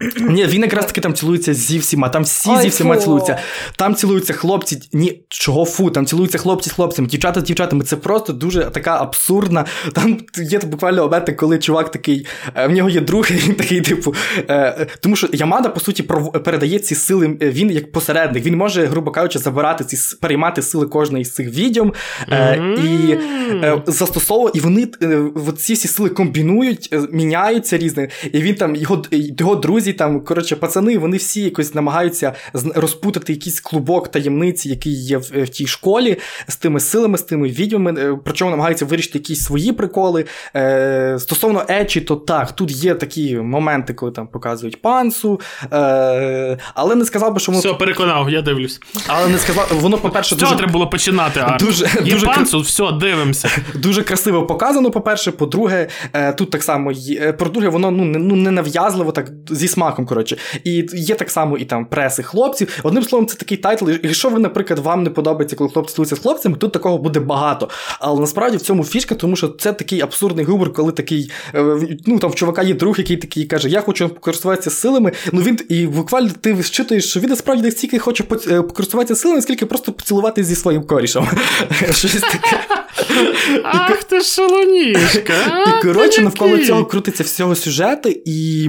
[0.20, 3.00] ні, він якраз таки там цілується зі всіма, там всі Ой, зі всіма фу.
[3.00, 3.38] цілуються.
[3.76, 4.82] Там цілуються хлопці.
[4.92, 7.84] Ні, чого фу, там цілуються хлопці з хлопцями, дівчата з дівчатами.
[7.84, 9.64] Це просто дуже така абсурдна.
[9.92, 13.80] Там є буквально моменти, коли чувак такий, е, в нього є друг, і він такий,
[13.80, 14.14] типу.
[14.50, 16.02] Е, тому що Ямада, по суті,
[16.44, 18.46] передає ці сили, е, він як посередник.
[18.46, 21.92] Він може, грубо кажучи, забирати ці переймати сили кожної з цих відьом
[22.28, 22.84] mm-hmm.
[22.84, 23.18] і
[23.86, 24.88] застосовувати, і вони
[25.58, 28.08] ці всі сили комбінують, міняються різне.
[28.32, 32.32] І він там його його друзі, там, коротше, пацани, вони всі якось намагаються
[32.74, 36.16] розпутати якийсь клубок таємниці, який є в, в тій школі,
[36.48, 40.24] з тими силами, з тими відьмами, причому намагаються вирішити якісь свої приколи.
[40.56, 45.40] Е, Стосовно Ечі, то так, тут є такі моменти, коли там показують панцу.
[45.72, 47.60] Е, Але не сказав би, що воно.
[47.60, 48.80] Все, переконав, я дивлюсь.
[49.06, 50.56] Але не сказав, воно, по-перше, дуже...
[50.56, 51.40] треба було починати.
[51.40, 51.64] Арт.
[51.64, 53.50] Дуже, є дуже панцу, все, дивимося.
[53.74, 55.32] Дуже красиво показано, по-перше.
[55.32, 57.20] По-друге, е, тут так само є.
[57.20, 60.06] Е, по-друге, воно ну, не, ну, не нав'язливо, так зі смаком.
[60.06, 60.36] коротше.
[60.64, 62.80] І є так само і там преси хлопців.
[62.82, 63.90] Одним словом, це такий тайтл.
[63.90, 67.68] Якщо ви, наприклад, вам не подобається, коли хлопці цілуються з хлопцями, тут такого буде багато.
[68.00, 72.18] Але насправді в цьому фішка, тому що це такий абсурдний гумор, коли такий, е, ну
[72.18, 75.12] там в чувака є друг, який такий каже, я хочу користуватися силами.
[75.32, 79.42] Ну він і буквально ти зчитуєш, що він насправді не стільки хоче е, покористуватися силами,
[79.42, 81.28] скільки просто поцілувати зі своїм корішем.
[81.92, 82.58] Щось таке.
[83.64, 85.34] Ах ти шалунишка.
[85.66, 88.68] І коротше, навколо цього крутиться всього сюжету, і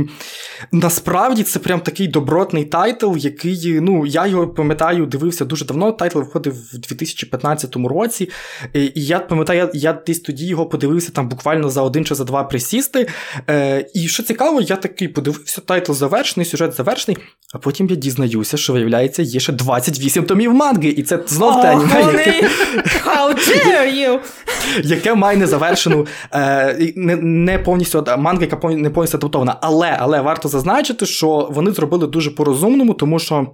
[0.71, 5.91] насправді це прям такий добротний тайтл, який, ну, я його пам'ятаю, дивився дуже давно.
[5.91, 8.29] Тайтл виходив в 2015 році.
[8.73, 12.23] І я пам'ятаю, я, я десь тоді його подивився там буквально за один чи за
[12.23, 13.07] два присісти.
[13.49, 17.17] Е, І що цікаво, я такий подивився, тайтл завершений, сюжет завершений,
[17.53, 21.71] а потім я дізнаюся, що виявляється, є ще 28 томів манги, і це знов те
[21.71, 22.49] аніме, яке...
[23.05, 24.19] How dare you!
[24.83, 29.57] яке має незавершену, е, не не повністю манга, яка не повністю адаптована.
[29.61, 33.47] Але, але варто зазначити, що вони зробили дуже по-розумному, тому що.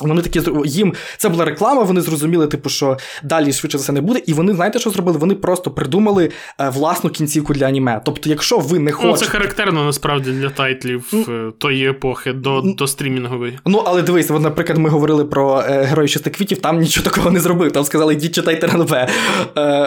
[0.00, 4.00] Вони такі їм це була реклама, вони зрозуміли, типу, що далі швидше за все не
[4.00, 4.22] буде.
[4.26, 5.18] І вони, знаєте, що зробили?
[5.18, 8.00] Вони просто придумали е, власну кінцівку для аніме.
[8.04, 9.12] Тобто, якщо ви не хочете.
[9.12, 13.58] Ну, це характерно насправді для тайтлів ну, тої епохи до до стрімінгової.
[13.66, 17.40] Ну, але дивись, от, наприклад, ми говорили про е, герої шестиквітів, там нічого такого не
[17.40, 17.72] зробив.
[17.72, 18.92] Там сказали, йдіть читайте РНБ.
[18.92, 19.08] Е,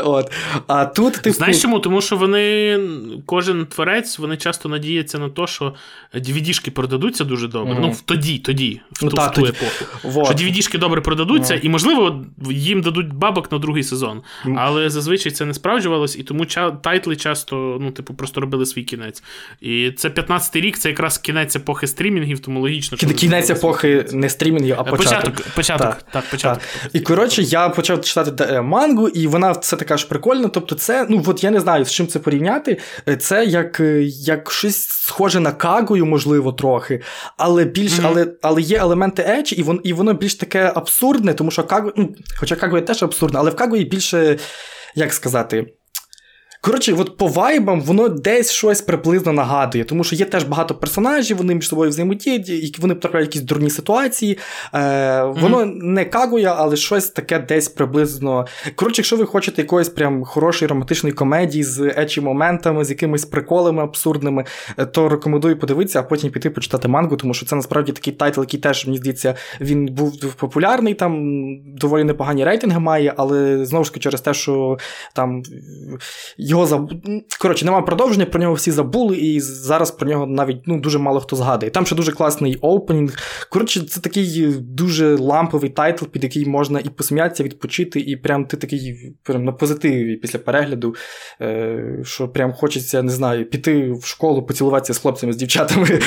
[0.02, 0.32] от.
[0.68, 1.36] А тут, типу...
[1.36, 1.80] Знаєш чому?
[1.80, 2.80] Тому що вони,
[3.26, 5.74] кожен творець, вони часто надіються на те, що
[6.16, 7.74] DVD-шки продадуться дуже добре.
[7.74, 7.82] Mm-hmm.
[7.82, 9.86] Ну, тоді, тоді, в, ну, ту, та, в ту епоху.
[10.04, 10.26] Вот.
[10.26, 14.22] Що DVD-шки добре продадуться, і, можливо, їм дадуть бабок на другий сезон.
[14.58, 18.84] Але зазвичай це не справджувалось, і тому ча- тайтли часто, ну, типу, просто робили свій
[18.84, 19.24] кінець.
[19.62, 22.98] І це 15-й рік, це якраз кінець епохи стрімінгів, тому логічно.
[22.98, 25.36] що Кінець епохи не стрімінгів, а початок.
[25.36, 26.64] Початок, початок, так, так початок.
[26.82, 26.92] Так.
[26.94, 30.48] І коротше, я почав читати е, мангу, і вона все така ж прикольна.
[30.48, 32.80] Тобто, це, ну от я не знаю, з чим це порівняти.
[33.08, 37.02] Е, це як е, як щось схоже на кагою, можливо, трохи,
[37.38, 38.08] але більш, mm-hmm.
[38.08, 41.92] але, але є елементи ечі, і вон, і воно більш таке абсурдне, тому що Кагу,
[41.96, 44.40] ну, хоча Кагуя теж абсурдне, але в Кагуї більше,
[44.96, 45.66] як сказати,
[46.66, 51.38] Коротше, от по вайбам воно десь щось приблизно нагадує, тому що є теж багато персонажів,
[51.38, 54.38] вони між собою взаємодіють, вони потрапляють якісь дурні ситуації.
[54.74, 55.84] Е, Воно mm-hmm.
[55.84, 58.46] не кагує, але щось таке десь приблизно.
[58.76, 63.84] Коротше, якщо ви хочете якоїсь прям хорошої романтичної комедії з ечі моментами, з якимись приколами
[63.84, 64.46] абсурдними,
[64.78, 68.40] е, то рекомендую подивитися, а потім піти почитати мангу, тому що це насправді такий тайтл,
[68.40, 71.14] який теж, мені здається, він був популярний, там
[71.76, 74.78] доволі непогані рейтинги має, але знову ж таки через те, що
[75.14, 75.44] там
[76.54, 76.94] його заб...
[77.40, 81.20] Коротше, немає продовження, про нього всі забули, і зараз про нього навіть ну, дуже мало
[81.20, 81.72] хто згадує.
[81.72, 83.18] Там ще дуже класний опенінг.
[83.50, 88.58] Коротше, це такий дуже ламповий тайтл, під який можна і посміятися, відпочити, і прям ти
[88.58, 90.96] такий прям на позитиві після перегляду,
[91.42, 96.00] е, що прям хочеться, не знаю, піти в школу, поцілуватися з хлопцями, з дівчатами.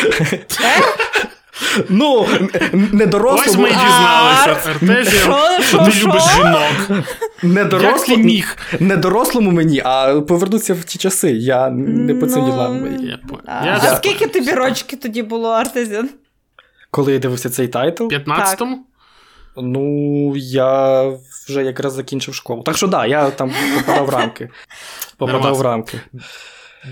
[1.89, 2.29] Ну,
[2.73, 3.51] не дорослому.
[3.51, 4.57] Ось ми дізналися.
[4.73, 5.27] Артезія
[5.73, 7.05] не любиш жінок.
[7.43, 8.57] Не дорослому, міг?
[8.81, 11.31] не дорослому мені, а повернуться в ті часи.
[11.31, 12.99] Я не по цим Ну, ділам.
[13.47, 16.11] А, скільки тобі рочки тоді було, Артезіан?
[16.91, 18.87] Коли я дивився цей тайтл, 15-му?
[19.63, 21.03] ну я
[21.49, 22.63] вже якраз закінчив школу.
[22.63, 24.51] Так що да, я там попадав в рамки.
[25.17, 26.01] Попадав в рамки.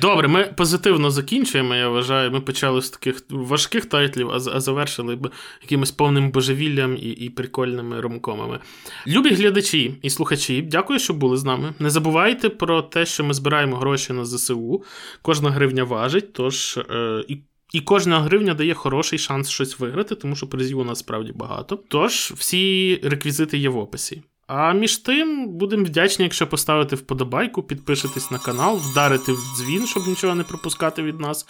[0.00, 2.30] Добре, ми позитивно закінчуємо, я вважаю.
[2.30, 5.30] Ми почали з таких важких тайтлів, а, а завершили б
[5.62, 8.58] якимось повним божевіллям і, і прикольними ромкомами.
[9.06, 11.74] Любі глядачі і слухачі, дякую, що були з нами.
[11.78, 14.84] Не забувайте про те, що ми збираємо гроші на ЗСУ.
[15.22, 17.38] Кожна гривня важить, тож е, і.
[17.72, 21.78] І кожна гривня дає хороший шанс щось виграти, тому що призів у нас справді багато.
[21.88, 24.22] Тож всі реквізити є в описі.
[24.46, 30.06] А між тим будемо вдячні, якщо поставите вподобайку, підпишетесь на канал, вдарите в дзвін, щоб
[30.06, 31.46] нічого не пропускати від нас.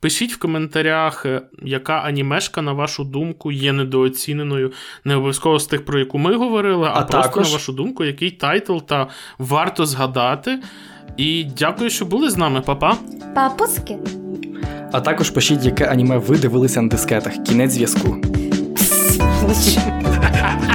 [0.00, 4.72] Пишіть в коментарях, е, яка анімешка, на вашу думку, є недооціненою.
[5.04, 8.04] Не обов'язково з тих, про яку ми говорили, а, А просто також- на вашу думку,
[8.04, 9.08] який тайтл та
[9.38, 10.60] варто згадати.
[11.16, 12.96] І дякую, що були з нами, Па-па!
[13.34, 13.96] Папуски.
[14.92, 17.32] А також пишіть, яке аніме ви дивилися на дискетах.
[17.46, 18.16] Кінець зв'язку.
[18.76, 19.18] Пс,